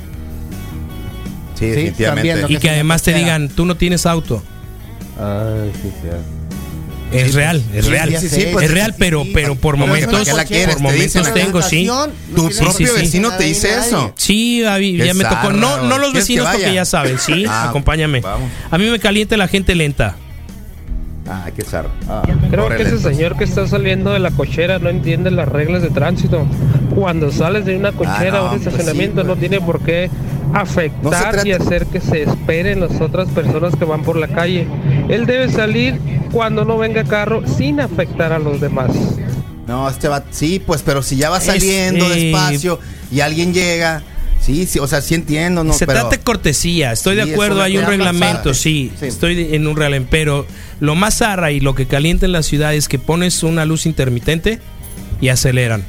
Sí, 1.54 1.66
definitivamente. 1.66 2.46
Y 2.52 2.56
que 2.58 2.70
además 2.70 3.02
te 3.02 3.14
digan, 3.14 3.48
tú 3.48 3.64
no 3.64 3.76
tienes 3.76 4.06
auto. 4.06 4.42
Ay, 5.18 5.70
sí, 5.80 5.90
sí. 6.02 6.08
Es 7.12 7.34
real, 7.34 7.62
es 7.72 7.84
Sí, 7.84 7.90
real. 7.92 8.10
ya 8.10 8.20
sé. 8.20 8.50
es 8.50 8.70
real, 8.72 8.94
pero, 8.98 9.24
pero 9.32 9.54
por 9.54 9.76
momentos, 9.76 10.10
¿para 10.12 10.24
qué 10.24 10.32
la 10.32 10.44
quieres? 10.44 10.74
por 10.74 10.76
Te 10.78 10.82
momentos 10.82 11.14
en 11.16 11.22
la 11.22 11.32
tengo, 11.34 11.62
sí. 11.62 11.88
Tu 12.34 12.50
Sí, 12.50 12.58
propio 12.60 12.88
sí, 12.88 12.94
sí. 12.96 13.00
vecino 13.02 13.30
te 13.36 13.44
dice 13.44 13.78
eso. 13.78 14.12
Sí, 14.16 14.62
David, 14.62 15.04
ya 15.04 15.14
me 15.14 15.22
tocó. 15.22 15.52
No, 15.52 15.68
zarra, 15.76 15.82
no 15.88 15.98
los 15.98 16.10
¿quieres 16.10 16.12
que 16.12 16.18
vecinos 16.18 16.48
porque 16.50 16.74
ya 16.74 16.84
saben, 16.84 17.18
sí. 17.20 17.44
Ah, 17.48 17.68
acompáñame. 17.68 18.20
vamos. 18.20 18.50
A 18.68 18.78
mí 18.78 18.86
me 18.90 18.98
calienta 18.98 19.36
la 19.36 19.46
gente 19.46 19.76
lenta. 19.76 20.16
Ah, 21.28 21.48
qué 21.54 21.62
zarro. 21.62 21.90
Creo 22.50 22.68
que 22.68 22.82
ese 22.82 22.98
señor 22.98 23.38
que 23.38 23.44
está 23.44 23.66
saliendo 23.68 24.10
de 24.12 24.18
la 24.18 24.30
cochera 24.32 24.78
no 24.80 24.88
entiende 24.90 25.30
las 25.30 25.48
reglas 25.48 25.82
de 25.82 25.90
tránsito. 25.90 26.46
Cuando 26.94 27.30
sales 27.32 27.64
de 27.64 27.76
una 27.76 27.92
cochera 27.92 28.38
Ah, 28.38 28.40
no, 28.40 28.40
o 28.42 28.52
un 28.52 28.58
pues 28.58 28.66
estacionamiento 28.66 29.22
sí, 29.22 29.26
no 29.26 29.36
tiene 29.36 29.60
por 29.60 29.80
qué 29.80 30.10
afectar 30.52 31.46
y 31.46 31.52
hacer 31.52 31.86
que 31.86 32.00
se 32.00 32.22
esperen 32.22 32.80
las 32.80 33.00
otras 33.00 33.28
personas 33.30 33.74
que 33.76 33.84
van 33.84 34.02
por 34.02 34.16
la 34.16 34.28
calle. 34.28 34.66
Él 35.08 35.26
debe 35.26 35.50
salir 35.50 35.98
cuando 36.30 36.64
no 36.64 36.78
venga 36.78 37.04
carro 37.04 37.42
sin 37.46 37.80
afectar 37.80 38.32
a 38.32 38.38
los 38.38 38.60
demás. 38.60 38.90
No, 39.66 39.88
este 39.88 40.08
va, 40.08 40.22
sí, 40.30 40.62
pues, 40.64 40.82
pero 40.82 41.02
si 41.02 41.16
ya 41.16 41.30
va 41.30 41.38
Es, 41.38 41.44
saliendo 41.44 42.06
eh, 42.12 42.16
despacio 42.26 42.78
y 43.10 43.20
alguien 43.20 43.54
llega, 43.54 44.02
sí, 44.40 44.66
sí, 44.66 44.78
o 44.78 44.86
sea, 44.86 45.00
sí 45.00 45.14
entiendo, 45.14 45.64
no, 45.64 45.72
Se 45.72 45.86
pero 45.86 46.00
trata 46.00 46.16
de 46.16 46.22
cortesía, 46.22 46.92
estoy 46.92 47.18
Sí, 47.18 47.24
de 47.26 47.32
acuerdo, 47.32 47.62
hay 47.62 47.78
un 47.78 47.86
reglamento, 47.86 48.52
sí, 48.52 48.92
Sí. 49.00 49.06
estoy 49.06 49.54
en 49.54 49.66
un 49.66 49.74
reglamento, 49.74 50.08
pero 50.10 50.46
lo 50.80 50.94
más 50.94 51.16
zarra 51.18 51.50
y 51.50 51.60
lo 51.60 51.74
que 51.74 51.86
calienta 51.86 52.26
en 52.26 52.32
la 52.32 52.42
ciudad 52.42 52.74
es 52.74 52.88
que 52.88 52.98
pones 52.98 53.42
una 53.42 53.64
luz 53.64 53.86
intermitente 53.86 54.60
y 55.20 55.30
aceleran. 55.30 55.82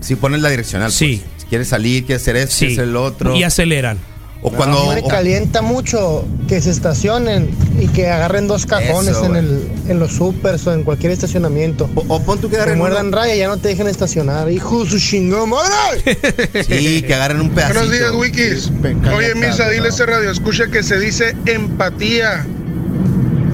Si 0.00 0.14
pones 0.16 0.40
la 0.42 0.48
direccional, 0.50 0.92
Sí. 0.92 1.22
pues, 1.24 1.42
si 1.42 1.48
quieres 1.48 1.68
salir, 1.68 2.04
quieres 2.04 2.22
hacer 2.22 2.36
esto, 2.36 2.52
Sí. 2.54 2.58
quieres 2.66 2.78
hacer 2.78 2.88
el 2.88 2.96
otro. 2.96 3.34
Y 3.36 3.42
aceleran. 3.42 3.98
O 4.42 4.50
cuando 4.52 4.78
A 4.92 4.94
mí 4.94 5.00
me 5.00 5.06
o- 5.06 5.08
calienta 5.08 5.62
mucho 5.62 6.24
que 6.46 6.60
se 6.60 6.70
estacionen 6.70 7.50
y 7.80 7.88
que 7.88 8.08
agarren 8.10 8.46
dos 8.46 8.66
cajones 8.66 9.12
Eso, 9.16 9.24
en, 9.26 9.36
el, 9.36 9.62
en 9.88 9.98
los 9.98 10.12
supers 10.12 10.64
o 10.66 10.74
en 10.74 10.84
cualquier 10.84 11.10
estacionamiento. 11.10 11.88
O, 11.94 12.20
pon 12.20 12.38
tú 12.38 12.48
que 12.50 12.56
agarren 12.56 12.78
muerdan 12.78 13.10
raya 13.12 13.34
y 13.34 13.38
ya 13.38 13.48
no 13.48 13.56
te 13.56 13.68
dejen 13.68 13.88
estacionar. 13.88 14.52
Hijo 14.52 14.84
de 14.84 14.90
su 14.90 15.00
chingón, 15.00 15.50
madre. 15.50 16.18
Sí, 16.68 17.02
que 17.02 17.14
agarren 17.14 17.40
un 17.40 17.48
pedacito. 17.50 17.80
Buenos 17.80 17.98
días, 17.98 18.12
Wikis. 18.12 18.70
Oye, 19.16 19.34
Misa, 19.34 19.68
dile 19.70 19.86
a 19.86 19.88
ese 19.88 20.06
radio, 20.06 20.30
escucha 20.30 20.66
que 20.70 20.82
se 20.82 21.00
dice 21.00 21.34
empatía. 21.46 22.46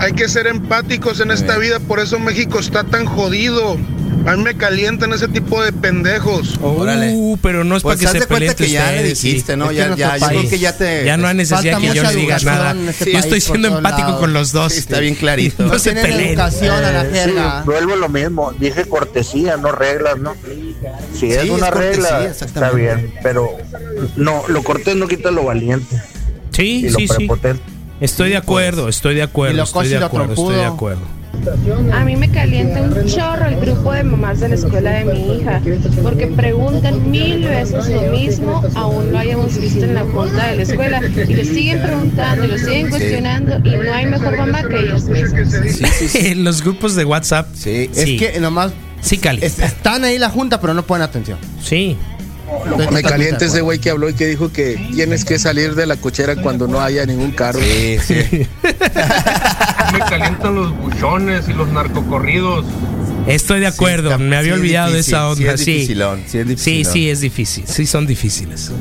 Hay 0.01 0.13
que 0.13 0.29
ser 0.29 0.49
empáticos 0.49 1.21
en 1.21 1.31
esta 1.31 1.57
vida, 1.59 1.79
por 1.79 2.01
eso 2.01 2.19
México 2.19 2.59
está 2.59 2.83
tan 2.85 3.07
jodido. 3.07 3.79
A 4.27 4.37
mí 4.37 4.43
me 4.45 4.57
calientan 4.57 5.13
ese 5.13 5.27
tipo 5.29 5.63
de 5.63 5.73
pendejos. 5.73 6.57
Uh, 6.61 7.37
pero 7.43 7.65
no 7.65 7.77
es 7.77 7.83
Pues 7.83 7.99
para 7.99 8.13
que 8.13 8.21
se 8.21 8.27
peleen 8.27 8.55
que 8.55 8.71
ya 8.71 8.93
le 8.93 9.15
sí. 9.17 9.29
dijiste, 9.29 9.57
¿no? 9.57 9.73
Ya- 9.73 9.95
ya- 9.97 10.11
nuestro 10.11 10.19
yo 10.19 10.27
creo 10.27 10.39
país 10.41 10.51
que 10.51 10.59
ya 10.59 10.77
te- 10.77 11.05
Ya 11.05 11.17
no 11.17 11.27
hay 11.27 11.35
necesidad 11.35 11.79
que 11.81 11.93
yo 11.93 12.03
le 12.05 12.15
diga 12.15 12.39
nada. 12.45 12.77
este 12.89 13.13
yo 13.13 13.19
estoy 13.19 13.41
siendo 13.41 13.69
empático 13.69 14.09
lados. 14.09 14.21
con 14.21 14.33
los 14.33 14.53
dos. 14.53 14.73
Sí, 14.73 14.79
está 14.79 15.01
bien 15.01 15.15
clarito. 15.17 15.65
No 15.65 15.79
se 15.79 15.93
peleen. 15.93 16.31
educación 16.31 16.85
a 16.85 16.93
la 16.93 17.05
jerga. 17.05 17.59
sí, 17.63 17.67
vuelvo 17.67 17.97
lo 17.97 18.09
mismo. 18.09 18.53
Dije 18.59 18.85
cortesía, 18.85 19.57
no 19.57 19.73
reglas, 19.73 20.19
¿no? 20.19 20.35
Si 21.19 21.27
es 21.33 21.43
Sí, 21.43 21.51
una 21.51 21.69
es 21.69 21.75
regla, 21.75 22.25
está 22.27 22.71
bien. 22.71 23.13
Pero 23.23 23.51
no, 24.17 24.45
lo 24.49 24.63
cortés 24.63 24.95
no 24.97 25.09
quita 25.09 25.31
lo 25.31 25.45
valiente. 25.45 26.01
Sí, 26.53 26.85
y 26.87 26.91
lo 26.91 26.99
sí, 26.99 27.09
sí. 27.09 27.15
prepotente. 27.17 27.63
Estoy 28.01 28.31
de 28.31 28.37
acuerdo, 28.37 28.89
estoy 28.89 29.15
de 29.15 29.21
Y 29.21 29.25
acuerdo, 29.25 29.57
lo 29.57 29.63
estoy 29.65 29.89
de 29.89 29.97
acuerdo, 29.97 30.33
estoy 30.35 30.55
de 30.57 30.65
acuerdo. 30.65 31.03
A 31.93 32.05
mí 32.05 32.15
me 32.17 32.31
calienta 32.31 32.83
un 32.83 33.07
chorro 33.07 33.47
el 33.47 33.57
grupo 33.57 33.93
de 33.93 34.05
mamás 34.05 34.41
de 34.41 34.51
la 34.51 34.55
escuela 34.55 34.91
de 34.93 35.05
mi 35.07 35.37
hija, 35.39 35.61
porque 36.03 36.27
preguntan 36.29 37.11
mil 37.11 37.45
veces 37.45 37.89
lo 37.89 38.03
mismo, 38.13 38.63
aún 38.75 39.11
lo 39.13 39.19
hayamos 39.19 39.61
visto 39.61 39.85
en 39.85 39.95
la 39.95 40.03
junta 40.03 40.49
de 40.51 40.57
la 40.57 40.63
escuela, 40.63 41.01
y 41.29 41.35
le 41.35 41.45
siguen 41.45 41.83
preguntando, 41.83 42.45
y 42.45 42.49
lo 42.49 42.59
siguen 42.59 42.91
cuestionando, 42.91 43.57
y 43.69 43.71
no 43.77 43.93
hay 43.93 44.07
mejor 44.07 44.37
mamá 44.37 44.63
que 44.69 44.79
ellas 44.81 45.05
mismas. 45.05 46.15
En 46.15 46.45
los 46.45 46.63
grupos 46.63 46.95
de 46.95 47.05
WhatsApp. 47.05 47.49
Sí, 47.55 47.91
Es 47.95 48.05
que 48.05 48.39
nomás. 48.41 48.73
Sí, 49.01 49.19
calienta. 49.19 49.47
es- 49.47 49.59
están 49.59 50.05
ahí 50.05 50.19
la 50.19 50.31
junta, 50.31 50.61
pero 50.61 50.75
no 50.75 50.85
ponen 50.87 51.03
atención. 51.03 51.39
Sí. 51.61 51.97
Me 52.91 53.03
calienta 53.03 53.45
ese 53.45 53.61
güey 53.61 53.79
que 53.79 53.91
habló 53.91 54.09
y 54.09 54.15
que 54.15 54.27
dijo 54.27 54.53
que 54.53 54.77
tienes 54.93 55.25
que 55.25 55.39
salir 55.39 55.75
de 55.75 55.87
la 55.87 55.97
cochera 55.97 56.37
cuando 56.37 56.69
no 56.69 56.81
haya 56.81 57.05
ningún 57.07 57.33
carro. 57.33 57.61
Sí, 57.61 57.99
sí. 58.05 58.47
Me 59.93 59.99
calientan 60.09 60.55
los 60.55 60.77
buchones 60.79 61.49
y 61.49 61.53
los 61.53 61.69
narcocorridos. 61.69 62.65
Estoy 63.27 63.61
de 63.61 63.69
acuerdo, 63.69 64.19
me 64.19 64.37
había 64.37 64.55
sí 64.55 64.57
es 64.57 64.61
olvidado 64.61 64.93
de 64.93 64.99
esa 64.99 65.35
sí 65.35 65.43
onda. 65.43 65.55
es 65.55 65.61
Sí, 65.61 66.39
es 66.39 66.61
sí, 66.61 66.85
sí, 66.85 67.09
es 67.09 67.21
difícil. 67.21 67.65
Sí, 67.67 67.87
son 67.87 68.07
difíciles. 68.07 68.73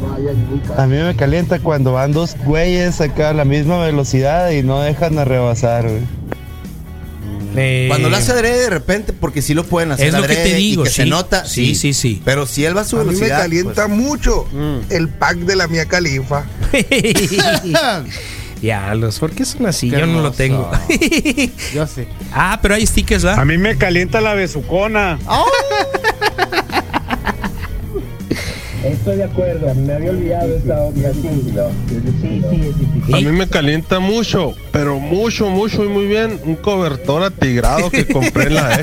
A 0.77 0.87
mí 0.87 0.97
me 0.97 1.15
calienta 1.15 1.59
cuando 1.59 1.93
van 1.93 2.11
dos 2.11 2.35
güeyes 2.43 3.01
acá 3.01 3.29
a 3.29 3.33
la 3.33 3.45
misma 3.45 3.83
velocidad 3.83 4.49
y 4.51 4.63
no 4.63 4.81
dejan 4.81 5.15
de 5.15 5.25
rebasar, 5.25 5.83
güey. 5.83 6.01
Eh, 7.55 7.85
Cuando 7.87 8.09
lo 8.09 8.17
hace 8.17 8.31
adrede 8.31 8.61
de 8.63 8.69
repente, 8.69 9.13
porque 9.13 9.41
sí 9.41 9.53
lo 9.53 9.63
pueden 9.65 9.91
hacer 9.91 10.07
Es 10.07 10.13
lo 10.13 10.21
que 10.21 10.35
te 10.35 10.55
digo, 10.55 10.83
y 10.83 10.85
que 10.85 10.91
se 10.91 11.03
sí. 11.03 11.09
nota, 11.09 11.45
Sí, 11.45 11.75
sí, 11.75 11.93
sí. 11.93 12.21
Pero 12.23 12.45
si 12.45 12.65
él 12.65 12.75
va 12.75 12.81
a 12.81 12.85
su 12.85 12.99
A 12.99 13.03
mí 13.03 13.15
me 13.15 13.27
calienta 13.27 13.87
pues, 13.87 13.97
mucho 13.97 14.47
el 14.89 15.09
pack 15.09 15.37
de 15.37 15.55
la 15.55 15.67
mía 15.67 15.85
califa. 15.85 16.45
Ya, 18.61 18.93
los, 18.93 19.17
¿por 19.17 19.31
qué 19.31 19.43
son 19.43 19.65
así? 19.65 19.89
Qué 19.89 19.99
Yo 19.99 20.05
no 20.05 20.21
lo 20.21 20.31
tengo. 20.31 20.69
Yo 21.73 21.87
sé. 21.87 22.07
Ah, 22.33 22.59
pero 22.61 22.75
hay 22.75 22.85
stickers, 22.87 23.23
¿verdad? 23.23 23.41
A 23.41 23.45
mí 23.45 23.57
me 23.57 23.75
calienta 23.75 24.21
la 24.21 24.35
besucona. 24.35 25.19
Estoy 28.83 29.17
de 29.17 29.23
acuerdo, 29.25 29.73
me 29.75 29.93
había 29.93 30.09
olvidado 30.09 30.55
esa 30.55 30.81
otra. 30.81 31.13
Sí, 31.13 31.21
sí, 32.21 32.61
es 32.61 32.79
difícil. 32.79 33.13
A 33.15 33.17
mí 33.19 33.37
me 33.37 33.47
calienta 33.47 33.99
mucho, 33.99 34.55
pero 34.71 34.99
mucho, 34.99 35.49
mucho 35.49 35.83
y 35.83 35.87
muy 35.87 36.07
bien 36.07 36.39
un 36.45 36.55
cobertor 36.55 37.23
atigrado 37.23 37.91
que 37.91 38.07
compré 38.07 38.47
en 38.47 38.53
la 38.55 38.75
E. 38.75 38.81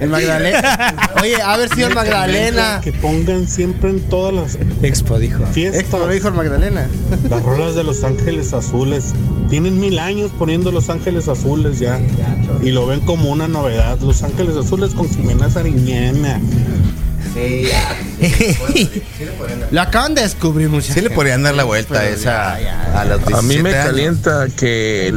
El 0.00 0.08
Magdalena. 0.10 0.94
Oye, 1.22 1.40
a 1.40 1.56
ver, 1.56 1.68
señor 1.68 1.94
Magdalena. 1.94 2.80
Que 2.82 2.92
pongan 2.92 3.46
siempre 3.46 3.90
en 3.90 4.00
todas 4.00 4.34
las 4.34 4.58
Expo 4.82 5.18
dijo. 5.20 5.44
fiestas 5.46 6.00
lo 6.00 6.08
dijo 6.08 6.26
el 6.26 6.34
Magdalena. 6.34 6.88
las 7.30 7.42
rolas 7.44 7.76
de 7.76 7.84
Los 7.84 8.02
Ángeles 8.02 8.52
Azules. 8.52 9.14
Tienen 9.48 9.78
mil 9.78 10.00
años 10.00 10.32
poniendo 10.36 10.72
Los 10.72 10.90
Ángeles 10.90 11.28
Azules 11.28 11.78
ya. 11.78 12.00
Y 12.62 12.72
lo 12.72 12.86
ven 12.86 13.00
como 13.00 13.30
una 13.30 13.46
novedad. 13.46 14.00
Los 14.00 14.24
Ángeles 14.24 14.56
Azules 14.56 14.92
con 14.94 15.08
Jimena 15.08 15.48
Sariñana. 15.48 16.40
Sí, 17.34 17.68
Lo 19.70 19.80
acaban 19.80 20.14
de 20.14 20.22
descubrir, 20.22 20.68
muchachos. 20.68 20.94
sí 20.94 21.00
le 21.00 21.10
podrían 21.10 21.42
dar 21.42 21.54
la 21.54 21.64
vuelta 21.64 22.00
a 22.00 22.06
esa 22.08 22.54
a 22.54 23.04
los 23.04 23.24
17 23.26 23.34
A 23.38 23.42
mí 23.42 23.62
me 23.62 23.70
años. 23.74 23.86
calienta 23.86 24.46
que 24.56 25.12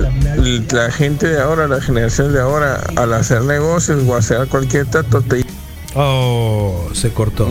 la 0.71 0.91
gente 0.91 1.27
de 1.27 1.41
ahora, 1.41 1.67
la 1.67 1.81
generación 1.81 2.31
de 2.33 2.39
ahora, 2.39 2.81
al 2.95 3.13
hacer 3.13 3.41
negocios 3.41 4.01
o 4.07 4.15
hacer 4.15 4.47
cualquier 4.47 4.85
trato, 4.85 5.21
te 5.21 5.43
Oh, 5.97 6.89
se 6.93 7.11
cortó. 7.11 7.47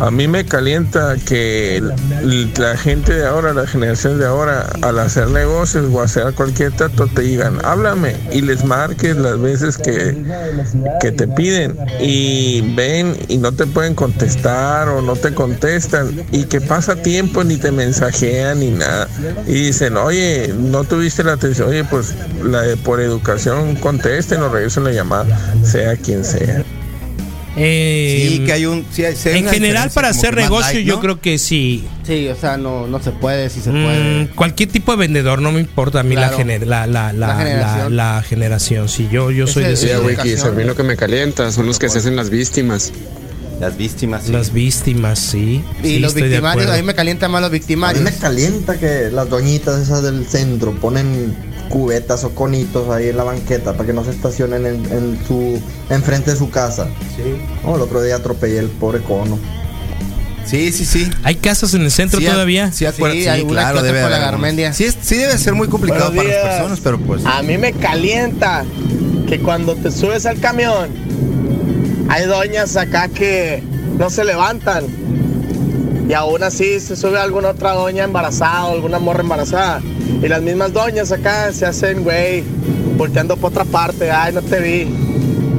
A 0.00 0.10
mí 0.10 0.26
me 0.26 0.44
calienta 0.44 1.14
que 1.24 1.80
la 2.56 2.76
gente 2.76 3.14
de 3.14 3.24
ahora, 3.24 3.54
la 3.54 3.68
generación 3.68 4.18
de 4.18 4.26
ahora, 4.26 4.68
al 4.82 4.98
hacer 4.98 5.28
negocios 5.28 5.86
o 5.92 6.00
hacer 6.02 6.34
cualquier 6.34 6.72
trato, 6.72 7.06
te 7.06 7.22
digan, 7.22 7.58
háblame 7.64 8.16
y 8.32 8.40
les 8.40 8.64
marques 8.64 9.16
las 9.16 9.40
veces 9.40 9.78
que, 9.78 10.24
que 11.00 11.12
te 11.12 11.28
piden 11.28 11.76
y 12.00 12.62
ven 12.74 13.16
y 13.28 13.38
no 13.38 13.52
te 13.52 13.64
pueden 13.66 13.94
contestar 13.94 14.88
o 14.88 15.00
no 15.00 15.14
te 15.14 15.32
contestan 15.32 16.24
y 16.32 16.44
que 16.46 16.60
pasa 16.60 16.96
tiempo 16.96 17.44
ni 17.44 17.58
te 17.58 17.70
mensajean 17.70 18.58
ni 18.58 18.70
nada 18.72 19.08
y 19.46 19.52
dicen, 19.52 19.96
oye, 19.96 20.52
no 20.58 20.82
tuviste 20.82 21.22
la 21.22 21.34
atención, 21.34 21.68
oye, 21.68 21.84
pues 21.84 22.12
la 22.42 22.62
de- 22.62 22.76
por 22.76 23.00
educación 23.00 23.76
contesten 23.76 24.42
o 24.42 24.48
regresen 24.48 24.82
la 24.82 24.90
llamada, 24.90 25.26
sea 25.62 25.96
quien 25.96 26.24
sea. 26.24 26.64
Eh, 27.56 28.26
Sí, 28.30 28.44
que 28.44 28.52
hay 28.52 28.66
un. 28.66 28.84
sí 28.90 29.04
hay- 29.04 29.14
en 29.38 29.48
general, 29.48 29.90
para 29.94 30.08
hacer 30.08 30.34
negocio, 30.34 30.72
light, 30.74 30.86
yo 30.86 31.00
creo 31.00 31.20
que 31.20 31.38
sí. 31.38 31.84
Sí, 32.04 32.26
o 32.28 32.34
sea, 32.36 32.56
no, 32.56 32.86
no 32.86 33.00
se 33.02 33.12
puede, 33.12 33.48
sí 33.48 33.60
se 33.60 33.70
Mm, 33.70 33.84
puede. 33.84 34.26
cualquier 34.34 34.68
tipo 34.70 34.92
de 34.92 34.98
vendedor, 34.98 35.40
no 35.40 35.52
me 35.52 35.60
importa 35.60 36.00
a 36.00 36.02
mí 36.02 36.14
la, 36.16 36.32
gener- 36.32 36.66
la, 36.66 36.86
la, 36.86 37.12
la, 37.12 37.28
La 37.28 37.36
generación. 37.36 37.96
la- 37.96 38.14
la 38.16 38.22
generación. 38.22 38.88
Sí, 38.88 39.08
yo, 39.10 39.30
yo 39.30 39.46
soy 39.46 39.62
de 39.64 39.72
Ese- 39.74 39.86
Sí, 39.86 39.92
a 39.92 40.50
mí 40.50 40.64
lo 40.64 40.74
que 40.74 40.82
me 40.82 40.96
calienta 40.96 41.50
son 41.52 41.66
los 41.66 41.78
que 41.78 41.88
se 41.88 41.98
hacen 41.98 42.16
las 42.16 42.30
víctimas. 42.30 42.92
Las 43.60 43.76
víctimas. 43.76 44.24
sí. 44.24 44.32
Las 44.32 44.52
víctimas, 44.52 45.18
sí. 45.18 45.64
Y 45.82 45.86
Sí, 45.86 45.98
los 46.00 46.10
estoy 46.10 46.22
de 46.24 46.28
victimarios, 46.28 46.70
a 46.70 46.76
mí 46.76 46.82
me 46.82 46.94
calientan 46.94 47.30
más 47.30 47.40
los 47.40 47.48
A 47.48 47.52
mí 47.52 47.58
victimarios. 47.58 48.02
me 48.04 48.12
calienta 48.12 48.78
que 48.78 49.10
las 49.12 49.28
doñitas 49.28 49.80
esas 49.80 50.02
del 50.02 50.26
centro 50.26 50.72
ponen 50.80 51.34
cubetas 51.68 52.24
o 52.24 52.30
conitos 52.34 52.90
ahí 52.90 53.08
en 53.08 53.16
la 53.16 53.24
banqueta 53.24 53.72
para 53.72 53.86
que 53.86 53.92
no 53.92 54.04
se 54.04 54.10
estacionen 54.10 54.66
en, 54.66 54.84
en 54.92 55.18
su 55.26 55.60
enfrente 55.88 56.32
de 56.32 56.36
su 56.36 56.50
casa. 56.50 56.88
Sí. 57.16 57.22
Oh, 57.64 57.76
el 57.76 57.82
otro 57.82 58.02
día 58.02 58.16
atropellé 58.16 58.58
el 58.58 58.68
pobre 58.68 59.00
cono. 59.00 59.38
Sí, 60.44 60.72
sí, 60.72 60.84
sí. 60.84 61.08
¿Hay 61.22 61.36
casas 61.36 61.72
en 61.72 61.82
el 61.82 61.90
centro 61.90 62.20
Sí, 62.20 62.26
todavía? 62.26 62.70
Sí, 62.70 62.84
acuerdo, 62.84 63.14
Sí, 63.14 63.22
sí, 63.22 63.28
hay 63.28 63.40
una 63.42 63.52
claro, 63.52 63.82
debe 63.82 64.02
por 64.02 64.10
la. 64.10 64.72
Sí, 64.74 64.84
es- 64.84 64.98
sí 65.00 65.16
debe 65.16 65.38
ser 65.38 65.54
muy 65.54 65.68
complicado 65.68 66.12
Buenos 66.12 66.32
para 66.34 66.44
las 66.44 66.54
personas, 66.56 66.80
pero 66.80 66.98
pues. 66.98 67.24
A 67.24 67.42
mí 67.42 67.56
me 67.56 67.72
calienta 67.72 68.64
que 69.26 69.40
cuando 69.40 69.74
te 69.74 69.90
subes 69.90 70.26
al 70.26 70.38
camión 70.40 70.90
hay 72.08 72.26
doñas 72.26 72.76
acá 72.76 73.08
que 73.08 73.62
no 73.98 74.10
se 74.10 74.24
levantan 74.24 74.84
y 76.08 76.12
aún 76.12 76.42
así 76.42 76.80
se 76.80 76.96
sube 76.96 77.18
alguna 77.18 77.50
otra 77.50 77.72
doña 77.72 78.04
embarazada 78.04 78.66
o 78.66 78.72
alguna 78.72 78.98
morra 78.98 79.20
embarazada 79.22 79.80
y 80.22 80.28
las 80.28 80.42
mismas 80.42 80.72
doñas 80.72 81.12
acá 81.12 81.52
se 81.52 81.64
hacen 81.66 82.02
güey 82.04 82.42
volteando 82.96 83.36
por 83.36 83.50
otra 83.52 83.64
parte, 83.64 84.10
ay 84.10 84.32
no 84.32 84.42
te 84.42 84.60
vi. 84.60 84.94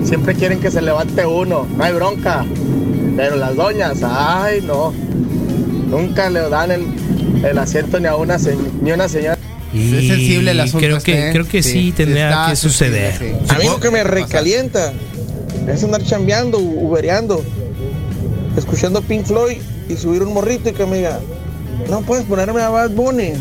Siempre 0.06 0.36
quieren 0.36 0.60
que 0.60 0.70
se 0.70 0.82
levante 0.84 1.26
uno, 1.26 1.68
no 1.76 1.84
hay 1.84 1.91
bronca. 1.93 2.46
Pero 3.18 3.36
las 3.38 3.56
doñas, 3.56 3.98
ay 4.04 4.62
no. 4.62 4.93
Nunca 5.89 6.30
le 6.30 6.48
dan 6.48 6.70
el, 6.72 6.84
el 7.43 7.58
asiento 7.58 8.00
ni 8.00 8.06
a 8.08 8.16
una 8.16 8.38
se- 8.38 8.56
ni 8.82 8.91
una 8.91 9.10
señora. 9.10 9.38
Y 9.74 9.96
Es 9.98 10.08
sensible 10.08 10.52
el 10.52 10.60
asunto 10.60 10.86
Creo 10.86 10.98
este, 10.98 11.12
que, 11.12 11.28
¿eh? 11.30 11.32
creo 11.32 11.48
que 11.48 11.64
sí, 11.64 11.72
Sí, 11.72 11.91
tendría 11.91 12.46
que 12.50 12.56
suceder. 12.56 13.18
sí. 13.18 13.32
A 13.50 13.58
mí 13.58 13.66
lo 13.66 13.80
que 13.80 13.89
me 13.89 14.04
recalienta 14.04 14.93
es 15.68 15.84
andar 15.84 16.03
chambeando, 16.03 16.57
ubereando, 16.59 17.43
escuchando 18.57 19.01
Pink 19.01 19.26
Floyd 19.26 19.57
y 19.89 19.95
subir 19.95 20.22
un 20.24 20.34
morrito 20.34 20.70
y 20.70 20.74
que 20.74 20.86
me 20.86 20.97
diga, 20.97 21.20
no 21.89 22.01
puedes 22.01 22.26
ponerme 22.26 22.61
a 22.61 22.70
Bad 22.70 22.91
Bunny. 22.91 23.34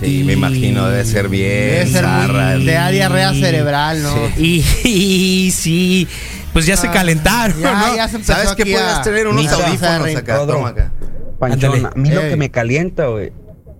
Sí, 0.00 0.22
me 0.24 0.32
imagino, 0.34 0.88
debe 0.88 1.04
ser 1.04 1.28
bien. 1.28 1.50
Debe 1.70 1.86
ser 1.86 2.04
muy- 2.06 2.26
zarra. 2.26 2.58
de 2.58 2.72
da 2.72 2.90
diarrea 2.90 3.32
cerebral, 3.32 4.02
¿no? 4.02 4.14
Y, 4.36 4.64
y 4.84 5.50
sí, 5.52 6.06
pues 6.52 6.66
ya 6.66 6.76
se 6.76 6.88
Ah, 6.88 6.92
calentaron, 6.92 7.60
ya, 7.60 7.72
¿no? 7.90 7.96
ya 7.96 8.08
se 8.08 8.22
¿Sabes 8.24 8.54
qué 8.56 8.64
puedes 8.66 9.02
tener? 9.02 9.28
Unos 9.28 9.46
audífonos 9.52 10.16
acá. 10.16 10.36
Todo. 10.36 10.46
Toma 10.54 10.68
acá. 10.70 10.92
Panchón, 11.38 11.86
a 11.86 11.90
mí 11.96 12.10
lo 12.10 12.20
que 12.22 12.36
me 12.36 12.50
calienta, 12.50 13.06
güey, 13.06 13.32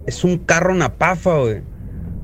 es 0.07 0.25
un 0.25 0.39
carro 0.39 0.75
Napafa, 0.75 1.39
güey. 1.39 1.63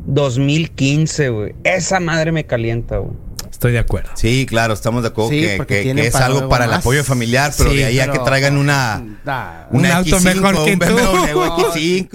2015, 0.06 1.28
güey. 1.28 1.54
Esa 1.64 2.00
madre 2.00 2.32
me 2.32 2.44
calienta, 2.44 2.98
güey. 2.98 3.12
Estoy 3.60 3.72
de 3.72 3.78
acuerdo. 3.78 4.08
Sí, 4.14 4.46
claro, 4.48 4.72
estamos 4.72 5.02
de 5.02 5.08
acuerdo 5.10 5.32
Sí, 5.32 5.42
que, 5.68 5.90
es 5.94 6.12
para 6.14 6.24
algo 6.24 6.48
para 6.48 6.64
el 6.64 6.72
apoyo 6.72 7.04
familiar, 7.04 7.52
pero 7.58 7.68
Sí, 7.70 7.76
de 7.76 7.84
ahí 7.84 8.00
a 8.00 8.10
que 8.10 8.18
traigan 8.20 8.56
una, 8.56 9.02
Da. 9.22 9.68
Un 9.70 9.84
auto 9.84 10.18
X5, 10.18 10.22
mejor 10.34 10.64
que 10.64 10.72
un. 10.72 10.78
BMW 10.78 10.94
No, 10.94 11.58
X5. 11.58 11.74
sí. 11.74 12.08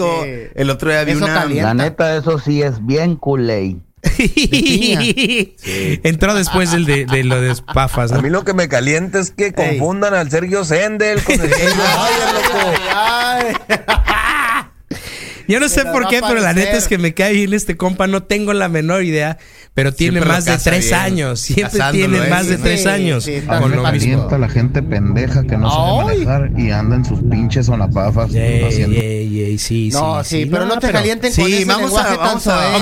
El 0.55 0.71
otro 0.71 0.89
día 0.89 1.03
vi 1.03 1.11
Eso 1.11 1.23
una. 1.25 1.33
calienta. 1.35 1.67
La 1.67 1.73
neta, 1.75 2.17
eso 2.17 2.39
sí 2.39 2.63
es 2.63 2.83
bien 2.83 3.15
culé. 3.15 3.75
Entró 6.03 6.33
después 6.33 6.71
del 6.71 6.85
de, 6.85 7.05
de 7.05 7.23
lo 7.23 7.39
de 7.39 7.55
Pafas, 7.75 8.11
¿no? 8.11 8.17
A 8.17 8.21
mí 8.23 8.31
lo 8.31 8.43
que 8.43 8.55
me 8.55 8.67
calienta 8.67 9.19
es 9.19 9.29
que 9.29 9.53
confundan 9.53 10.15
al 10.15 10.31
Sergio 10.31 10.65
Sendel 10.65 11.21
con 11.23 11.39
el 11.39 11.41
Sergio 11.53 11.75
loco. 11.75 12.71
Yo 15.47 15.59
no 15.59 15.69
sé 15.69 15.85
por 15.85 16.07
qué, 16.07 16.21
pero 16.27 16.39
la 16.41 16.53
neta 16.53 16.75
es 16.75 16.87
que 16.87 16.97
me 16.97 17.13
cae 17.13 17.33
bien 17.33 17.53
este 17.53 17.77
compa. 17.77 18.07
No 18.07 18.23
tengo 18.23 18.51
la 18.53 18.67
menor 18.67 19.03
idea, 19.03 19.37
pero 19.76 19.93
tiene 19.93 20.13
Siempre 20.19 20.34
más 20.34 20.45
de 20.45 20.57
tres 20.57 20.86
bien, 20.86 20.95
años. 20.99 21.39
Siempre 21.41 21.80
tiene 21.91 22.30
más 22.30 22.47
de 22.47 22.57
¿no? 22.57 22.63
tres 22.63 22.82
Sí, 22.82 22.88
años. 22.88 23.23
sí, 23.26 23.41
con 23.45 23.71
lo 23.76 23.91
mismo. 23.91 24.28
la 24.39 24.49
gente 24.49 24.82
pendeja 24.82 25.43
que 25.43 25.57
no 25.57 25.69
sabe 25.69 26.26
manejar 26.26 26.51
y 26.57 26.71
anda 26.71 26.95
en 26.95 27.05
sus 27.05 27.19
pinches 27.30 27.65
sonapafas 27.67 28.34
Ey, 28.34 28.63
ey, 28.63 29.39
ey, 29.43 29.57
sí, 29.59 29.89
No, 29.91 30.23
sí, 30.23 30.47
pero 30.49 30.65
no 30.65 30.80
te 30.80 30.91
calienten 30.91 31.34
con 31.34 31.45
Sí, 31.45 31.53
ese 31.53 31.65
vamos 31.65 31.91
a, 31.93 32.09
lenguaje 32.09 32.13
a, 32.13 32.17
vamos 32.17 32.47
a 32.47 32.55
Vamos 32.55 32.82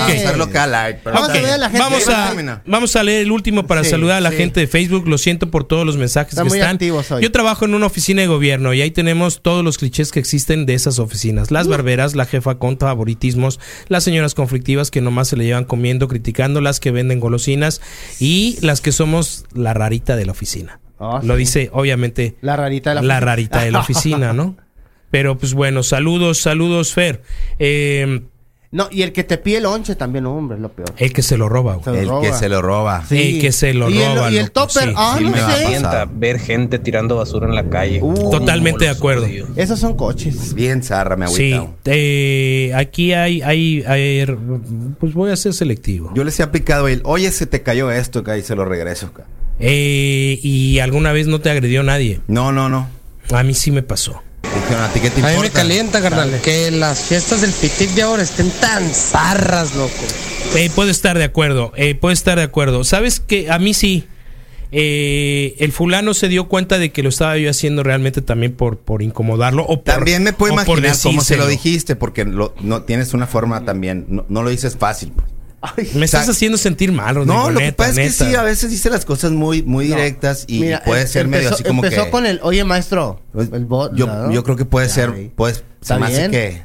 a 0.54 1.58
la 1.58 1.68
gente. 1.68 1.78
Vamos 1.78 2.08
a, 2.08 2.62
vamos 2.64 2.96
a 2.96 3.02
leer 3.02 3.22
el 3.22 3.32
último 3.32 3.66
para 3.66 3.82
Sí, 3.84 3.90
saludar 3.90 4.18
a 4.18 4.20
la 4.20 4.30
sí. 4.30 4.36
gente 4.36 4.60
de 4.60 4.66
Facebook. 4.66 5.08
Lo 5.08 5.18
siento 5.18 5.50
por 5.50 5.64
todos 5.64 5.84
los 5.84 5.96
mensajes 5.96 6.32
Están 6.38 6.48
que 6.78 6.86
están. 6.88 7.20
Yo 7.20 7.32
trabajo 7.32 7.64
en 7.64 7.74
una 7.74 7.86
oficina 7.86 8.22
de 8.22 8.28
gobierno 8.28 8.72
y 8.72 8.82
ahí 8.82 8.90
tenemos 8.92 9.42
todos 9.42 9.64
los 9.64 9.78
clichés 9.78 10.12
que 10.12 10.20
existen 10.20 10.64
de 10.64 10.74
esas 10.74 10.98
oficinas. 11.00 11.50
Las 11.50 11.66
barberas, 11.68 12.14
la 12.14 12.24
jefa 12.24 12.54
con 12.56 12.78
favoritismos, 12.78 13.58
las 13.88 14.04
señoras 14.04 14.34
conflictivas 14.34 14.90
que 14.90 15.00
nomás 15.00 15.28
se 15.28 15.36
le 15.36 15.44
llevan 15.44 15.64
comiendo, 15.64 16.06
criticando, 16.08 16.60
las 16.60 16.80
que 16.84 16.90
venden 16.90 17.18
golosinas 17.18 17.80
y 18.20 18.58
las 18.60 18.82
que 18.82 18.92
somos 18.92 19.46
la 19.54 19.72
rarita 19.72 20.16
de 20.16 20.26
la 20.26 20.32
oficina. 20.32 20.80
Ah, 21.00 21.20
Lo 21.24 21.34
sí. 21.34 21.38
dice, 21.40 21.70
obviamente, 21.72 22.36
La 22.42 22.56
rarita 22.56 22.90
de 22.90 22.96
la 22.96 23.02
la 23.02 23.20
rarita 23.20 23.62
de 23.64 23.70
la 23.70 23.80
oficina, 23.80 24.34
¿no? 24.34 24.56
Pero 25.10 25.38
pues 25.38 25.54
bueno, 25.54 25.82
saludos, 25.82 26.38
saludos, 26.38 26.92
Fer. 26.92 27.22
Eh, 27.58 28.20
No, 28.74 28.88
y 28.90 29.02
el 29.02 29.12
que 29.12 29.22
te 29.22 29.38
pide 29.38 29.58
el 29.58 29.66
onche 29.66 29.94
también, 29.94 30.26
hombre, 30.26 30.56
es 30.56 30.60
lo 30.60 30.68
peor. 30.68 30.92
el 30.96 31.12
que 31.12 31.22
se 31.22 31.36
lo 31.38 31.48
roba, 31.48 31.74
güey. 31.76 31.84
Se 31.84 31.90
lo 31.92 31.98
El 32.00 32.08
roba. 32.08 32.22
que 32.22 32.32
se 32.32 32.48
lo 32.48 32.60
roba. 32.60 33.04
Sí. 33.08 33.36
El 33.36 33.40
que 33.40 33.52
se 33.52 33.72
lo 33.72 33.88
y 33.88 33.98
el- 34.02 34.16
roba, 34.16 34.30
y 34.32 34.36
el 34.38 34.42
loco, 34.46 34.52
topper, 34.66 34.88
sí, 34.88 34.94
ah, 34.96 35.14
sí 35.16 35.24
no 35.24 35.30
me 35.30 35.38
sé. 35.38 36.08
ver 36.16 36.40
gente 36.40 36.78
tirando 36.80 37.14
basura 37.16 37.46
en 37.46 37.54
la 37.54 37.70
calle. 37.70 38.00
Uh, 38.02 38.30
Totalmente 38.32 38.86
de 38.86 38.90
acuerdo. 38.90 39.26
Esos 39.54 39.78
son 39.78 39.94
coches. 39.96 40.54
Bien 40.54 40.82
zarra, 40.82 41.14
me 41.16 41.28
Sí, 41.28 41.52
agüita. 41.52 41.72
eh, 41.84 42.72
aquí 42.74 43.12
hay, 43.12 43.42
hay, 43.42 43.84
hay- 43.86 44.26
pues 44.98 45.14
voy 45.14 45.30
a 45.30 45.36
ser 45.36 45.54
selectivo. 45.54 46.10
Yo 46.16 46.24
les 46.24 46.40
he 46.40 46.42
aplicado 46.42 46.88
el, 46.88 47.00
oye, 47.04 47.30
se 47.30 47.46
te 47.46 47.62
cayó 47.62 47.92
esto, 47.92 48.18
acá 48.18 48.36
y 48.36 48.42
se 48.42 48.56
lo 48.56 48.64
regreso. 48.64 49.06
acá. 49.06 49.24
Eh, 49.60 50.40
y 50.42 50.80
alguna 50.80 51.12
vez 51.12 51.28
no 51.28 51.40
te 51.40 51.48
agredió 51.48 51.84
nadie. 51.84 52.20
No, 52.26 52.50
no, 52.50 52.68
no. 52.68 52.88
A 53.32 53.42
mí 53.44 53.54
sí 53.54 53.70
me 53.70 53.82
pasó. 53.84 54.20
Dijeron, 54.64 54.84
¿a 54.84 54.92
ti 54.92 55.00
qué 55.00 55.10
te 55.10 55.20
A 55.22 55.30
mí 55.34 55.40
me 55.40 55.50
calienta, 55.50 56.00
carnal, 56.00 56.40
que 56.42 56.70
las 56.70 57.00
fiestas 57.00 57.40
del 57.42 57.52
pitic 57.52 57.90
de 57.90 58.02
ahora 58.02 58.22
estén 58.22 58.50
tan 58.60 58.92
zarras, 58.94 59.74
loco. 59.74 59.92
Eh, 60.56 60.70
puedo 60.74 60.90
estar 60.90 61.18
de 61.18 61.24
acuerdo, 61.24 61.72
eh, 61.76 61.94
puedo 61.94 62.12
estar 62.12 62.38
de 62.38 62.44
acuerdo. 62.44 62.84
¿Sabes 62.84 63.20
que 63.20 63.50
A 63.50 63.58
mí 63.58 63.74
sí. 63.74 64.06
eh, 64.72 65.54
el 65.58 65.70
fulano 65.72 66.14
se 66.14 66.28
dio 66.28 66.48
cuenta 66.48 66.78
de 66.78 66.90
que 66.90 67.02
lo 67.02 67.08
estaba 67.10 67.36
yo 67.36 67.48
haciendo 67.50 67.82
realmente 67.82 68.22
también 68.22 68.52
por, 68.54 68.78
por 68.78 69.02
incomodarlo 69.02 69.62
o 69.64 69.82
por, 69.82 69.94
También 69.94 70.22
me 70.22 70.32
puedo 70.32 70.52
imaginar 70.54 70.96
cómo 71.02 71.22
se 71.22 71.36
lo 71.36 71.46
dijiste, 71.46 71.94
porque 71.96 72.24
lo- 72.24 72.54
no 72.60 72.82
tienes 72.82 73.14
una 73.14 73.26
forma 73.26 73.64
también, 73.64 74.06
no, 74.08 74.24
no 74.28 74.42
lo 74.42 74.50
dices 74.50 74.76
fácil. 74.78 75.12
pues. 75.14 75.28
Me 75.94 76.04
estás 76.04 76.22
O 76.22 76.24
sea, 76.24 76.32
haciendo 76.32 76.58
sentir 76.58 76.92
mal, 76.92 77.14
Rodrigo, 77.14 77.34
No, 77.34 77.50
lo 77.50 77.58
que 77.58 77.64
neta, 77.66 77.76
pasa 77.86 78.02
es 78.02 78.16
que 78.18 78.24
sí, 78.26 78.34
a 78.34 78.42
veces 78.42 78.70
dice 78.70 78.90
las 78.90 79.04
cosas 79.04 79.30
muy, 79.32 79.62
muy 79.62 79.86
directas 79.86 80.44
y, 80.46 80.60
Mira, 80.60 80.82
y 80.84 80.88
puede 80.88 81.02
em- 81.02 81.08
ser 81.08 81.26
medio 81.28 81.44
empezó- 81.48 81.54
así 81.54 81.64
como 81.64 81.84
empezó 81.84 82.04
que. 82.04 82.10
con 82.10 82.26
el, 82.26 82.40
oye, 82.42 82.64
maestro, 82.64 83.20
Pues, 83.32 83.50
el 83.52 83.64
bot, 83.64 83.94
yo, 83.96 84.06
¿no? 84.06 84.30
yo 84.32 84.42
creo 84.44 84.56
que 84.56 84.64
puede 84.64 84.88
Ya, 84.88 84.94
ser, 84.94 85.30
pues, 85.36 85.64
se 85.80 85.96
me 85.98 86.06
hace 86.06 86.30
que, 86.30 86.62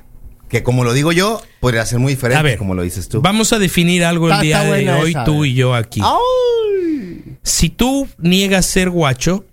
que 0.50 0.64
como 0.64 0.84
lo 0.84 0.94
digo 0.94 1.12
yo, 1.12 1.42
podría 1.60 1.86
ser 1.86 2.00
muy 2.00 2.14
diferente 2.14 2.40
A 2.40 2.44
ver, 2.44 2.58
como 2.58 2.74
lo 2.76 2.82
dices 2.84 3.08
tú. 3.10 3.22
Vamos 3.22 3.54
a 3.54 3.60
definir 3.60 4.04
algo 4.04 4.28
el 4.28 4.34
Está- 4.34 4.42
día 4.44 4.58
está 4.64 4.76
de 4.76 4.92
hoy, 5.02 5.12
esa, 5.12 5.24
tú 5.24 5.46
y 5.46 5.54
yo 5.54 5.76
aquí. 5.76 6.02
¡Ay! 6.04 7.38
Si 7.44 7.70
tú 7.70 8.08
niegas 8.18 8.66
ser 8.66 8.90
guacho 8.90 9.46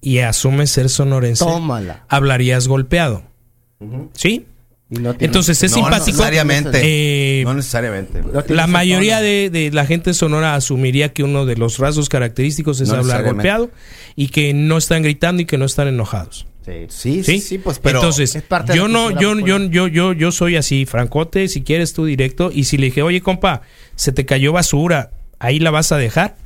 y 0.00 0.18
asumes 0.18 0.70
ser 0.70 0.88
sonorense, 0.88 1.44
Tómala. 1.44 2.04
hablarías 2.08 2.66
golpeado. 2.68 3.22
¿Sí? 4.12 4.46
Y 4.90 4.96
no 4.98 5.12
tiene- 5.14 5.26
Entonces 5.26 5.62
es 5.62 5.70
no 5.70 5.76
simpático. 5.76 6.06
necesariamente. 6.06 6.80
Eh, 6.82 7.44
no 7.44 7.54
necesariamente. 7.54 8.22
La 8.48 8.66
mayoría 8.66 9.20
de, 9.20 9.48
de 9.50 9.70
la 9.70 9.86
gente 9.86 10.12
sonora 10.14 10.56
asumiría 10.56 11.12
que 11.12 11.22
uno 11.22 11.46
de 11.46 11.56
los 11.56 11.78
rasgos 11.78 12.08
característicos 12.08 12.80
es 12.80 12.88
No 12.88 12.96
hablar 12.96 13.22
golpeado 13.24 13.70
y 14.16 14.28
que 14.28 14.52
no 14.52 14.76
están 14.78 15.02
gritando 15.02 15.42
y 15.42 15.44
que 15.46 15.58
no 15.58 15.64
están 15.64 15.86
enojados. 15.88 16.46
Sí. 16.88 17.22
Sí, 17.24 17.40
sí, 17.40 17.58
pues, 17.58 17.78
pero. 17.78 17.98
Entonces, 18.00 18.34
es 18.36 18.42
parte 18.42 18.72
de 18.72 18.78
yo 18.78 18.86
no, 18.88 19.10
yo, 19.10 19.38
yo, 19.40 19.58
yo, 19.70 19.86
yo, 19.88 20.12
yo 20.12 20.30
soy 20.32 20.56
así, 20.56 20.86
francote, 20.86 21.48
si 21.48 21.62
quieres 21.62 21.92
tú 21.94 22.04
directo. 22.04 22.50
Y 22.52 22.64
si 22.64 22.76
le 22.76 22.86
dije, 22.86 23.02
oye, 23.02 23.20
compa, 23.20 23.62
se 23.96 24.12
te 24.12 24.24
cayó 24.26 24.52
basura, 24.52 25.10
ahí 25.38 25.58
la 25.58 25.70
vas 25.70 25.90
a 25.92 25.96
dejar. 25.96 26.36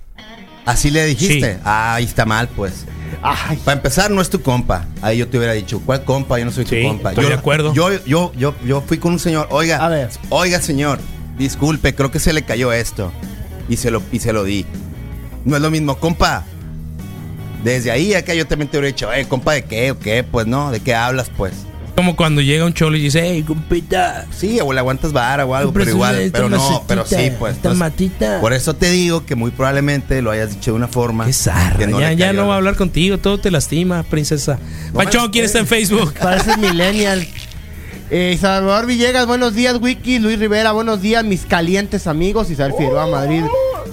Así 0.67 0.91
le 0.91 1.05
dijiste. 1.05 1.55
Sí. 1.55 1.61
Ah, 1.65 1.95
ahí 1.97 2.05
está 2.05 2.25
mal, 2.25 2.49
pues. 2.49 2.87
Ay, 3.23 3.59
Para 3.65 3.77
empezar, 3.77 4.11
no 4.11 4.21
es 4.21 4.29
tu 4.31 4.41
compa. 4.43 4.87
Ahí 5.03 5.19
yo 5.19 5.29
te 5.29 5.39
hubiera 5.39 5.53
dicho, 5.55 5.81
¿cuál 5.85 6.05
compa? 6.05 6.39
Yo 6.39 6.45
no 6.45 6.51
soy 6.53 6.67
Sí, 6.67 6.83
tu 6.83 6.89
compa. 6.89 7.11
estoy 7.11 7.25
yo, 7.25 7.29
de 7.31 7.37
acuerdo. 7.37 7.73
Yo, 7.75 7.89
yo, 8.05 8.33
yo, 8.37 8.55
yo 8.65 8.81
fui 8.83 8.99
con 8.99 9.13
un 9.15 9.19
señor, 9.19 9.49
oiga, 9.51 9.85
A 9.85 9.89
ver. 9.89 10.11
oiga, 10.31 10.61
señor, 10.61 10.99
disculpe, 11.39 11.95
creo 11.95 12.11
que 12.11 12.19
se 12.21 12.33
le 12.33 12.43
cayó 12.43 12.73
esto. 12.73 13.13
Y 13.69 13.77
se 13.79 13.91
lo, 13.91 14.03
y 14.13 14.19
se 14.19 14.33
lo 14.33 14.45
di. 14.45 14.67
No 15.45 15.57
es 15.57 15.63
lo 15.63 15.71
mismo, 15.71 15.97
compa. 15.97 16.45
Desde 17.63 17.91
ahí 17.91 18.13
acá 18.15 18.35
yo 18.35 18.47
también 18.47 18.71
te 18.71 18.77
hubiera 18.79 18.89
dicho, 18.95 19.11
eh, 19.13 19.27
compa, 19.27 19.53
¿de 19.55 19.65
qué 19.65 19.91
o 19.91 19.99
qué? 19.99 20.23
Pues 20.23 20.47
no, 20.47 20.71
¿de 20.71 20.81
qué 20.81 20.95
hablas, 20.95 21.31
pues? 21.35 21.55
Como 21.97 22.17
cuando 22.17 22.41
llega 22.41 22.65
un 22.65 22.75
cholo 22.75 22.97
y 22.97 23.03
dice, 23.03 23.23
hey, 23.25 23.45
compita, 23.47 24.27
Sí, 24.37 24.59
o 24.61 24.73
le 24.73 24.81
aguantas 24.81 25.13
vara 25.13 25.47
o 25.47 25.55
algo, 25.55 25.73
pero 25.73 25.91
igual, 25.91 26.31
pero 26.33 26.49
no, 26.49 26.57
macetita, 26.57 26.85
pero 26.89 27.07
sí, 27.07 27.31
pues. 27.39 27.57
entonces, 27.57 27.79
matita. 27.79 28.41
por 28.41 28.53
eso 28.53 28.75
te 28.75 28.91
digo 28.91 29.25
que 29.25 29.37
muy 29.37 29.53
probablemente 29.53 30.21
lo 30.21 30.33
hayas 30.33 30.51
dicho 30.51 30.73
de 30.73 30.77
una 30.77 30.89
forma. 30.89 31.25
Qué 31.27 31.33
zarra, 31.33 31.79
que 31.79 31.87
no 31.87 32.01
ya, 32.01 32.33
no 32.33 32.49
va 32.49 32.55
a 32.55 32.57
hablar 32.57 32.75
contigo, 32.75 33.19
todo 33.19 33.39
te 33.39 33.51
lastima, 33.51 34.03
princesa. 34.03 34.59
Panchón, 34.93 35.31
¿quién 35.31 35.45
está 35.45 35.61
en 35.61 35.69
Facebook? 35.69 36.15
Pareces 36.21 36.59
millennial. 36.59 37.27
Eh, 38.11 38.37
Salvador 38.41 38.87
Villegas, 38.87 39.27
buenos 39.27 39.55
días, 39.55 39.79
Wiki. 39.81 40.19
Luis 40.19 40.39
Rivera, 40.39 40.73
buenos 40.73 41.01
días, 41.01 41.25
mis 41.25 41.47
calientes 41.47 42.07
amigos. 42.09 42.51
Isabel 42.51 42.75
Figueroa, 42.77 43.07
Madrid, 43.07 43.45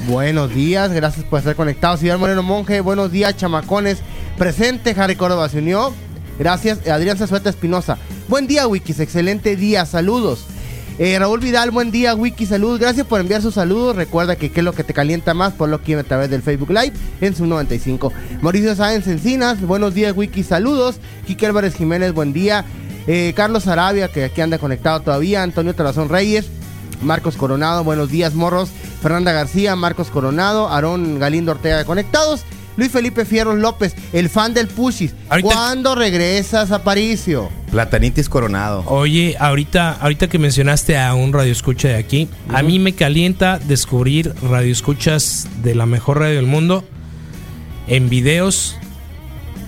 buenos 0.08 0.54
días. 0.54 0.92
Gracias 0.92 1.24
por 1.26 1.40
estar 1.40 1.56
conectados. 1.56 2.04
Iván 2.04 2.20
Moreno 2.20 2.42
Monje, 2.42 2.82
buenos 2.82 3.12
días, 3.12 3.38
chamacones. 3.38 4.00
Presente, 4.38 4.96
Harry 4.98 5.16
Córdoba 5.16 5.48
se 5.50 5.60
unió. 5.60 5.94
Gracias, 6.40 6.88
Adrián 6.88 7.18
Zazueta 7.18 7.50
Espinosa. 7.50 7.98
Buen 8.28 8.48
día, 8.48 8.68
Wikis. 8.68 9.00
Excelente 9.00 9.56
día. 9.56 9.86
Saludos. 9.86 10.46
Eh, 11.04 11.18
Raúl 11.18 11.40
Vidal, 11.40 11.72
buen 11.72 11.90
día, 11.90 12.14
Wiki, 12.14 12.46
salud. 12.46 12.80
Gracias 12.80 13.08
por 13.08 13.20
enviar 13.20 13.42
sus 13.42 13.56
saludos. 13.56 13.96
Recuerda 13.96 14.36
que 14.36 14.52
qué 14.52 14.60
es 14.60 14.64
lo 14.64 14.74
que 14.74 14.84
te 14.84 14.94
calienta 14.94 15.34
más, 15.34 15.54
por 15.54 15.70
lo 15.70 15.82
que 15.82 15.96
a 15.96 16.04
través 16.04 16.30
del 16.30 16.44
Facebook 16.44 16.70
Live 16.70 16.94
en 17.22 17.36
su 17.36 17.48
95. 17.48 18.14
Mauricio 18.42 18.76
Sáenz 18.76 19.08
Encinas, 19.08 19.62
buenos 19.62 19.94
días, 19.94 20.16
Wiki, 20.16 20.44
saludos. 20.44 21.00
Quique 21.26 21.48
Álvarez 21.48 21.76
Jiménez, 21.76 22.14
buen 22.14 22.34
día. 22.34 22.66
Eh, 23.08 23.34
Carlos 23.36 23.68
Arabia, 23.68 24.10
que 24.10 24.26
aquí 24.26 24.42
anda 24.42 24.60
conectado 24.60 25.00
todavía. 25.00 25.42
Antonio 25.42 25.74
Tarazón 25.74 26.08
Reyes. 26.08 26.50
Marcos 27.02 27.36
Coronado, 27.36 27.84
buenos 27.84 28.12
días, 28.12 28.36
morros. 28.36 28.70
Fernanda 29.02 29.32
García, 29.32 29.76
Marcos 29.76 30.10
Coronado. 30.12 30.68
Aarón 30.70 31.18
Galindo 31.18 31.54
Ortega 31.54 31.84
conectados. 31.84 32.44
Luis 32.78 32.92
Felipe 32.92 33.26
Fierros 33.26 33.58
López, 33.58 33.96
el 34.14 34.30
fan 34.30 34.54
del 34.54 34.68
Pushis. 34.68 35.14
Ahorita- 35.30 35.50
¿Cuándo 35.50 35.96
regresas, 35.96 36.72
Aparicio? 36.72 37.50
Platanitis 37.72 38.28
coronado. 38.30 38.84
Oye, 38.88 39.36
ahorita, 39.40 39.94
ahorita 39.94 40.28
que 40.28 40.40
mencionaste 40.40 40.98
a 40.98 41.14
un 41.14 41.32
radioescucha 41.34 41.90
de 41.90 41.96
aquí, 41.96 42.28
a 42.50 42.62
mí 42.64 42.80
me 42.80 42.94
calienta 42.94 43.60
descubrir 43.60 44.34
radioescuchas 44.42 45.48
de 45.64 45.76
la 45.76 45.86
mejor 45.86 46.20
radio 46.20 46.36
del 46.36 46.48
mundo 46.48 46.84
en 47.88 48.10
videos 48.10 48.76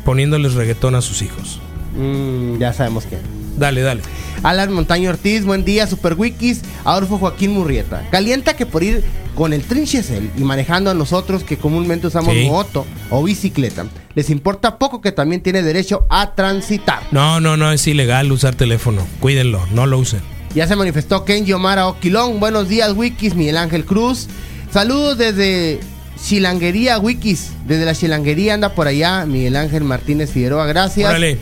poniéndoles 0.05 0.53
reggaetón 0.55 0.95
a 0.95 1.01
sus 1.01 1.21
hijos. 1.21 1.59
Mm, 1.97 2.57
ya 2.57 2.73
sabemos 2.73 3.05
que. 3.05 3.17
Dale, 3.57 3.81
dale. 3.81 4.01
Alan 4.43 4.73
Montaño 4.73 5.09
Ortiz, 5.09 5.45
buen 5.45 5.63
día, 5.63 5.87
Super 5.87 6.15
Wikis, 6.15 6.61
Adolfo 6.83 7.17
Joaquín 7.17 7.51
Murrieta. 7.51 8.05
Calienta 8.11 8.55
que 8.55 8.65
por 8.65 8.83
ir 8.83 9.03
con 9.35 9.53
el 9.53 9.63
trinchesel 9.63 10.29
y 10.37 10.41
manejando 10.41 10.91
a 10.91 10.93
nosotros 10.93 11.43
que 11.43 11.57
comúnmente 11.57 12.07
usamos 12.07 12.33
Sí. 12.33 12.45
moto 12.45 12.85
o 13.09 13.23
bicicleta, 13.23 13.85
les 14.15 14.29
importa 14.29 14.77
poco 14.77 15.01
que 15.01 15.11
también 15.11 15.41
tiene 15.41 15.63
derecho 15.63 16.05
a 16.09 16.33
transitar. 16.35 17.03
No, 17.11 17.39
no, 17.39 17.55
no, 17.57 17.71
es 17.71 17.87
ilegal 17.87 18.31
usar 18.31 18.55
teléfono. 18.55 19.05
Cuídenlo, 19.19 19.65
no 19.71 19.85
lo 19.85 19.97
usen. 19.99 20.21
Ya 20.53 20.67
se 20.67 20.75
manifestó 20.75 21.25
Ken 21.25 21.45
Yomara 21.45 21.87
Oquilón. 21.87 22.39
Buenos 22.39 22.67
días, 22.67 22.91
Wikis, 22.95 23.33
Miguel 23.35 23.57
Ángel 23.57 23.85
Cruz. 23.85 24.27
Saludos 24.71 25.17
desde 25.17 25.79
Chilanguería, 26.23 26.99
Wikis. 26.99 27.51
Desde 27.67 27.85
la 27.85 27.95
Chilanguería 27.95 28.53
anda 28.53 28.69
por 28.75 28.87
allá 28.87 29.25
Miguel 29.25 29.55
Ángel 29.55 29.83
Martínez 29.83 30.29
Figueroa. 30.31 30.65
Gracias. 30.67 31.09
Órale. 31.09 31.37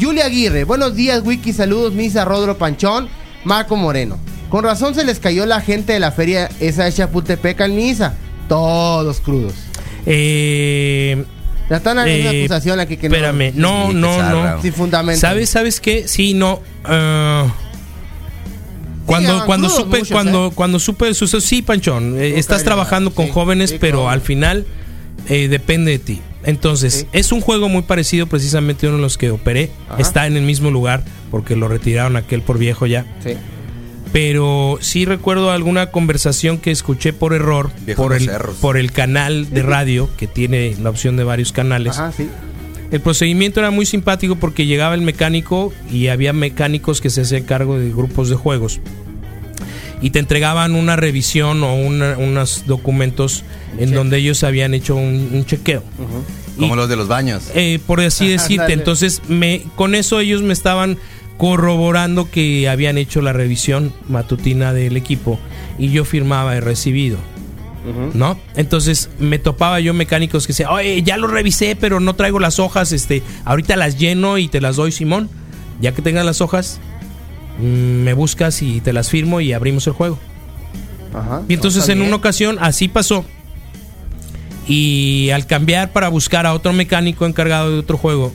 Julia 0.00 0.26
Aguirre. 0.26 0.64
Buenos 0.64 0.94
días, 0.94 1.22
Wikis. 1.24 1.56
Saludos, 1.56 1.92
Misa 1.94 2.24
Rodro 2.24 2.58
Panchón. 2.58 3.08
Marco 3.44 3.76
Moreno. 3.76 4.18
Con 4.50 4.64
razón 4.64 4.94
se 4.94 5.04
les 5.04 5.18
cayó 5.18 5.46
la 5.46 5.60
gente 5.60 5.92
de 5.92 6.00
la 6.00 6.10
feria 6.12 6.48
esa 6.60 6.84
de 6.84 6.92
Chapultepec 6.92 7.60
al 7.60 7.72
Misa. 7.72 8.14
Todos 8.48 9.20
crudos. 9.20 9.52
Eh, 10.06 11.24
haciendo 11.70 12.04
eh, 12.06 12.20
una 12.22 12.30
acusación 12.30 12.80
aquí 12.80 12.96
que 12.96 13.08
no- 13.08 13.14
Espérame, 13.14 13.52
no, 13.54 13.92
no, 13.92 13.92
que 13.92 13.94
no. 13.94 14.16
zarra. 14.16 14.62
Sin 14.62 14.72
fundamento. 14.72 15.20
¿Sabes, 15.20 15.50
sabes 15.50 15.80
qué? 15.80 16.08
Sí, 16.08 16.34
no. 16.34 16.60
ah, 16.84 17.46
cuando 19.06 19.28
Llegaban 19.28 19.46
cuando 19.46 19.68
supe 19.70 19.98
muchos, 19.98 20.08
cuando 20.10 20.46
¿eh? 20.48 20.52
cuando 20.54 20.78
supe 20.78 21.08
el 21.08 21.14
suceso, 21.14 21.40
sí, 21.46 21.62
Panchón, 21.62 22.18
eh, 22.18 22.38
estás 22.38 22.62
trabajando 22.64 23.12
con 23.14 23.28
jóvenes, 23.28 23.74
pero 23.80 24.08
al 24.10 24.20
final 24.20 24.66
eh, 25.28 25.48
depende 25.48 25.92
de 25.92 25.98
ti. 25.98 26.20
Entonces, 26.44 27.06
es 27.12 27.32
un 27.32 27.40
juego 27.40 27.68
muy 27.68 27.82
parecido 27.82 28.26
precisamente 28.26 28.86
a 28.86 28.90
uno 28.90 28.98
de 28.98 29.02
los 29.02 29.18
que 29.18 29.30
operé. 29.30 29.70
Ajá. 29.88 30.00
Está 30.00 30.26
en 30.26 30.36
el 30.36 30.44
mismo 30.44 30.70
lugar 30.70 31.04
porque 31.30 31.56
lo 31.56 31.68
retiraron 31.68 32.16
aquel 32.16 32.42
por 32.42 32.58
viejo 32.58 32.86
ya. 32.86 33.04
Sí. 33.22 33.34
Pero 34.12 34.78
sí 34.80 35.04
recuerdo 35.04 35.50
alguna 35.50 35.90
conversación 35.90 36.58
que 36.58 36.70
escuché 36.70 37.12
por 37.12 37.34
error 37.34 37.70
Viejo 37.84 38.02
por 38.02 38.14
el, 38.14 38.24
cerros. 38.24 38.56
por 38.56 38.78
el 38.78 38.90
canal 38.92 39.50
de 39.50 39.62
radio 39.62 40.08
que 40.16 40.26
tiene 40.26 40.74
la 40.80 40.90
opción 40.90 41.16
de 41.16 41.24
varios 41.24 41.52
canales. 41.52 41.98
Ajá, 41.98 42.12
sí. 42.12 42.28
El 42.90 43.00
procedimiento 43.02 43.60
era 43.60 43.70
muy 43.70 43.84
simpático 43.84 44.36
porque 44.36 44.64
llegaba 44.64 44.94
el 44.94 45.02
mecánico 45.02 45.74
y 45.90 46.08
había 46.08 46.32
mecánicos 46.32 47.02
que 47.02 47.10
se 47.10 47.20
hacían 47.20 47.42
cargo 47.42 47.78
de 47.78 47.90
grupos 47.90 48.30
de 48.30 48.36
juegos. 48.36 48.80
Y 50.00 50.10
te 50.10 50.18
entregaban 50.20 50.74
una 50.74 50.94
revisión 50.96 51.62
o 51.64 51.74
una- 51.74 52.16
unos 52.18 52.64
documentos 52.66 53.44
en 53.78 53.92
donde 53.92 54.18
ellos 54.18 54.44
habían 54.44 54.74
hecho 54.74 54.94
un, 54.94 55.30
un 55.32 55.44
chequeo. 55.44 55.82
Como 56.58 56.76
los 56.76 56.88
de 56.88 56.96
los 56.96 57.08
baños. 57.08 57.50
Eh, 57.54 57.78
por 57.86 58.00
así 58.00 58.28
decirte. 58.28 58.72
Entonces, 58.72 59.22
me, 59.28 59.62
con 59.76 59.94
eso 59.94 60.20
ellos 60.20 60.42
me 60.42 60.52
estaban 60.52 60.98
corroborando 61.36 62.30
que 62.30 62.68
habían 62.68 62.98
hecho 62.98 63.22
la 63.22 63.32
revisión 63.32 63.92
matutina 64.08 64.72
del 64.72 64.96
equipo 64.96 65.38
y 65.78 65.90
yo 65.90 66.04
firmaba 66.04 66.56
el 66.56 66.62
recibido. 66.62 67.16
¿No? 68.12 68.38
Entonces 68.54 69.08
me 69.18 69.38
topaba 69.38 69.80
yo 69.80 69.94
mecánicos 69.94 70.46
que 70.46 70.52
decían, 70.52 70.68
oye, 70.70 71.02
ya 71.02 71.16
lo 71.16 71.26
revisé, 71.26 71.74
pero 71.74 72.00
no 72.00 72.14
traigo 72.14 72.38
las 72.38 72.58
hojas, 72.58 72.92
este, 72.92 73.22
ahorita 73.46 73.76
las 73.76 73.96
lleno 73.98 74.36
y 74.36 74.48
te 74.48 74.60
las 74.60 74.76
doy, 74.76 74.92
Simón. 74.92 75.30
Ya 75.80 75.92
que 75.92 76.02
tengas 76.02 76.26
las 76.26 76.42
hojas, 76.42 76.80
me 77.58 78.12
buscas 78.12 78.62
y 78.62 78.80
te 78.80 78.92
las 78.92 79.10
firmo 79.10 79.40
y 79.40 79.52
abrimos 79.52 79.86
el 79.86 79.92
juego. 79.92 80.18
Ajá. 81.14 81.42
Y 81.48 81.54
entonces 81.54 81.88
en 81.88 82.02
una 82.02 82.16
ocasión 82.16 82.58
así 82.60 82.88
pasó. 82.88 83.24
Y 84.66 85.30
al 85.32 85.46
cambiar 85.46 85.92
para 85.92 86.08
buscar 86.08 86.46
a 86.46 86.52
otro 86.52 86.72
mecánico 86.72 87.24
encargado 87.26 87.70
de 87.72 87.78
otro 87.78 87.96
juego, 87.96 88.32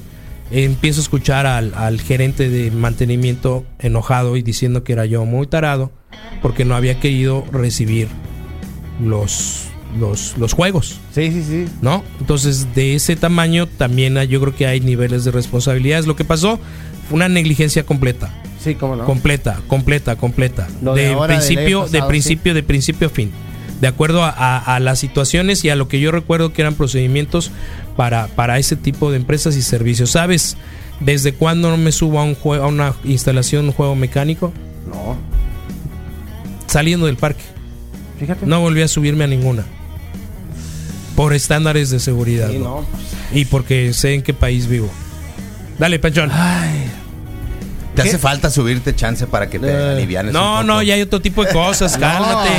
empiezo 0.52 1.00
a 1.00 1.04
escuchar 1.04 1.46
al, 1.46 1.74
al 1.76 2.02
gerente 2.02 2.50
de 2.50 2.72
mantenimiento 2.72 3.66
enojado 3.80 4.36
y 4.36 4.42
diciendo 4.42 4.84
que 4.84 4.94
era 4.94 5.06
yo 5.06 5.26
muy 5.26 5.48
tarado 5.48 5.92
porque 6.42 6.66
no 6.66 6.76
había 6.76 7.00
querido 7.00 7.46
recibir 7.52 8.08
los, 9.02 9.66
los, 10.00 10.38
los 10.38 10.54
juegos. 10.54 11.00
Sí, 11.14 11.32
sí, 11.32 11.44
sí. 11.44 11.66
¿No? 11.82 12.04
Entonces, 12.20 12.74
de 12.76 12.96
ese 12.96 13.16
tamaño 13.16 13.68
también 13.68 14.16
yo 14.28 14.42
creo 14.42 14.56
que 14.56 14.68
hay 14.68 14.80
niveles 14.80 15.24
de 15.24 15.32
responsabilidades. 15.32 16.08
Lo 16.08 16.16
que 16.16 16.26
pasó 16.26 16.60
fue 17.08 17.16
una 17.16 17.30
negligencia 17.30 17.86
completa. 17.86 18.34
Sí, 18.64 18.76
cómo 18.76 18.95
no. 18.95 19.05
Completa, 19.05 19.59
completa, 19.68 20.16
completa. 20.16 20.68
Lo 20.82 20.93
de 20.95 21.16
principio, 21.28 21.88
de 21.88 22.01
principio, 22.03 22.53
de 22.53 22.64
principio 22.64 23.07
a 23.07 23.09
fin. 23.09 23.32
De 23.82 23.88
acuerdo 23.88 24.24
a, 24.24 24.30
a- 24.30 24.76
a 24.76 24.80
las 24.80 24.99
situaciones 24.99 25.66
y 25.66 25.70
a 25.70 25.76
lo 25.76 25.88
que 25.89 25.99
yo 25.99 26.11
recuerdo 26.11 26.53
que 26.53 26.61
eran 26.61 26.76
procedimientos 26.76 27.51
para, 27.97 28.28
para 28.28 28.57
ese 28.59 28.76
tipo 28.78 29.11
de 29.11 29.18
empresas 29.18 29.57
y 29.57 29.61
servicios. 29.61 30.11
¿Sabes 30.11 30.55
desde 31.01 31.34
cuándo 31.34 31.70
no 31.70 31.76
me 31.78 31.91
subo 31.91 32.20
a 32.20 32.24
un 32.24 32.36
juego, 32.36 32.64
a 32.64 32.68
una 32.68 32.93
instalación, 33.03 33.66
un 33.66 33.74
juego 33.74 33.95
mecánico? 33.95 34.53
No. 34.88 35.18
Saliendo 36.68 37.07
del 37.07 37.18
parque. 37.18 37.43
Fíjate. 38.20 38.45
No 38.45 38.61
volví 38.61 38.82
a 38.82 38.88
subirme 38.88 39.26
a 39.26 39.28
ninguna. 39.28 39.66
Por 41.18 41.34
estándares 41.34 41.89
de 41.89 41.99
seguridad. 41.99 42.49
Sí, 42.49 42.59
¿no? 42.59 42.64
no. 42.82 42.86
Y 43.34 43.45
porque 43.45 43.91
sé 43.93 44.14
en 44.14 44.22
qué 44.22 44.34
país 44.34 44.68
vivo. 44.68 44.89
Dale, 45.78 45.99
Panchón. 45.99 46.32
Te 47.96 48.02
hace 48.02 48.18
falta 48.18 48.50
subirte 48.50 48.96
chance 48.96 49.28
para 49.28 49.50
que 49.50 49.60
te 49.60 49.72
alivianes. 49.72 50.34
No, 50.34 50.62
un 50.62 50.68
no, 50.68 50.82
ya 50.82 50.96
hay 50.96 51.02
otro 51.02 51.22
tipo 51.22 51.44
de 51.46 51.52
cosas. 51.52 51.98
Cálmate. 52.00 52.50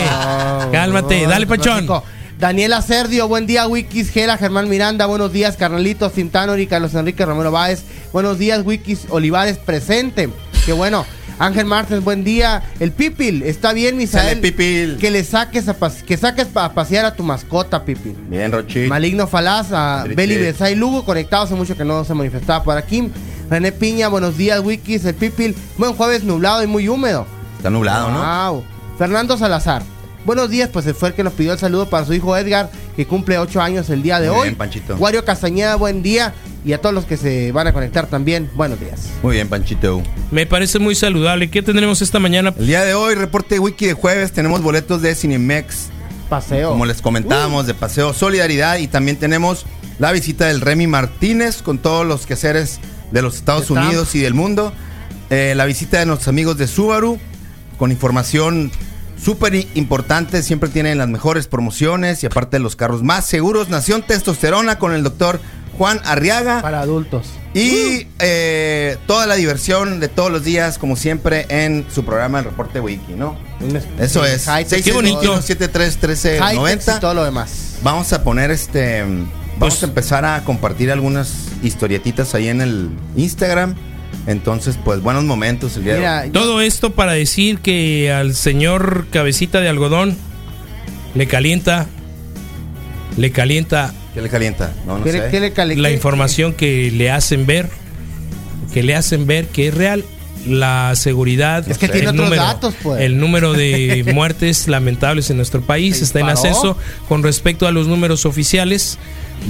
No, 0.67 0.71
Cálmate. 0.73 1.23
no, 1.23 1.31
Dale, 1.31 1.47
no, 1.47 1.49
Panchón. 1.51 1.81
chico. 1.81 2.05
Daniela 2.39 2.83
Cerdio, 2.83 3.29
buen 3.29 3.47
día, 3.47 3.67
Wikis, 3.67 4.11
Gela, 4.11 4.37
Germán 4.37 4.69
Miranda, 4.69 5.07
buenos 5.07 5.33
días, 5.33 5.57
Carnalitos, 5.57 6.13
Tintano 6.13 6.57
y 6.59 6.67
Carlos 6.67 6.93
Enrique 6.95 7.25
Romero 7.25 7.53
Báez, 7.53 7.85
buenos 8.13 8.39
días, 8.39 8.63
Wikis, 8.67 9.07
Olivares 9.11 9.57
presente, 9.57 10.29
qué 10.67 10.73
bueno, 10.73 11.07
Ángel 11.39 11.65
Martins, 11.65 12.03
buen 12.03 12.25
día, 12.25 12.63
el 12.81 12.91
Pipil, 12.91 13.45
está 13.45 13.73
bien, 13.73 13.97
Misael, 13.97 14.41
Pipil. 14.41 14.99
que 15.01 15.13
le 15.13 15.23
saques 15.23 15.69
a 15.69 15.77
que 16.07 16.17
saques 16.17 16.49
a 16.57 16.73
pasear 16.75 17.05
a 17.05 17.15
tu 17.15 17.23
mascota, 17.23 17.85
Pipil. 17.85 18.17
Bien, 18.29 18.51
Rochi. 18.51 18.89
Maligno 18.89 19.27
Falaz, 19.29 19.73
a. 19.73 20.05
Beli 20.05 20.37
Besay 20.37 20.75
Lugo, 20.75 21.05
conectado 21.05 21.45
hace 21.45 21.55
mucho 21.55 21.77
que 21.77 21.85
no 21.85 22.05
se 22.05 22.15
manifestaba 22.15 22.63
por 22.65 22.77
aquí. 22.77 23.11
René 23.55 23.71
Piña, 23.71 24.09
buenos 24.09 24.37
días, 24.37 24.59
Wikis, 24.65 25.05
el 25.05 25.15
Pipil. 25.15 25.55
Buen 25.79 25.93
jueves 25.95 26.25
nublado 26.25 26.65
y 26.65 26.67
muy 26.67 26.89
húmedo. 26.89 27.25
Está 27.57 27.71
nublado, 27.71 28.11
¿no? 28.11 28.51
Wow. 28.51 28.65
Fernando 28.99 29.39
Salazar. 29.39 29.85
Buenos 30.25 30.51
días, 30.51 30.71
pues 30.73 30.93
fue 30.99 31.11
el 31.11 31.15
que 31.15 31.23
nos 31.23 31.35
pidió 31.35 31.53
el 31.53 31.59
saludo 31.61 31.89
para 31.89 32.05
su 32.05 32.15
hijo 32.15 32.37
Edgar, 32.37 32.69
que 32.97 33.07
cumple 33.07 33.39
8 33.39 33.63
años 33.63 33.89
el 33.91 34.03
día 34.03 34.19
de 34.19 34.29
Muy 34.29 34.39
hoy. 34.39 34.43
bien, 34.49 34.57
Panchito. 34.57 34.97
Wario 34.97 35.25
Castañeda, 35.25 35.77
buen 35.77 36.03
día. 36.03 36.35
Y 36.65 36.73
a 36.73 36.81
todos 36.81 36.93
los 36.93 37.05
que 37.05 37.17
se 37.17 37.53
van 37.53 37.69
a 37.69 37.73
conectar 37.73 38.09
también, 38.09 38.51
buenos 38.57 38.81
días. 38.81 39.03
Muy 39.23 39.37
bien, 39.37 39.49
Panchito. 39.49 40.03
Me 40.33 40.47
parece 40.47 40.81
muy 40.81 40.97
saludable. 40.97 41.49
¿Qué 41.49 41.63
tendremos 41.63 42.03
esta 42.03 42.19
mañana? 42.19 42.53
El 42.59 42.67
día 42.67 42.83
de 42.83 42.95
hoy, 42.95 43.15
reporte 43.15 43.61
wiki 43.61 43.87
de 43.87 43.93
jueves, 43.93 44.33
tenemos 44.33 44.63
boletos 44.63 45.01
de 45.01 45.15
Cinemex. 45.15 45.91
Paseo. 46.29 46.71
Como 46.71 46.87
les 46.87 47.01
comentábamos, 47.01 47.69
de 47.69 47.75
Paseo 47.75 48.15
Solidaridad. 48.15 48.79
Y 48.79 48.89
también 48.89 49.17
tenemos 49.17 49.65
la 50.01 50.11
visita 50.11 50.47
del 50.47 50.61
Remy 50.61 50.89
Martínez 50.89 51.63
con 51.63 51.79
todos 51.79 52.05
los 52.05 52.27
quehaceres 52.27 52.81
de 53.15 53.23
los 53.23 53.37
Estados 53.37 53.63
De 53.63 53.69
Trump. 53.69 53.87
Unidos 53.87 54.15
y 54.17 54.21
del 54.21 54.35
mundo. 54.35 54.73
Eh, 55.31 55.55
la 55.57 55.65
visita 55.65 56.01
de 56.01 56.07
nuestros 56.07 56.29
amigos 56.29 56.59
de 56.59 56.67
Subaru 56.67 57.19
con 57.79 57.91
información 57.93 58.73
súper 59.23 59.55
importante. 59.75 60.43
Siempre 60.43 60.69
tienen 60.69 60.99
las 60.99 61.09
mejores 61.09 61.47
promociones 61.47 62.23
y 62.23 62.27
aparte 62.27 62.59
los 62.59 62.75
carros 62.77 63.03
más 63.05 63.25
seguros. 63.25 63.69
Nación 63.69 64.03
Testosterona 64.03 64.79
con 64.81 64.93
el 64.93 65.05
doctor 65.05 65.41
Juan 65.79 66.01
Arriaga. 66.05 66.61
Para 66.61 66.81
adultos. 66.81 67.29
Y 67.55 68.09
eh, 68.19 68.97
toda 69.07 69.29
la 69.29 69.37
diversión 69.37 70.01
de 70.01 70.09
todos 70.09 70.33
los 70.33 70.43
días, 70.43 70.79
como 70.79 70.97
siempre, 70.97 71.47
en 71.49 71.87
su 71.95 72.05
programa 72.05 72.41
El 72.41 72.47
Reporte 72.47 72.81
Wiki, 72.81 73.13
¿no? 73.13 73.37
Eso 74.01 74.25
es. 74.25 74.49
Qué 74.83 74.93
bonito. 74.93 75.41
73 75.41 75.99
13 75.99 76.39
High-tech 76.41 76.57
90. 76.57 76.97
y 76.97 77.01
todo 77.01 77.15
lo 77.15 77.25
demás. 77.25 77.77
Vamos 77.85 78.13
a 78.13 78.25
poner 78.25 78.51
este. 78.51 79.05
Vamos 79.59 79.83
a 79.83 79.87
empezar 79.87 80.25
a 80.25 80.43
compartir 80.45 80.91
algunas 80.91 81.49
historietitas 81.63 82.35
ahí 82.35 82.49
en 82.49 82.61
el 82.61 82.89
Instagram. 83.17 83.75
Entonces, 84.27 84.79
pues 84.83 85.01
buenos 85.01 85.25
momentos 85.25 85.77
el 85.77 85.85
día 85.85 85.95
de 85.95 86.09
hoy. 86.27 86.31
Todo 86.31 86.61
esto 86.61 86.91
para 86.95 87.13
decir 87.13 87.59
que 87.61 88.11
al 88.13 88.35
señor 88.35 89.07
cabecita 89.11 89.61
de 89.61 89.69
algodón 89.69 90.17
le 91.15 91.27
calienta, 91.27 91.87
le 93.17 93.31
calienta. 93.31 93.93
¿Qué 94.15 94.23
le 94.23 94.29
calienta? 94.29 94.73
No, 94.87 94.99
no 94.99 95.05
¿Qué 95.05 95.13
le- 95.13 95.21
sé. 95.23 95.31
qué 95.31 95.41
le 95.41 95.53
cali- 95.53 95.77
La 95.77 95.91
información 95.91 96.53
que 96.55 96.91
le 96.91 97.11
hacen 97.11 97.47
ver, 97.47 97.69
que 98.73 98.83
le 98.83 98.95
hacen 98.97 99.27
ver 99.27 99.47
que 99.49 99.69
es 99.69 99.75
real. 99.75 100.05
La 100.47 100.93
seguridad, 100.95 101.67
Es 101.71 101.79
que 101.79 101.89
tiene 101.89 102.03
el 102.03 102.09
otros 102.09 102.25
número, 102.27 102.43
datos, 102.43 102.75
pues. 102.83 103.01
el 103.01 103.19
número 103.19 103.55
de 103.55 104.05
muertes 104.15 104.69
lamentables 104.69 105.31
en 105.31 105.39
nuestro 105.39 105.63
país 105.63 106.03
está 106.03 106.21
en 106.21 106.29
ascenso 106.29 106.77
con 107.09 107.23
respecto 107.23 107.67
a 107.67 107.73
los 107.73 107.87
números 107.89 108.27
oficiales 108.27 108.99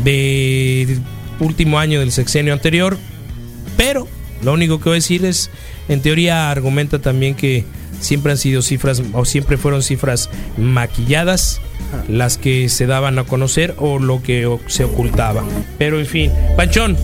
del 0.03 1.01
último 1.41 1.79
año 1.79 2.01
del 2.01 2.13
sexenio 2.13 2.53
anterior. 2.53 2.99
Pero 3.77 4.09
lo 4.43 4.53
único 4.53 4.79
que 4.79 4.85
voy 4.85 4.93
a 4.93 4.95
decir 4.97 5.25
es, 5.25 5.51
en 5.89 6.01
teoría 6.01 6.51
argumenta 6.51 6.99
también 7.01 7.35
que 7.35 7.65
siempre 8.01 8.33
han 8.33 8.39
sido 8.39 8.63
cifras 8.63 9.03
o 9.13 9.25
siempre 9.25 9.57
fueron 9.57 9.83
cifras 9.83 10.29
maquilladas 10.59 11.61
las 12.09 12.39
que 12.39 12.69
se 12.69 12.87
daban 12.87 13.19
a 13.19 13.25
conocer 13.25 13.75
o 13.79 13.99
lo 13.99 14.23
que 14.23 14.49
se 14.67 14.85
ocultaba. 14.85 15.45
Pero 15.79 15.99
en 15.99 16.07
fin, 16.07 16.33
Panchón, 16.57 16.97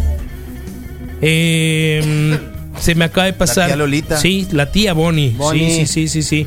eh, 1.22 2.38
Se 2.78 2.94
me 2.94 3.04
acaba 3.04 3.26
de 3.26 3.32
pasar. 3.34 3.66
tía 3.66 3.76
Lolita. 3.76 4.18
Sí, 4.18 4.48
la 4.52 4.72
tía 4.72 4.92
Bonnie. 4.94 5.34
Bonnie. 5.36 5.70
Sí, 5.70 5.86
sí, 5.86 6.08
sí, 6.08 6.22
sí, 6.22 6.22
sí. 6.22 6.46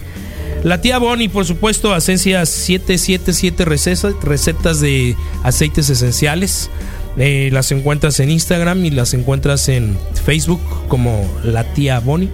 La 0.64 0.80
tía 0.80 0.98
Bonnie, 0.98 1.28
por 1.28 1.46
supuesto, 1.46 1.94
Asencia 1.94 2.46
777 2.46 3.66
recetas, 3.66 4.16
recetas 4.24 4.80
de 4.80 5.18
aceites 5.44 5.90
esenciales. 5.90 6.70
Eh, 7.18 7.50
las 7.52 7.72
encuentras 7.74 8.20
en 8.22 8.32
Instagram 8.32 8.86
y 8.86 8.90
las 8.90 9.14
encuentras 9.14 9.68
en 9.68 9.98
Facebook 10.24 10.62
como 10.88 11.30
la 11.44 11.74
tía 11.74 12.00
Bonnie. 12.00 12.30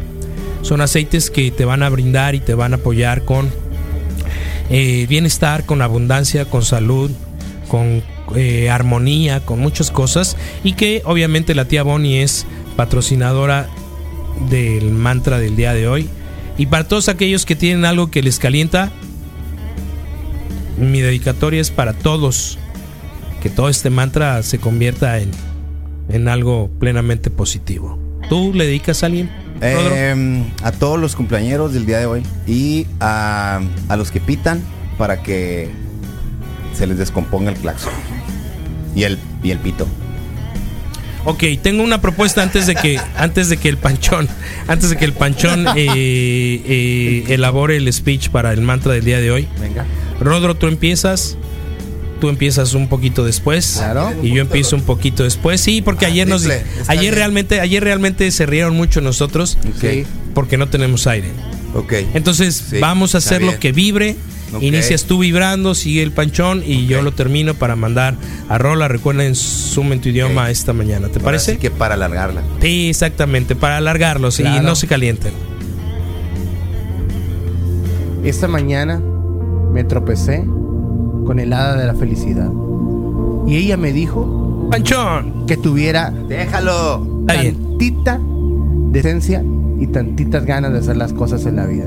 Son 0.61 0.79
aceites 0.79 1.31
que 1.31 1.49
te 1.49 1.65
van 1.65 1.81
a 1.81 1.89
brindar 1.89 2.35
y 2.35 2.39
te 2.39 2.53
van 2.53 2.73
a 2.73 2.75
apoyar 2.75 3.25
con 3.25 3.49
eh, 4.69 5.07
bienestar, 5.09 5.65
con 5.65 5.81
abundancia, 5.81 6.45
con 6.45 6.63
salud, 6.63 7.09
con 7.67 8.03
eh, 8.35 8.69
armonía, 8.69 9.39
con 9.39 9.59
muchas 9.59 9.89
cosas. 9.89 10.37
Y 10.63 10.73
que 10.73 11.01
obviamente 11.03 11.55
la 11.55 11.65
tía 11.65 11.81
Bonnie 11.81 12.21
es 12.21 12.45
patrocinadora 12.75 13.67
del 14.51 14.91
mantra 14.91 15.39
del 15.39 15.55
día 15.55 15.73
de 15.73 15.87
hoy. 15.87 16.09
Y 16.59 16.65
para 16.65 16.87
todos 16.87 17.07
aquellos 17.07 17.45
que 17.45 17.55
tienen 17.55 17.85
algo 17.85 18.11
que 18.11 18.21
les 18.21 18.37
calienta, 18.37 18.91
mi 20.77 20.99
dedicatoria 20.99 21.61
es 21.61 21.71
para 21.71 21.93
todos. 21.93 22.59
Que 23.41 23.49
todo 23.49 23.69
este 23.69 23.89
mantra 23.89 24.43
se 24.43 24.59
convierta 24.59 25.19
en, 25.19 25.31
en 26.09 26.27
algo 26.27 26.69
plenamente 26.77 27.29
positivo. 27.29 27.97
¿Tú 28.27 28.51
le 28.53 28.65
dedicas 28.65 29.03
a 29.03 29.05
alguien? 29.05 29.31
Eh, 29.61 30.43
a 30.61 30.73
todos 30.73 30.99
los 30.99 31.15
cumpleañeros 31.15 31.73
del 31.73 31.85
día 31.85 31.99
de 31.99 32.05
hoy 32.05 32.23
y 32.45 32.85
a, 32.99 33.61
a 33.87 33.95
los 33.95 34.11
que 34.11 34.19
pitan 34.19 34.61
para 34.97 35.23
que 35.23 35.69
se 36.77 36.87
les 36.87 36.97
descomponga 36.97 37.51
el 37.51 37.57
claxon 37.57 37.93
y 38.95 39.03
el, 39.03 39.17
y 39.43 39.51
el 39.51 39.59
pito. 39.59 39.87
Ok, 41.29 41.43
tengo 41.61 41.83
una 41.83 42.01
propuesta 42.01 42.41
antes 42.41 42.65
de 42.67 42.75
que 42.75 42.99
antes 43.15 43.49
de 43.49 43.57
que 43.57 43.69
el 43.69 43.77
panchón 43.77 44.27
antes 44.67 44.89
de 44.89 44.97
que 44.97 45.05
el 45.05 45.13
panchón 45.13 45.65
eh, 45.75 45.75
eh, 46.65 47.23
elabore 47.29 47.77
el 47.77 47.91
speech 47.93 48.29
para 48.29 48.51
el 48.53 48.61
mantra 48.61 48.93
del 48.93 49.05
día 49.05 49.19
de 49.19 49.31
hoy. 49.31 49.47
Venga. 49.59 49.85
Rodro, 50.19 50.55
tú 50.55 50.67
empiezas. 50.67 51.37
Tú 52.19 52.27
empiezas 52.27 52.73
un 52.73 52.89
poquito 52.89 53.23
después. 53.23 53.75
Claro. 53.77 54.11
Y 54.21 54.31
yo 54.33 54.41
empiezo 54.41 54.75
un 54.75 54.81
poquito 54.81 55.23
después. 55.23 55.61
Sí, 55.61 55.81
porque 55.81 56.05
ayer 56.05 56.27
nos 56.27 56.41
triple, 56.43 56.63
ayer 56.87 57.01
bien. 57.03 57.15
realmente 57.15 57.61
ayer 57.61 57.81
realmente 57.81 58.29
se 58.31 58.45
rieron 58.45 58.75
mucho 58.75 58.99
nosotros 58.99 59.57
Ok. 59.77 60.05
porque 60.33 60.57
no 60.57 60.67
tenemos 60.67 61.07
aire. 61.07 61.29
Ok. 61.75 61.93
Entonces 62.13 62.61
Sí, 62.71 62.79
vamos 62.79 63.15
a 63.15 63.19
hacer 63.19 63.41
lo 63.41 63.57
que 63.59 63.71
vibre. 63.71 64.17
Inicias 64.61 65.05
tú 65.05 65.19
vibrando, 65.19 65.75
sigue 65.75 66.03
el 66.03 66.11
panchón 66.11 66.63
y 66.65 66.85
yo 66.85 67.01
lo 67.01 67.11
termino 67.11 67.53
para 67.53 67.75
mandar 67.75 68.15
a 68.47 68.57
Rola. 68.57 68.87
Recuerden, 68.87 69.35
sumen 69.35 70.01
tu 70.01 70.09
idioma 70.09 70.49
esta 70.49 70.73
mañana. 70.73 71.09
¿Te 71.09 71.19
parece? 71.19 71.51
Así 71.51 71.59
que 71.59 71.71
para 71.71 71.95
alargarla. 71.95 72.41
Sí, 72.61 72.89
exactamente, 72.89 73.55
para 73.55 73.77
alargarlos 73.77 74.39
y 74.39 74.43
no 74.43 74.75
se 74.75 74.87
calienten. 74.87 75.33
Esta 78.23 78.47
mañana 78.47 79.01
me 79.71 79.83
tropecé 79.83 80.43
con 81.25 81.39
el 81.39 81.53
hada 81.53 81.75
de 81.75 81.85
la 81.85 81.95
felicidad. 81.95 82.49
Y 83.47 83.55
ella 83.55 83.77
me 83.77 83.93
dijo 83.93 84.67
Panchón. 84.69 85.45
que 85.47 85.57
tuviera 85.57 86.11
Déjalo. 86.11 87.23
Tantita 87.27 88.19
decencia 88.91 89.43
y 89.79 89.87
tantitas 89.87 90.45
ganas 90.45 90.73
de 90.73 90.79
hacer 90.79 90.97
las 90.97 91.13
cosas 91.13 91.45
en 91.45 91.55
la 91.55 91.65
vida. 91.65 91.85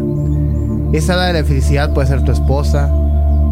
Esa 0.93 1.15
hada 1.15 1.27
de 1.29 1.33
la 1.33 1.45
felicidad 1.45 1.95
puede 1.95 2.09
ser 2.09 2.23
tu 2.23 2.33
esposa, 2.33 2.91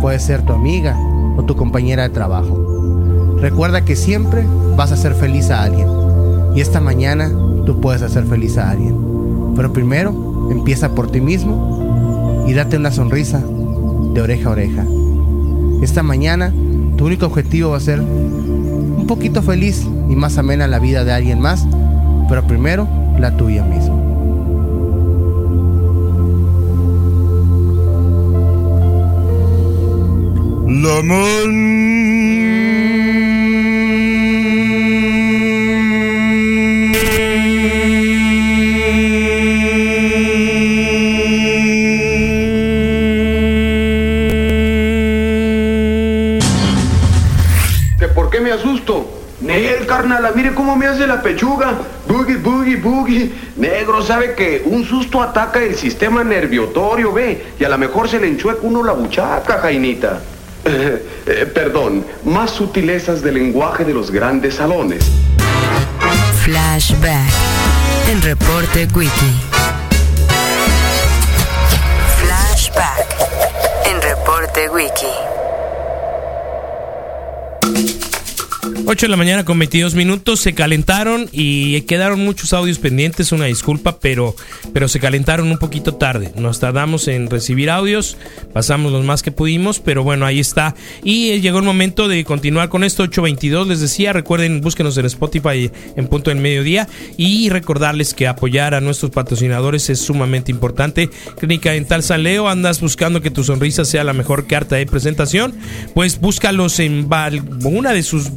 puede 0.00 0.18
ser 0.18 0.42
tu 0.42 0.52
amiga 0.52 0.94
o 1.38 1.42
tu 1.44 1.56
compañera 1.56 2.02
de 2.02 2.10
trabajo. 2.10 3.36
Recuerda 3.40 3.84
que 3.84 3.96
siempre 3.96 4.44
vas 4.76 4.90
a 4.90 4.94
hacer 4.94 5.14
feliz 5.14 5.50
a 5.50 5.62
alguien. 5.62 5.88
Y 6.54 6.60
esta 6.60 6.80
mañana 6.80 7.30
tú 7.64 7.80
puedes 7.80 8.02
hacer 8.02 8.24
feliz 8.24 8.58
a 8.58 8.70
alguien. 8.70 8.94
Pero 9.56 9.72
primero 9.72 10.48
empieza 10.50 10.94
por 10.94 11.10
ti 11.10 11.22
mismo 11.22 12.44
y 12.46 12.52
date 12.52 12.76
una 12.76 12.90
sonrisa 12.90 13.42
de 14.12 14.20
oreja 14.20 14.48
a 14.50 14.52
oreja. 14.52 14.84
Esta 15.82 16.02
mañana 16.02 16.52
tu 16.98 17.06
único 17.06 17.24
objetivo 17.24 17.70
va 17.70 17.78
a 17.78 17.80
ser 17.80 18.00
un 18.00 19.06
poquito 19.06 19.40
feliz 19.40 19.86
y 20.10 20.16
más 20.16 20.36
amena 20.36 20.66
la 20.66 20.78
vida 20.78 21.04
de 21.04 21.12
alguien 21.12 21.40
más, 21.40 21.66
pero 22.28 22.46
primero 22.46 22.86
la 23.18 23.34
tuya 23.36 23.64
misma. 23.64 23.99
La 30.72 31.02
¿Que 47.98 48.06
por 48.14 48.30
qué 48.30 48.38
me 48.40 48.52
asusto? 48.52 49.10
Nel, 49.40 49.86
carnala, 49.88 50.30
mire 50.36 50.54
cómo 50.54 50.76
me 50.76 50.86
hace 50.86 51.04
la 51.08 51.20
pechuga. 51.20 51.74
Boogie, 52.06 52.36
boogie, 52.36 52.76
boogie. 52.76 53.32
Negro, 53.56 54.02
sabe 54.02 54.36
que 54.36 54.62
un 54.64 54.84
susto 54.84 55.20
ataca 55.20 55.60
el 55.64 55.74
sistema 55.74 56.22
nerviotorio, 56.22 57.12
ve. 57.12 57.54
Y 57.58 57.64
a 57.64 57.68
lo 57.68 57.76
mejor 57.76 58.08
se 58.08 58.20
le 58.20 58.28
enchueca 58.28 58.60
uno 58.62 58.84
la 58.84 58.92
buchaca, 58.92 59.58
Jainita. 59.58 60.20
Eh, 61.26 61.46
perdón, 61.54 62.04
más 62.24 62.50
sutilezas 62.50 63.22
del 63.22 63.34
lenguaje 63.34 63.84
de 63.84 63.94
los 63.94 64.10
grandes 64.10 64.54
salones. 64.56 65.04
Flashback 66.42 67.30
en 68.10 68.20
Reporte 68.22 68.88
Wiki. 68.94 69.40
Flashback 72.20 73.06
en 73.84 74.02
Reporte 74.02 74.68
Wiki. 74.70 75.49
8 78.86 79.06
de 79.06 79.10
la 79.10 79.16
mañana 79.16 79.44
con 79.44 79.58
22 79.58 79.94
minutos, 79.94 80.40
se 80.40 80.54
calentaron 80.54 81.28
y 81.32 81.80
quedaron 81.82 82.24
muchos 82.24 82.52
audios 82.52 82.78
pendientes, 82.78 83.30
una 83.30 83.44
disculpa, 83.44 83.98
pero, 84.00 84.34
pero 84.72 84.88
se 84.88 84.98
calentaron 85.00 85.50
un 85.50 85.58
poquito 85.58 85.94
tarde. 85.94 86.32
Nos 86.36 86.60
tardamos 86.60 87.06
en 87.08 87.28
recibir 87.28 87.70
audios, 87.70 88.16
pasamos 88.52 88.90
los 88.90 89.04
más 89.04 89.22
que 89.22 89.32
pudimos, 89.32 89.80
pero 89.80 90.02
bueno, 90.02 90.26
ahí 90.26 90.40
está. 90.40 90.74
Y 91.04 91.40
llegó 91.40 91.58
el 91.58 91.64
momento 91.64 92.08
de 92.08 92.24
continuar 92.24 92.68
con 92.68 92.82
esto, 92.82 93.04
822, 93.04 93.68
les 93.68 93.80
decía, 93.80 94.12
recuerden, 94.12 94.60
búsquenos 94.60 94.96
en 94.98 95.06
Spotify 95.06 95.70
en 95.96 96.06
punto 96.08 96.30
del 96.30 96.40
mediodía 96.40 96.88
y 97.16 97.48
recordarles 97.50 98.14
que 98.14 98.26
apoyar 98.26 98.74
a 98.74 98.80
nuestros 98.80 99.10
patrocinadores 99.12 99.90
es 99.90 100.00
sumamente 100.00 100.50
importante. 100.50 101.10
Clínica 101.38 101.72
Dental 101.72 102.02
San 102.02 102.22
Leo, 102.22 102.48
andas 102.48 102.80
buscando 102.80 103.20
que 103.20 103.30
tu 103.30 103.44
sonrisa 103.44 103.84
sea 103.84 104.04
la 104.04 104.12
mejor 104.12 104.46
carta 104.46 104.76
de 104.76 104.86
presentación, 104.86 105.54
pues 105.94 106.20
búscalos 106.20 106.80
en 106.80 107.08
una 107.64 107.92
de 107.92 108.02
sus 108.02 108.30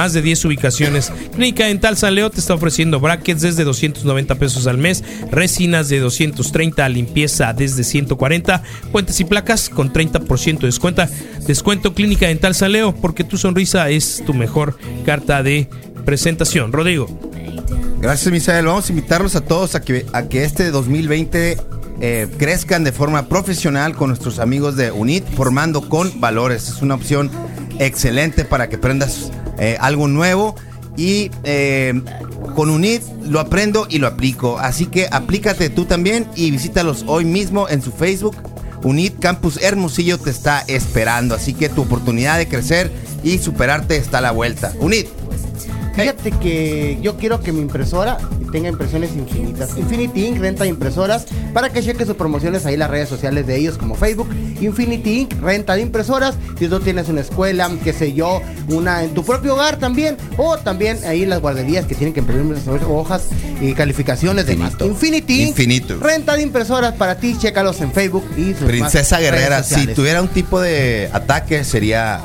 más 0.00 0.14
de 0.14 0.22
10 0.22 0.46
ubicaciones. 0.46 1.12
Clínica 1.34 1.66
Dental 1.66 1.94
San 1.94 2.14
Leo 2.14 2.30
te 2.30 2.40
está 2.40 2.54
ofreciendo 2.54 3.00
brackets 3.00 3.42
desde 3.42 3.64
290 3.64 4.34
pesos 4.36 4.66
al 4.66 4.78
mes, 4.78 5.04
resinas 5.30 5.90
de 5.90 6.00
230, 6.00 6.88
limpieza 6.88 7.52
desde 7.52 7.84
140, 7.84 8.62
puentes 8.92 9.20
y 9.20 9.26
placas 9.26 9.68
con 9.68 9.92
30% 9.92 10.60
de 10.60 10.68
descuento. 10.68 11.02
Descuento 11.46 11.92
Clínica 11.92 12.28
Dental 12.28 12.54
San 12.54 12.72
Leo 12.72 12.94
porque 12.94 13.24
tu 13.24 13.36
sonrisa 13.36 13.90
es 13.90 14.22
tu 14.24 14.32
mejor 14.32 14.78
carta 15.04 15.42
de 15.42 15.68
presentación. 16.06 16.72
Rodrigo. 16.72 17.06
Gracias, 18.00 18.32
Misael. 18.32 18.64
Vamos 18.64 18.88
a 18.88 18.92
invitarlos 18.92 19.36
a 19.36 19.42
todos 19.42 19.74
a 19.74 19.82
que, 19.82 20.06
a 20.14 20.28
que 20.28 20.44
este 20.44 20.70
2020 20.70 21.58
eh, 22.00 22.26
crezcan 22.38 22.84
de 22.84 22.92
forma 22.92 23.28
profesional 23.28 23.94
con 23.94 24.08
nuestros 24.08 24.38
amigos 24.38 24.76
de 24.76 24.92
UNIT, 24.92 25.26
formando 25.34 25.90
con 25.90 26.22
valores. 26.22 26.70
Es 26.70 26.80
una 26.80 26.94
opción 26.94 27.30
excelente 27.78 28.46
para 28.46 28.70
que 28.70 28.76
aprendas 28.76 29.30
eh, 29.60 29.76
algo 29.78 30.08
nuevo 30.08 30.56
y 30.96 31.30
eh, 31.44 32.02
con 32.56 32.70
UNIT 32.70 33.02
lo 33.26 33.40
aprendo 33.40 33.86
y 33.88 33.98
lo 33.98 34.06
aplico. 34.06 34.58
Así 34.58 34.86
que 34.86 35.06
aplícate 35.10 35.70
tú 35.70 35.84
también 35.84 36.26
y 36.34 36.50
visítalos 36.50 37.04
hoy 37.06 37.24
mismo 37.24 37.68
en 37.68 37.82
su 37.82 37.92
Facebook. 37.92 38.36
UNIT 38.82 39.18
Campus 39.20 39.58
Hermosillo 39.62 40.18
te 40.18 40.30
está 40.30 40.64
esperando, 40.66 41.34
así 41.34 41.52
que 41.52 41.68
tu 41.68 41.82
oportunidad 41.82 42.38
de 42.38 42.48
crecer 42.48 42.90
y 43.22 43.38
superarte 43.38 43.96
está 43.96 44.18
a 44.18 44.22
la 44.22 44.30
vuelta. 44.32 44.72
UNIT. 44.80 45.08
Fíjate 46.02 46.30
que 46.32 46.98
yo 47.02 47.16
quiero 47.16 47.40
que 47.40 47.52
mi 47.52 47.60
impresora 47.60 48.18
tenga 48.52 48.68
impresiones 48.68 49.10
infinitas. 49.16 49.76
Infinity 49.76 50.26
Ink 50.26 50.38
renta 50.40 50.66
impresoras 50.66 51.26
para 51.54 51.70
que 51.70 51.82
cheques 51.82 52.06
sus 52.06 52.16
promociones 52.16 52.66
ahí 52.66 52.74
en 52.74 52.80
las 52.80 52.90
redes 52.90 53.08
sociales 53.08 53.46
de 53.46 53.56
ellos 53.56 53.78
como 53.78 53.94
Facebook. 53.94 54.28
Infinity 54.60 55.20
Ink 55.20 55.34
renta 55.40 55.74
de 55.76 55.82
impresoras. 55.82 56.34
Si 56.58 56.66
tú 56.68 56.80
tienes 56.80 57.08
una 57.08 57.20
escuela, 57.20 57.70
qué 57.84 57.92
sé 57.92 58.12
yo, 58.12 58.42
una 58.68 59.04
en 59.04 59.14
tu 59.14 59.24
propio 59.24 59.54
hogar 59.54 59.78
también. 59.78 60.16
O 60.36 60.56
también 60.58 60.98
ahí 61.06 61.22
en 61.22 61.30
las 61.30 61.40
guarderías 61.40 61.84
que 61.86 61.94
tienen 61.94 62.12
que 62.12 62.20
imprimir 62.20 62.56
hojas 62.88 63.28
y 63.60 63.72
calificaciones 63.74 64.46
de 64.46 64.56
más. 64.56 64.74
Infinity 64.80 65.42
Infinito. 65.42 65.98
renta 66.00 66.34
de 66.36 66.42
impresoras 66.42 66.94
para 66.94 67.16
ti. 67.16 67.36
Chécalos 67.38 67.80
en 67.80 67.92
Facebook 67.92 68.24
y 68.36 68.54
sus 68.54 68.66
Princesa 68.66 69.16
más 69.16 69.22
Guerrera, 69.22 69.56
redes 69.62 69.66
si 69.68 69.86
tuviera 69.88 70.20
un 70.22 70.28
tipo 70.28 70.60
de 70.60 71.08
ataque 71.12 71.62
sería 71.64 72.20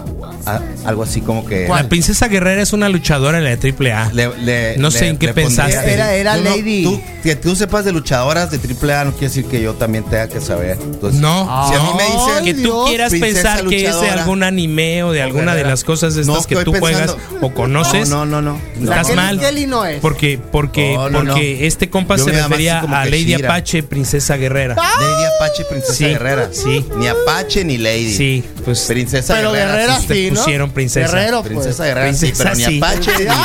a- 0.45 0.61
algo 0.85 1.03
así 1.03 1.21
como 1.21 1.45
que. 1.45 1.67
La 1.67 1.87
princesa 1.87 2.27
guerrera 2.27 2.61
es 2.61 2.73
una 2.73 2.89
luchadora 2.89 3.37
de 3.37 3.43
la 3.43 3.49
AAA. 3.71 4.11
Le- 4.13 4.29
le- 4.43 4.77
no 4.77 4.89
le- 4.89 4.97
sé 4.99 5.07
en 5.07 5.17
qué 5.17 5.33
pensaste. 5.33 5.93
Era- 5.93 6.13
era 6.13 6.35
Tú 6.37 6.43
no- 6.43 6.49
Lady- 6.51 6.83
tú- 6.83 7.01
que 7.23 7.35
tú 7.35 7.55
sepas 7.55 7.85
de 7.85 7.91
luchadoras 7.91 8.51
de 8.51 8.59
AAA 8.59 9.05
no 9.05 9.11
quiere 9.11 9.27
decir 9.27 9.45
que 9.45 9.61
yo 9.61 9.73
también 9.73 10.03
tenga 10.05 10.27
que 10.27 10.39
saber. 10.41 10.77
Entonces, 10.81 11.19
No, 11.19 11.67
si 11.69 11.75
a 11.75 11.79
mí 11.79 11.89
me 11.97 12.03
dicen 12.03 12.45
que 12.45 12.53
tú 12.67 12.85
quieras 12.87 13.11
pensar 13.13 13.65
que 13.65 13.85
es 13.87 13.99
de 14.01 14.09
algún 14.09 14.43
anime 14.43 15.03
o 15.03 15.11
de 15.11 15.21
alguna 15.21 15.55
de 15.55 15.63
las 15.63 15.83
cosas 15.83 16.15
estas 16.15 16.27
No 16.27 16.43
que 16.43 16.55
tú 16.63 16.73
juegas 16.73 17.15
o 17.41 17.53
conoces. 17.53 18.09
No, 18.09 18.25
no, 18.25 18.41
no, 18.41 18.53
no. 18.53 18.61
Estás 18.81 19.07
Kelly- 19.07 19.15
mal. 19.15 19.39
Kelly 19.39 19.65
no 19.67 19.85
es. 19.85 19.99
Porque, 20.01 20.37
porque, 20.51 20.95
porque 20.99 21.23
no. 21.23 21.65
este 21.65 21.89
compa 21.89 22.15
Yo 22.17 22.25
se 22.25 22.31
refería 22.31 22.79
a 22.81 23.05
Lady 23.05 23.25
Shira. 23.25 23.49
Apache, 23.49 23.83
princesa 23.83 24.37
guerrera. 24.37 24.75
Lady 24.75 25.23
Apache, 25.35 25.65
princesa 25.65 25.93
Sí, 25.95 26.05
guerrera. 26.05 26.49
sí. 26.51 26.85
Ni 26.97 27.07
Apache 27.07 27.63
ni 27.65 27.77
Lady. 27.77 28.13
Sí, 28.13 28.43
pues. 28.63 28.81
Princesa 28.81 29.33
Pero 29.35 29.51
guerrera. 29.51 29.71
guerrera 29.87 29.99
sí. 29.99 30.29
¿no? 30.31 30.39
pusieron 30.39 30.71
princesa. 30.71 31.07
Guerrero, 31.15 31.41
pues. 31.41 31.53
Princesa 31.53 31.85
guerrera, 31.85 32.13
sí, 32.13 32.19
Princesa, 32.27 32.43
pero 32.43 32.55
ni 32.55 32.63
sí. 32.65 32.77
Apache 32.77 33.11
ni 33.19 33.25
Lady. 33.25 33.39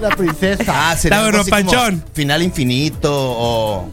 La 0.00 0.10
princesa. 0.16 0.64
Ah, 0.90 0.96
sería 0.96 1.16
Está 1.16 1.26
algo 1.26 1.38
bueno, 1.38 1.40
así 1.42 1.50
como 1.50 1.70
Panchón. 1.70 2.04
Final 2.12 2.42
infinito 2.42 3.10
o, 3.12 3.88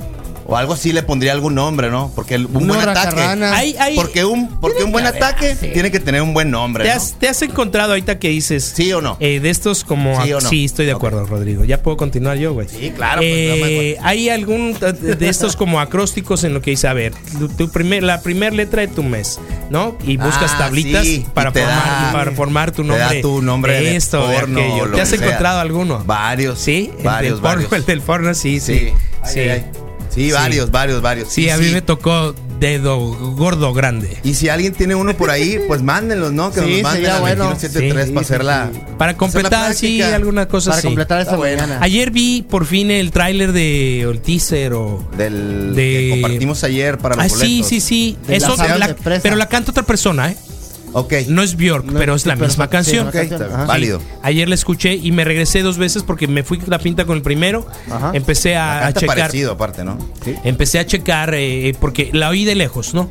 o 0.50 0.58
algo 0.58 0.74
así 0.74 0.92
le 0.94 1.04
pondría 1.04 1.32
algún 1.32 1.56
nombre, 1.56 1.90
¿no? 1.90 2.12
Porque 2.16 2.36
el- 2.36 2.46
un 2.48 2.68
buen 2.68 2.80
ataque. 2.82 3.12
racarrana. 3.12 3.56
Hay- 3.56 3.76
hay- 3.80 3.96
porque 3.96 4.26
un, 4.26 4.60
porque 4.60 4.84
un 4.84 4.92
buen 4.92 5.06
ataque 5.06 5.56
tiene 5.56 5.92
que 5.92 6.00
tener 6.00 6.22
un 6.22 6.34
buen 6.34 6.50
nombre. 6.52 6.84
¿Te 6.84 6.90
¿no? 6.90 6.96
has, 6.96 7.14
te 7.20 7.28
has 7.30 7.42
encontrado 7.42 7.92
ahorita 7.92 8.20
que 8.20 8.30
dices? 8.30 8.64
¿Sí 8.76 8.92
o 8.94 9.02
no? 9.02 9.18
eh, 9.20 9.40
de 9.40 9.50
estos 9.50 9.84
como... 9.84 10.24
¿Sí 10.24 10.34
o 10.34 10.42
no? 10.42 10.50
Sí, 10.50 10.66
estoy 10.66 10.86
de 10.86 10.92
acuerdo, 10.94 11.26
Rodrigo. 11.26 11.64
Ya 11.66 11.82
puedo 11.84 11.98
continuar 11.98 12.38
yo, 12.38 12.54
güey. 12.54 12.68
Sí, 12.68 12.92
claro. 12.96 13.20
pues, 13.22 13.30
Eh, 13.32 13.98
hay 14.02 14.30
algún 14.30 14.76
de 14.80 15.30
estos 15.30 15.56
como 15.56 15.80
acrósticos 15.80 16.44
en 16.44 16.54
lo 16.54 16.62
que 16.62 16.72
dice, 16.72 16.88
a 16.88 16.94
ver, 16.94 17.14
tu, 17.38 17.48
tu 17.50 17.70
primer, 17.70 18.04
la 18.04 18.22
primera 18.22 18.56
letra 18.56 18.82
de 18.82 18.88
tu 18.88 19.04
mes, 19.04 19.40
¿no? 19.70 19.96
Y 20.06 20.18
buscas 20.18 20.52
Ah, 20.56 20.58
tablitas 20.60 21.04
sí, 21.06 21.24
y 21.26 21.30
para 21.34 21.52
te 21.52 21.62
formar, 21.62 21.86
da- 21.86 22.12
para 22.12 22.32
formar 22.32 22.72
tu 22.72 22.82
te 22.84 22.90
da 22.90 22.98
nombre. 23.00 23.22
tu 23.22 23.42
nombre 23.42 23.74
de 23.74 23.82
de 23.82 23.96
esto, 23.96 24.28
de 24.28 24.36
porno, 24.40 24.60
aquello. 24.60 24.86
lo 24.88 24.96
¿Te 24.96 25.02
has 25.02 25.10
que 25.12 25.18
sea. 25.18 25.28
encontrado 25.28 25.60
alguno? 25.60 26.04
Varios. 26.06 26.60
Sí, 26.60 26.92
el 26.98 27.04
varios, 27.04 27.34
del 27.34 27.42
porno, 27.42 27.56
varios. 27.64 27.74
el 27.74 27.86
del 27.86 28.02
porno, 28.02 28.34
sí, 28.34 28.60
sí. 28.60 28.78
Sí. 28.80 28.94
Sí, 29.34 29.40
Ay, 29.42 29.50
ay. 29.50 29.66
Sí, 30.20 30.26
Sí. 30.26 30.32
varios, 30.34 30.70
varios, 30.72 31.02
varios. 31.02 31.30
Sí, 31.32 31.50
a 31.50 31.58
mí 31.58 31.66
sí. 31.66 31.72
me 31.74 31.82
tocó 31.82 32.36
dedo 32.60 32.98
gordo 33.38 33.74
grande. 33.74 34.18
Y 34.24 34.34
si 34.34 34.50
alguien 34.50 34.74
tiene 34.74 34.94
uno 34.94 35.16
por 35.16 35.30
ahí, 35.30 35.60
pues 35.68 35.82
mándenlos, 35.82 36.34
¿no? 36.34 36.52
Que 36.52 36.60
Sí, 36.62 36.74
nos 36.74 36.82
manden 36.84 37.10
al 37.12 37.22
bueno. 37.22 37.44
2173 37.46 38.08
Sí, 38.08 38.12
para 38.14 38.26
sí, 38.26 38.34
hacer 38.34 38.44
la. 38.44 38.70
sí. 38.74 38.80
Para 38.98 39.16
completar, 39.16 39.74
sí, 39.74 39.98
práctica. 39.98 40.16
alguna 40.16 40.48
cosa 40.50 40.72
Para 40.72 40.82
completar 40.82 41.20
esta 41.22 41.32
Está 41.32 41.38
buena. 41.38 41.62
mañana. 41.64 41.80
Ayer 41.86 42.12
vi 42.12 42.42
por 42.42 42.66
fin 42.66 42.92
el 42.92 43.12
tráiler 43.12 43.54
de 43.54 44.04
o 44.08 44.12
el 44.12 44.20
teaser 44.20 44.74
o 44.74 45.08
Del 45.18 45.74
De- 45.74 45.84
que 46.16 46.22
compartimos 46.22 46.64
ayer 46.66 46.98
para 46.98 47.16
los 47.16 47.24
Ah, 47.26 47.30
sí, 47.30 47.36
boletos. 47.36 47.68
sí, 47.70 47.80
sí. 47.80 48.18
De 48.28 48.36
Eso, 48.36 48.56
la- 48.58 48.96
pero 49.24 49.36
la 49.38 49.48
canta 49.48 49.72
otra 49.72 49.84
persona, 49.84 50.30
¿eh? 50.32 50.38
Ok. 50.94 51.14
No 51.28 51.44
es 51.44 51.56
Bjork, 51.56 51.86
No, 51.86 52.00
pero 52.00 52.16
es 52.16 52.26
la 52.26 52.36
pero 52.36 52.48
misma 52.48 52.66
sí, 52.66 52.72
canción. 52.72 53.12
válido. 53.68 54.02
Ayer 54.24 54.48
la 54.50 54.56
escuché 54.56 54.96
y 54.96 55.12
me 55.12 55.24
regresé 55.24 55.62
dos 55.62 55.78
veces 55.78 56.04
porque 56.04 56.28
me 56.28 56.44
fui 56.44 56.60
la 56.68 56.80
pinta 56.80 57.06
con 57.06 57.16
el 57.18 57.22
primero. 57.22 57.66
Ajá. 57.92 58.12
Empecé 58.14 58.56
a, 58.56 58.88
a 58.88 58.94
checar. 58.94 59.18
parecido, 59.18 59.52
aparte, 59.52 59.84
¿no? 59.84 59.98
Empecé 60.44 60.80
a 60.80 60.86
checar 60.86 61.34
eh, 61.36 61.76
porque 61.80 62.10
la 62.14 62.30
oí 62.30 62.46
de 62.46 62.56
lejos, 62.56 62.94
¿no? 62.94 63.10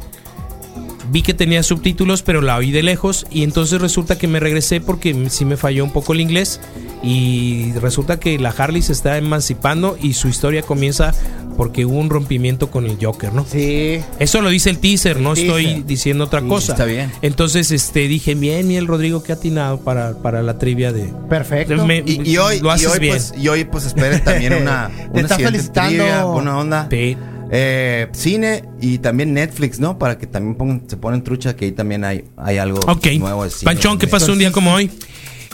Vi 1.11 1.23
que 1.23 1.33
tenía 1.35 1.63
subtítulos, 1.63 2.23
pero 2.23 2.41
la 2.43 2.57
oí 2.57 2.71
de 2.71 2.83
lejos 2.83 3.27
y 3.31 3.43
entonces 3.43 3.81
resulta 3.81 4.19
que 4.19 4.29
me 4.29 4.41
regresé 4.41 4.81
porque 4.81 5.29
sí 5.31 5.45
me 5.45 5.57
falló 5.57 5.85
un 5.85 5.93
poco 5.93 6.13
el 6.13 6.21
inglés 6.21 6.61
y 7.03 7.73
resulta 7.81 8.19
que 8.21 8.39
la 8.39 8.51
Harley 8.51 8.83
se 8.83 8.93
está 8.93 9.17
emancipando 9.17 9.97
y 10.03 10.15
su 10.15 10.29
historia 10.29 10.63
comienza 10.63 11.15
porque 11.57 11.85
hubo 11.85 11.99
un 11.99 12.09
rompimiento 12.11 12.71
con 12.71 12.85
el 12.87 12.99
Joker, 13.03 13.33
¿no? 13.33 13.45
Sí. 13.51 14.01
Eso 14.21 14.41
lo 14.43 14.49
dice 14.49 14.71
el 14.71 14.79
teaser, 14.79 15.19
no 15.19 15.35
teaser. 15.35 15.47
estoy 15.61 15.83
diciendo 15.83 16.25
otra 16.25 16.41
cosa. 16.43 16.73
está 16.73 16.85
bien. 16.85 17.11
Entonces, 17.21 17.73
este, 17.73 18.07
dije, 18.07 18.37
bien, 18.37 18.71
el 18.71 18.87
Rodrigo, 18.87 19.25
que 19.25 19.33
atinado 19.33 19.81
para, 19.81 20.15
para 20.19 20.43
la 20.43 20.57
trivia 20.59 20.93
de. 20.93 21.13
Perfecto. 21.29 21.85
Me- 21.85 22.05
Y, 22.07 22.31
y 22.31 22.37
hoy, 22.39 22.61
lo 22.61 22.69
y 22.69 22.73
haces 22.73 22.87
hoy, 22.93 22.99
bien. 23.01 23.15
pues, 23.15 23.35
y 23.37 23.49
hoy, 23.49 23.65
pues, 23.65 23.87
esperen 23.87 24.23
también 24.23 24.53
una, 24.55 24.89
Te 24.97 25.11
una 25.11 25.21
está 25.23 25.37
felicitando. 25.37 25.89
trivia, 25.97 26.25
buena 26.25 26.59
onda. 26.59 26.87
Sí. 26.89 27.17
Eh, 27.51 28.09
cine 28.13 28.65
y 28.81 28.99
también 28.99 29.33
Netflix, 29.33 29.81
¿no? 29.81 29.99
Para 29.99 30.19
que 30.19 30.27
también 30.27 30.57
pongan, 30.57 30.83
se 30.89 30.97
ponen 30.97 31.23
trucha 31.23 31.57
que 31.57 31.67
ahí 31.67 31.73
también 31.73 32.05
hay, 32.05 32.25
hay 32.37 32.59
algo 32.59 32.81
nuevo 33.19 33.45
de 33.45 33.51
cine. 33.51 33.65
Panchón, 33.65 33.99
¿qué 33.99 34.07
pasó 34.07 34.33
un 34.33 34.39
día 34.39 34.53
como 34.53 34.73
hoy? 34.73 34.91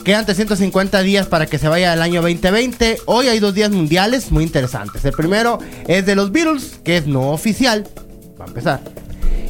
Quedan 0.04 0.26
350 0.26 1.02
días 1.02 1.26
para 1.26 1.46
que 1.46 1.58
se 1.58 1.66
vaya 1.66 1.94
el 1.94 2.02
año 2.02 2.20
2020. 2.20 2.98
Hoy 3.06 3.28
hay 3.28 3.38
dos 3.38 3.54
días 3.54 3.70
mundiales 3.70 4.30
muy 4.30 4.44
interesantes. 4.44 5.04
El 5.04 5.12
primero 5.12 5.58
es 5.88 6.04
de 6.04 6.14
los 6.14 6.30
Beatles, 6.30 6.78
que 6.84 6.98
es 6.98 7.06
no 7.06 7.30
oficial, 7.30 7.88
para 8.36 8.48
empezar. 8.48 8.80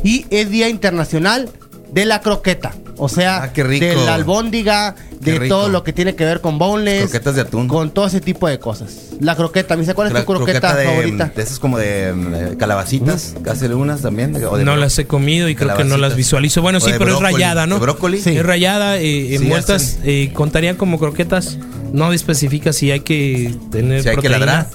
Y 0.04 0.26
es 0.30 0.50
Día 0.50 0.68
Internacional 0.68 1.50
de 1.92 2.04
la 2.04 2.20
Croqueta. 2.20 2.72
O 2.96 3.08
sea, 3.08 3.42
Ah, 3.42 3.52
qué 3.52 3.64
rico. 3.64 3.84
de 3.84 3.96
la 3.96 4.14
albóndiga, 4.14 4.94
Qué 5.22 5.32
de 5.32 5.38
rico. 5.40 5.54
todo 5.54 5.68
lo 5.68 5.82
que 5.82 5.92
tiene 5.92 6.14
que 6.14 6.24
ver 6.24 6.40
con 6.40 6.58
boneless. 6.58 7.02
Croquetas 7.10 7.34
de 7.34 7.40
atún. 7.42 7.66
Con 7.68 7.90
todo 7.90 8.06
ese 8.06 8.20
tipo 8.20 8.46
de 8.48 8.58
cosas. 8.58 9.10
La 9.20 9.34
croqueta, 9.36 9.74
me 9.76 9.80
dice, 9.82 9.94
¿cuál 9.94 10.08
es 10.08 10.14
tu 10.14 10.24
croqueta, 10.24 10.74
de, 10.76 10.84
favorita? 10.86 11.32
De 11.34 11.42
esas 11.42 11.58
como 11.58 11.78
de 11.78 12.12
mm, 12.12 12.56
calabacitas, 12.56 13.34
casi 13.42 13.66
unas 13.66 14.02
también. 14.02 14.34
o 14.44 14.56
de 14.56 14.64
No 14.64 14.76
las 14.76 14.98
he 14.98 15.06
comido 15.06 15.48
y 15.48 15.54
creo 15.54 15.76
que 15.76 15.84
no 15.84 15.96
las 15.96 16.16
visualizo. 16.16 16.62
Bueno, 16.62 16.78
O 16.78 16.80
sí, 16.80 16.92
pero 16.98 17.14
es 17.16 17.20
rayada, 17.20 17.66
¿no? 17.66 17.76
de 17.76 17.80
brócoli. 17.80 18.20
Sí. 18.20 18.36
Es 18.36 18.44
rayada, 18.46 18.98
eh, 18.98 19.26
Sí, 19.30 19.34
envueltas, 19.36 19.98
eh, 20.04 20.30
contarían 20.32 20.76
como 20.76 20.98
croquetas. 20.98 21.58
No 21.92 22.12
especifica 22.12 22.72
si 22.72 22.90
hay 22.90 23.00
que 23.00 23.54
tener 23.70 24.02
Si 24.02 24.08
hay 24.08 24.16
que 24.16 24.28
ladrar. 24.28 24.68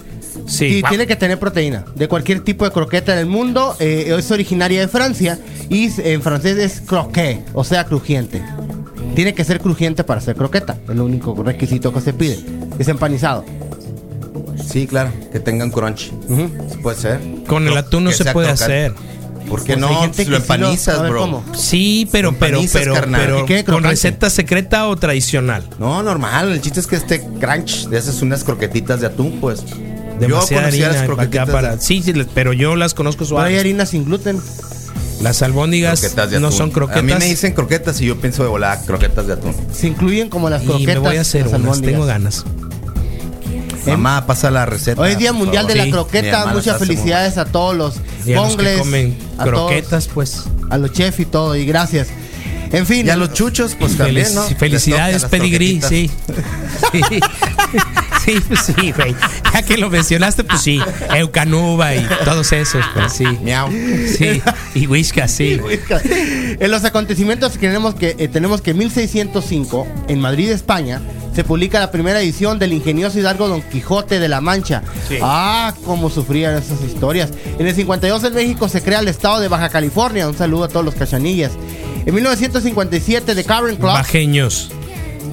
Sí. 0.48 0.76
Sí, 0.80 0.84
tiene 0.90 1.06
que 1.08 1.16
tener 1.16 1.38
proteína 1.40 1.86
de 1.96 2.08
cualquier 2.08 2.42
tipo 2.42 2.66
de 2.66 2.72
croqueta 2.72 3.14
en 3.14 3.20
el 3.20 3.26
mundo. 3.26 3.76
eh, 3.80 4.16
es 4.18 4.32
originaria 4.32 4.82
de 4.82 4.88
Francia 4.88 5.40
y 5.70 5.90
en 6.02 6.22
francés 6.22 6.58
es 6.58 6.82
croquet, 6.82 7.46
o 7.54 7.64
sea, 7.64 7.86
crujiente. 7.86 8.42
Tiene 9.16 9.34
que 9.34 9.44
ser 9.44 9.60
crujiente 9.60 10.04
para 10.04 10.22
ser 10.22 10.36
croqueta. 10.36 10.78
Es 10.86 10.90
el 10.90 11.02
único 11.02 11.34
requisito 11.44 11.94
que 11.94 12.02
se 12.02 12.14
pide. 12.14 12.40
Es 12.78 12.88
empanizado. 12.88 13.44
Sí, 14.68 14.88
claro, 14.88 15.12
que 15.32 15.40
tengan 15.40 15.72
crunch. 15.72 16.12
Sí 16.28 16.50
Puede 16.84 16.98
ser. 16.98 17.20
Con 17.48 17.68
el 17.68 17.76
atún 17.78 18.04
no 18.06 18.12
se 18.12 18.24
puede 18.26 18.48
crocante. 18.50 18.64
hacer. 18.64 18.94
¿Por 19.50 19.64
qué 19.64 19.74
Pues 19.74 19.80
no? 19.80 20.02
gente 20.02 20.24
Si 20.26 20.30
lo 20.30 20.38
sí 20.38 20.48
lo- 20.48 20.56
empanizas, 20.56 21.02
ver, 21.02 21.12
bro. 21.12 21.22
¿cómo? 21.22 21.44
Sí, 21.56 22.08
pero, 22.12 22.34
pero, 22.38 22.60
pero, 22.72 22.94
pero 23.48 23.66
con 23.66 23.84
receta 23.84 24.30
secreta 24.30 24.88
o 24.88 24.96
tradicional. 24.96 25.68
No, 25.80 26.04
normal. 26.04 26.52
El 26.52 26.62
chiste 26.62 26.80
es 26.82 26.86
que 26.88 26.98
esté 26.98 27.22
crunch. 27.40 27.88
De 27.88 27.98
esas 27.98 28.22
unas 28.22 28.44
croquetitas 28.44 29.02
de 29.02 29.08
atún, 29.08 29.40
pues. 29.42 29.64
Demasiada 30.20 30.64
las 30.64 30.74
harina 30.74 31.24
acá 31.24 31.46
para. 31.46 31.76
de- 31.76 31.82
Sí, 31.82 32.02
sí, 32.04 32.14
pero 32.34 32.54
yo 32.54 32.76
las 32.76 32.94
conozco 32.94 33.26
Pero 33.26 33.38
hay 33.40 33.44
suaves. 33.54 33.60
harina 33.60 33.86
sin 33.86 34.06
gluten. 34.06 34.40
Las 35.22 35.42
albóndigas 35.42 36.00
croquetas 36.00 36.40
no 36.40 36.52
son 36.52 36.72
croquetas. 36.72 37.00
A 37.00 37.06
mí 37.06 37.14
me 37.14 37.26
dicen 37.26 37.54
croquetas 37.54 38.00
y 38.00 38.06
yo 38.06 38.20
pienso 38.22 38.42
de 38.44 38.50
volar 38.50 38.80
croquetas 38.86 39.28
de 39.28 39.34
atún. 39.34 39.54
Se 39.74 39.88
incluyen 39.88 40.30
como 40.30 40.50
las 40.50 40.64
y 40.64 40.68
croquetas. 40.68 40.94
me 40.96 41.00
voy 41.00 41.18
a 41.18 41.22
hacer 41.22 41.42
las 41.42 41.50
unas, 41.50 41.62
albóndigas. 41.62 41.92
tengo 41.94 42.06
ganas. 42.06 42.46
Mamá, 43.86 44.26
pasa 44.26 44.52
la 44.52 44.66
receta. 44.66 45.02
Hoy 45.02 45.12
es 45.12 45.18
Día 45.18 45.34
Mundial 45.34 45.66
de 45.66 45.74
Sí. 45.74 45.80
la 45.80 45.86
Mi 45.86 45.92
Croqueta. 45.92 46.46
Muchas 46.48 46.66
las 46.68 46.80
muy 46.80 46.88
felicidades 46.88 47.38
a 47.38 47.46
todos 47.46 47.76
los 47.76 47.96
Y 48.26 48.34
a 48.34 48.36
los 48.36 48.50
que 48.50 48.56
bongles, 48.56 48.80
comen 48.80 49.18
a 49.38 49.46
todos, 49.46 49.58
croquetas, 49.72 50.08
pues. 50.08 50.44
a 50.70 50.78
los 50.78 50.92
chefs 50.94 51.20
y 51.22 51.26
todo. 51.26 51.56
Y 51.56 51.66
gracias. 51.66 52.08
En 52.72 52.86
fin. 52.86 53.08
Y 53.08 53.10
a 53.10 53.16
los 53.16 53.34
chuchos, 53.34 53.76
pues 53.80 53.98
también, 53.98 54.34
¿no? 54.36 54.44
Felicidades, 54.44 55.22
las 55.24 55.32
Pedigrí, 55.32 55.82
sí. 55.82 56.10
sí. 56.92 57.02
Sí, 58.26 58.36
pues 58.48 58.60
sí, 58.60 58.92
güey. 58.92 59.16
Ya 59.54 59.64
que 59.64 59.78
lo 59.78 59.90
mencionaste, 59.90 60.44
pues 60.44 60.62
sí. 60.62 60.80
Eucanuba 61.16 61.96
y 61.96 62.06
todos 62.26 62.52
esos, 62.52 62.86
pues 62.94 63.14
sí. 63.14 63.26
Miau. 63.42 63.70
Sí. 63.72 64.42
Y 64.76 64.88
Whiskas, 64.88 65.32
sí. 65.32 65.60
En 66.60 66.70
los 66.70 66.84
acontecimientos 66.84 67.54
que 67.54 67.68
tenemos 67.68 67.96
que 67.96 68.16
eh, 68.20 68.28
tenemos 68.28 68.62
que 68.62 68.72
en 68.72 68.78
1605 68.80 69.88
en 70.10 70.20
Madrid, 70.20 70.52
España, 70.52 71.02
se 71.34 71.44
publica 71.44 71.80
la 71.80 71.92
primera 71.92 72.20
edición 72.22 72.60
del 72.60 72.74
ingenioso 72.74 73.18
hidalgo 73.18 73.48
Don 73.48 73.62
Quijote 73.62 74.20
de 74.20 74.28
la 74.28 74.42
Mancha. 74.42 74.84
Sí. 75.08 75.18
Ah, 75.22 75.74
cómo 75.86 76.10
sufrían 76.10 76.56
esas 76.56 76.82
historias. 76.84 77.32
En 77.58 77.66
el 77.66 77.74
52 77.74 78.24
en 78.26 78.34
México 78.34 78.68
se 78.68 78.84
crea 78.84 79.00
el 79.00 79.08
estado 79.08 79.40
de 79.40 79.48
Baja 79.48 79.70
California. 79.70 80.28
Un 80.28 80.38
saludo 80.38 80.66
a 80.66 80.68
todos 80.68 80.86
los 80.86 80.96
cachanillas. 80.96 81.54
En 82.06 82.14
1957 82.14 83.34
The 83.34 83.44
Cavern 83.44 83.78
Club 83.78 83.92
Bajeños. 83.94 84.72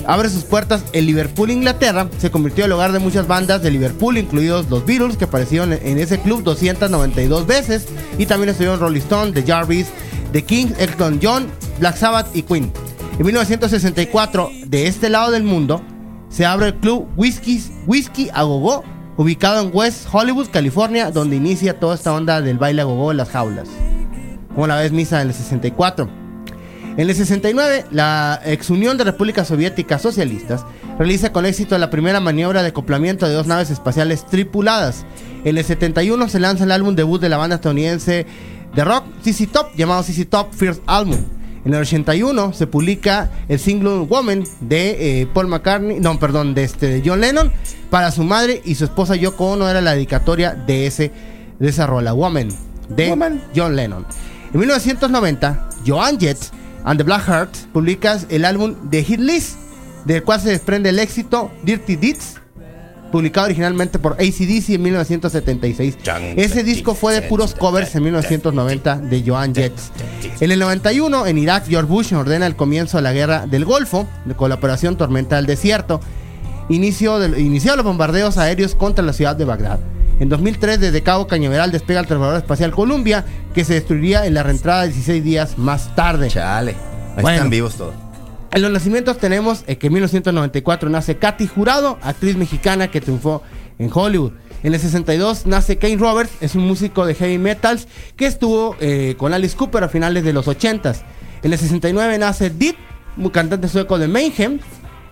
Abre 0.06 0.28
sus 0.28 0.44
puertas 0.44 0.84
en 0.92 1.06
Liverpool, 1.06 1.50
Inglaterra. 1.50 2.08
Se 2.18 2.30
convirtió 2.30 2.64
en 2.64 2.68
el 2.68 2.72
hogar 2.72 2.92
de 2.92 2.98
muchas 2.98 3.26
bandas 3.26 3.62
de 3.62 3.70
Liverpool, 3.70 4.18
incluidos 4.18 4.68
los 4.68 4.84
Beatles, 4.84 5.16
que 5.16 5.24
aparecieron 5.24 5.72
en 5.72 5.98
ese 5.98 6.18
club 6.20 6.42
292 6.42 7.46
veces. 7.46 7.86
Y 8.18 8.26
también 8.26 8.50
estuvieron 8.50 8.80
Rolling 8.80 9.00
Stone, 9.00 9.32
The 9.32 9.42
Jarvis, 9.42 9.86
The 10.32 10.44
Kings, 10.44 10.78
Elton 10.78 11.20
John, 11.22 11.46
Black 11.78 11.96
Sabbath 11.96 12.34
y 12.34 12.42
Queen. 12.42 12.72
En 13.18 13.24
1964, 13.24 14.50
de 14.66 14.86
este 14.86 15.08
lado 15.08 15.30
del 15.30 15.42
mundo, 15.42 15.82
se 16.28 16.44
abre 16.44 16.66
el 16.66 16.74
club 16.74 17.08
Whiskey, 17.16 17.62
Whiskey 17.86 18.30
a 18.34 18.42
Gogó, 18.42 18.84
ubicado 19.16 19.62
en 19.62 19.70
West 19.74 20.06
Hollywood, 20.12 20.48
California, 20.50 21.10
donde 21.10 21.36
inicia 21.36 21.78
toda 21.78 21.94
esta 21.94 22.12
onda 22.12 22.40
del 22.40 22.58
baile 22.58 22.82
a 22.82 22.84
gogó 22.84 23.10
en 23.10 23.16
las 23.16 23.30
jaulas. 23.30 23.68
Como 24.54 24.66
la 24.66 24.76
vez 24.76 24.92
misa 24.92 25.22
en 25.22 25.28
el 25.28 25.34
64. 25.34 26.25
En 26.96 27.10
el 27.10 27.14
69, 27.14 27.84
la 27.90 28.40
ex 28.46 28.70
Unión 28.70 28.96
de 28.96 29.04
Repúblicas 29.04 29.48
Soviéticas 29.48 30.00
Socialistas 30.00 30.64
realiza 30.98 31.30
con 31.30 31.44
éxito 31.44 31.76
la 31.76 31.90
primera 31.90 32.20
maniobra 32.20 32.62
de 32.62 32.68
acoplamiento 32.68 33.28
de 33.28 33.34
dos 33.34 33.46
naves 33.46 33.70
espaciales 33.70 34.24
tripuladas. 34.24 35.04
En 35.44 35.58
el 35.58 35.64
71 35.64 36.28
se 36.30 36.40
lanza 36.40 36.64
el 36.64 36.72
álbum 36.72 36.94
debut 36.96 37.20
de 37.20 37.28
la 37.28 37.36
banda 37.36 37.56
estadounidense 37.56 38.24
de 38.74 38.84
rock 38.84 39.04
CC 39.22 39.46
Top, 39.46 39.66
llamado 39.76 40.02
CC 40.02 40.24
Top 40.24 40.54
First 40.54 40.82
Album. 40.86 41.18
En 41.66 41.74
el 41.74 41.82
81 41.82 42.54
se 42.54 42.66
publica 42.66 43.30
el 43.48 43.58
single 43.58 44.06
Woman 44.08 44.44
de 44.60 45.20
eh, 45.20 45.26
Paul 45.26 45.48
McCartney, 45.48 46.00
no, 46.00 46.18
perdón, 46.18 46.54
de, 46.54 46.64
este, 46.64 46.86
de 46.86 47.02
John 47.04 47.20
Lennon 47.20 47.52
para 47.90 48.10
su 48.10 48.24
madre 48.24 48.62
y 48.64 48.74
su 48.74 48.84
esposa 48.84 49.16
Yoko 49.16 49.52
Ono 49.52 49.68
era 49.68 49.82
la 49.82 49.92
dedicatoria 49.92 50.54
de, 50.54 50.86
ese, 50.86 51.12
de 51.58 51.68
esa 51.68 51.86
rola, 51.86 52.14
Woman, 52.14 52.48
de 52.88 53.38
John 53.54 53.76
Lennon. 53.76 54.06
En 54.54 54.60
1990, 54.60 55.68
Joan 55.86 56.18
Jett 56.18 56.38
and 56.86 56.98
the 56.98 57.04
Black 57.04 57.26
Hearts 57.26 57.68
publica 57.72 58.18
el 58.30 58.44
álbum 58.44 58.74
The 58.90 59.02
Hit 59.02 59.20
List, 59.20 59.56
del 60.04 60.22
cual 60.22 60.40
se 60.40 60.50
desprende 60.50 60.88
el 60.88 60.98
éxito 60.98 61.50
Dirty 61.64 61.96
Deeds, 61.96 62.36
publicado 63.10 63.46
originalmente 63.46 63.98
por 63.98 64.12
ACDC 64.12 64.70
en 64.70 64.82
1976. 64.82 65.98
Ese 66.36 66.62
disco 66.62 66.94
fue 66.94 67.14
de 67.14 67.22
puros 67.22 67.54
covers 67.54 67.94
en 67.96 68.04
1990 68.04 68.98
de 68.98 69.22
Joan 69.26 69.54
Jett. 69.54 69.72
En 70.40 70.50
el 70.52 70.60
91, 70.60 71.26
en 71.26 71.38
Irak, 71.38 71.66
George 71.66 71.90
Bush 71.90 72.14
ordena 72.14 72.46
el 72.46 72.56
comienzo 72.56 72.98
de 72.98 73.02
la 73.02 73.12
guerra 73.12 73.46
del 73.46 73.64
Golfo, 73.64 74.06
de 74.24 74.34
colaboración 74.34 74.96
Tormenta 74.96 75.36
del 75.36 75.46
Desierto. 75.46 76.00
Inicio 76.68 77.18
de, 77.18 77.40
inició 77.40 77.74
los 77.76 77.84
bombardeos 77.84 78.38
aéreos 78.38 78.74
contra 78.74 79.04
la 79.04 79.12
ciudad 79.12 79.34
de 79.34 79.44
Bagdad. 79.44 79.80
En 80.18 80.28
2003, 80.30 80.80
desde 80.80 81.02
Cabo 81.02 81.26
Cañaveral 81.26 81.70
despega 81.72 82.00
el 82.00 82.06
transbordador 82.06 82.42
espacial 82.42 82.70
Columbia, 82.72 83.24
que 83.54 83.64
se 83.64 83.74
destruiría 83.74 84.24
en 84.26 84.32
la 84.34 84.42
reentrada 84.42 84.84
16 84.84 85.22
días 85.22 85.58
más 85.58 85.94
tarde. 85.94 86.28
Chale. 86.28 86.72
Ahí 87.16 87.22
Bueno. 87.22 87.36
están 87.36 87.50
vivos 87.50 87.74
todos. 87.76 87.94
En 88.52 88.62
los 88.62 88.70
nacimientos 88.70 89.18
tenemos 89.18 89.64
eh, 89.66 89.76
que 89.76 89.88
en 89.88 89.92
1994 89.92 90.88
nace 90.88 91.16
Katy 91.18 91.46
Jurado, 91.46 91.98
actriz 92.02 92.36
mexicana 92.36 92.88
que 92.90 93.02
triunfó 93.02 93.42
en 93.78 93.90
Hollywood. 93.92 94.32
En 94.62 94.72
el 94.72 94.80
62 94.80 95.44
nace 95.44 95.76
Kane 95.76 95.96
Roberts, 95.98 96.32
es 96.40 96.54
un 96.54 96.66
músico 96.66 97.04
de 97.04 97.14
heavy 97.14 97.36
metals 97.36 97.86
que 98.16 98.26
estuvo 98.26 98.74
eh, 98.80 99.14
con 99.18 99.34
Alice 99.34 99.54
Cooper 99.54 99.84
a 99.84 99.88
finales 99.90 100.24
de 100.24 100.32
los 100.32 100.46
80s. 100.46 101.02
En 101.42 101.52
el 101.52 101.58
69 101.58 102.16
nace 102.18 102.48
Deep, 102.48 102.76
un 103.18 103.28
cantante 103.28 103.68
sueco 103.68 103.98
de 103.98 104.08
Mayhem. 104.08 104.60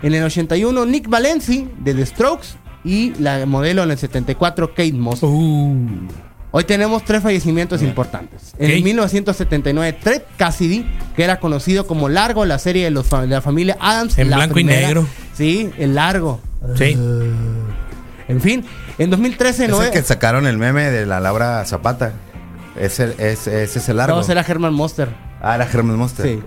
En 0.03 0.15
el 0.15 0.25
81 0.25 0.87
Nick 0.87 1.09
Valenci 1.09 1.69
de 1.79 1.93
The 1.95 2.07
Strokes 2.07 2.57
y 2.85 3.15
la 3.19 3.47
modelo 3.47 3.83
en 3.83 3.91
el 3.91 3.99
74 3.99 4.69
Kate 4.71 4.93
Moss. 4.93 5.21
Hoy 5.23 6.63
tenemos 6.65 7.05
tres 7.05 7.23
fallecimientos 7.23 7.83
importantes. 7.83 8.55
En 8.59 8.71
Ok. 8.79 8.85
1979, 8.85 9.99
Ted 10.05 10.23
Cassidy, 10.37 10.87
que 11.17 11.25
era 11.25 11.41
conocido 11.41 11.87
como 11.87 12.09
Largo 12.09 12.45
la 12.45 12.61
serie 12.61 12.85
de, 12.85 12.91
los 12.93 13.11
de 13.11 13.27
la 13.27 13.41
familia 13.41 13.77
Adams. 13.81 14.17
En 14.19 14.31
la 14.31 14.37
blanco 14.37 14.61
y 14.61 14.65
negro. 14.65 15.07
Sí, 15.33 15.71
el 15.79 15.97
Largo. 15.97 16.41
Sí. 16.77 16.97
En 18.29 18.41
fin, 18.41 18.65
en 18.99 19.11
2013 19.11 19.65
Es 19.65 19.71
no 19.71 19.83
el 19.83 19.91
que 19.91 20.03
sacaron 20.03 20.47
el 20.47 20.57
meme 20.57 20.91
de 20.91 21.07
la 21.07 21.21
Laura 21.21 21.65
Zapata. 21.65 22.13
Ese, 22.79 23.15
ese, 23.19 23.63
ese 23.63 23.79
es 23.79 23.89
el 23.89 23.97
largo. 23.97 24.21
No, 24.21 24.27
era 24.27 24.41
Herman 24.41 24.75
Monster. 24.75 25.09
Ah, 25.41 25.55
era 25.55 25.65
Herman 25.65 25.97
Monster. 25.97 26.27
Sí. 26.27 26.43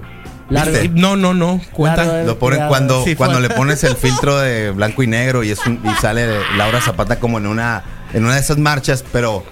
No, 0.49 1.15
no, 1.15 1.33
no. 1.33 1.61
Cuenta. 1.73 2.23
Lo 2.23 2.39
ponen 2.39 2.67
cuando, 2.67 3.03
Sí, 3.03 3.15
cuando 3.15 3.39
le 3.39 3.49
pones 3.49 3.83
el 3.83 3.95
filtro 3.97 4.37
de 4.39 4.71
blanco 4.71 5.03
y 5.03 5.07
negro 5.07 5.43
y, 5.43 5.51
es 5.51 5.65
un- 5.65 5.81
y 5.83 6.01
sale 6.01 6.27
Laura 6.57 6.81
Zapata 6.81 7.19
como 7.19 7.37
en 7.37 7.47
una, 7.47 7.83
en 8.13 8.23
una 8.25 8.35
de 8.35 8.41
esas 8.41 8.57
marchas, 8.57 9.03
pero 9.11 9.43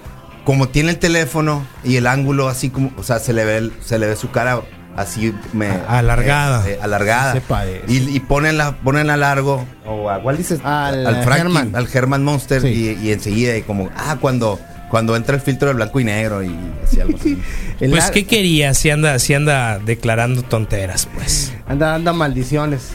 como 0.44 0.68
tiene 0.68 0.90
el 0.90 0.98
teléfono 0.98 1.66
y 1.84 1.96
el 1.96 2.06
ángulo 2.06 2.48
así 2.48 2.70
como, 2.70 2.92
o 2.96 3.02
sea, 3.02 3.18
se 3.18 3.32
le 3.32 3.44
ve, 3.44 3.56
el- 3.58 3.72
se 3.84 3.98
le 3.98 4.06
ve 4.06 4.16
su 4.16 4.30
cara 4.30 4.60
así 4.96 5.34
me, 5.52 5.68
Alargada. 5.88 6.66
eh, 6.66 6.72
eh, 6.72 6.78
alargada. 6.80 7.34
Se 7.34 7.40
parece. 7.42 7.82
Y, 7.86 8.16
y 8.16 8.20
ponen 8.20 8.56
la, 8.56 8.76
ponen 8.78 9.10
a 9.10 9.16
largo, 9.18 9.66
o 9.84 10.08
a 10.08 10.22
cuál 10.22 10.38
dices, 10.38 10.60
Al, 10.64 11.06
al 11.06 11.22
Frankie, 11.22 11.40
Herman. 11.42 11.76
al 11.76 11.86
Herman 11.92 12.24
Monster, 12.24 12.62
Sí. 12.62 12.68
y, 13.02 13.06
y 13.08 13.12
enseguida, 13.12 13.54
y 13.56 13.62
como, 13.62 13.90
ah, 13.94 14.16
cuando, 14.20 14.58
cuando 14.90 15.16
entra 15.16 15.34
el 15.36 15.40
filtro 15.40 15.68
de 15.68 15.74
blanco 15.74 16.00
y 16.00 16.04
negro 16.04 16.42
y 16.42 16.54
así 16.84 17.00
algo 17.00 17.18
así. 17.18 17.38
Pues, 17.78 18.10
¿qué 18.10 18.24
quería 18.24 18.72
si 18.72 18.88
anda, 18.88 19.18
si 19.18 19.34
anda 19.34 19.78
declarando 19.78 20.42
tonteras, 20.42 21.06
pues? 21.14 21.52
Anda, 21.66 21.94
anda 21.94 22.14
maldiciones. 22.14 22.92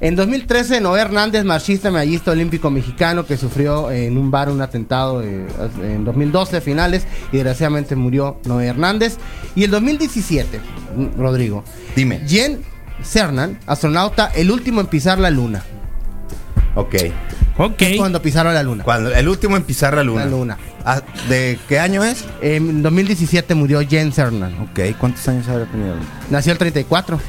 En 0.00 0.16
2013, 0.16 0.80
Noé 0.80 1.00
Hernández, 1.00 1.44
marchista 1.44 1.90
medallista 1.90 2.32
olímpico 2.32 2.70
mexicano 2.70 3.26
que 3.26 3.36
sufrió 3.36 3.90
en 3.90 4.16
un 4.16 4.30
bar 4.30 4.48
un 4.48 4.60
atentado 4.60 5.22
eh, 5.22 5.46
en 5.82 6.04
2012 6.04 6.60
finales 6.60 7.04
y 7.32 7.36
desgraciadamente 7.36 7.94
murió 7.94 8.40
Noé 8.44 8.66
Hernández. 8.66 9.18
Y 9.54 9.64
el 9.64 9.70
2017, 9.70 10.58
mm, 10.96 11.20
Rodrigo. 11.20 11.64
Dime. 11.94 12.20
Jen 12.26 12.60
Cernan, 13.02 13.58
astronauta, 13.66 14.30
el 14.34 14.50
último 14.50 14.80
en 14.80 14.86
pisar 14.86 15.18
la 15.18 15.30
luna. 15.30 15.62
Ok. 16.74 16.94
Ok. 17.58 17.82
Cuando 17.96 18.22
pisaron 18.22 18.54
la 18.54 18.62
luna. 18.62 18.84
Cuando, 18.84 19.12
el 19.12 19.28
último 19.28 19.56
en 19.56 19.64
pisar 19.64 19.94
la 19.94 20.04
luna. 20.04 20.24
La 20.24 20.30
luna. 20.30 20.58
Ah, 20.84 21.02
¿De 21.28 21.58
qué 21.68 21.80
año 21.80 22.04
es? 22.04 22.24
En 22.40 22.82
2017 22.82 23.54
murió 23.54 23.80
Jen 23.86 24.12
Cernan. 24.12 24.54
Ok, 24.60 24.96
¿cuántos 24.98 25.26
años 25.28 25.48
habrá 25.48 25.66
tenido? 25.66 25.96
Nació 26.30 26.52
el 26.52 26.58
34. 26.58 27.20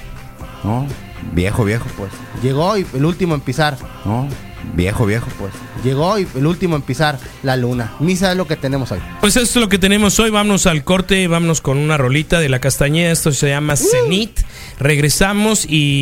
No, 0.64 0.88
viejo, 1.34 1.66
viejo, 1.66 1.86
pues. 1.98 2.12
Llegó 2.44 2.78
y 2.78 2.86
el 2.94 3.06
último 3.06 3.34
en 3.34 3.42
pisar. 3.42 3.78
No, 4.06 4.28
viejo, 4.76 5.06
viejo, 5.06 5.28
pues. 5.40 5.52
Llegó 5.84 6.20
y 6.20 6.28
el 6.36 6.46
último 6.46 6.76
en 6.76 6.84
pisar 6.84 7.18
la 7.42 7.56
luna. 7.56 7.94
Misa 8.00 8.32
es 8.32 8.38
lo 8.38 8.46
que 8.46 8.56
tenemos 8.56 8.92
hoy. 8.92 9.00
Pues 9.22 9.36
esto 9.36 9.60
es 9.60 9.64
lo 9.64 9.70
que 9.70 9.80
tenemos 9.80 10.20
hoy. 10.20 10.30
Vámonos 10.30 10.68
al 10.68 10.84
corte, 10.84 11.28
vámonos 11.28 11.62
con 11.62 11.78
una 11.78 11.98
rolita 11.98 12.40
de 12.40 12.50
la 12.50 12.60
castañeda. 12.60 13.12
Esto 13.12 13.32
se 13.32 13.50
llama 13.50 13.76
Cenit. 13.76 14.40
Regresamos 14.80 15.66
y. 15.68 15.98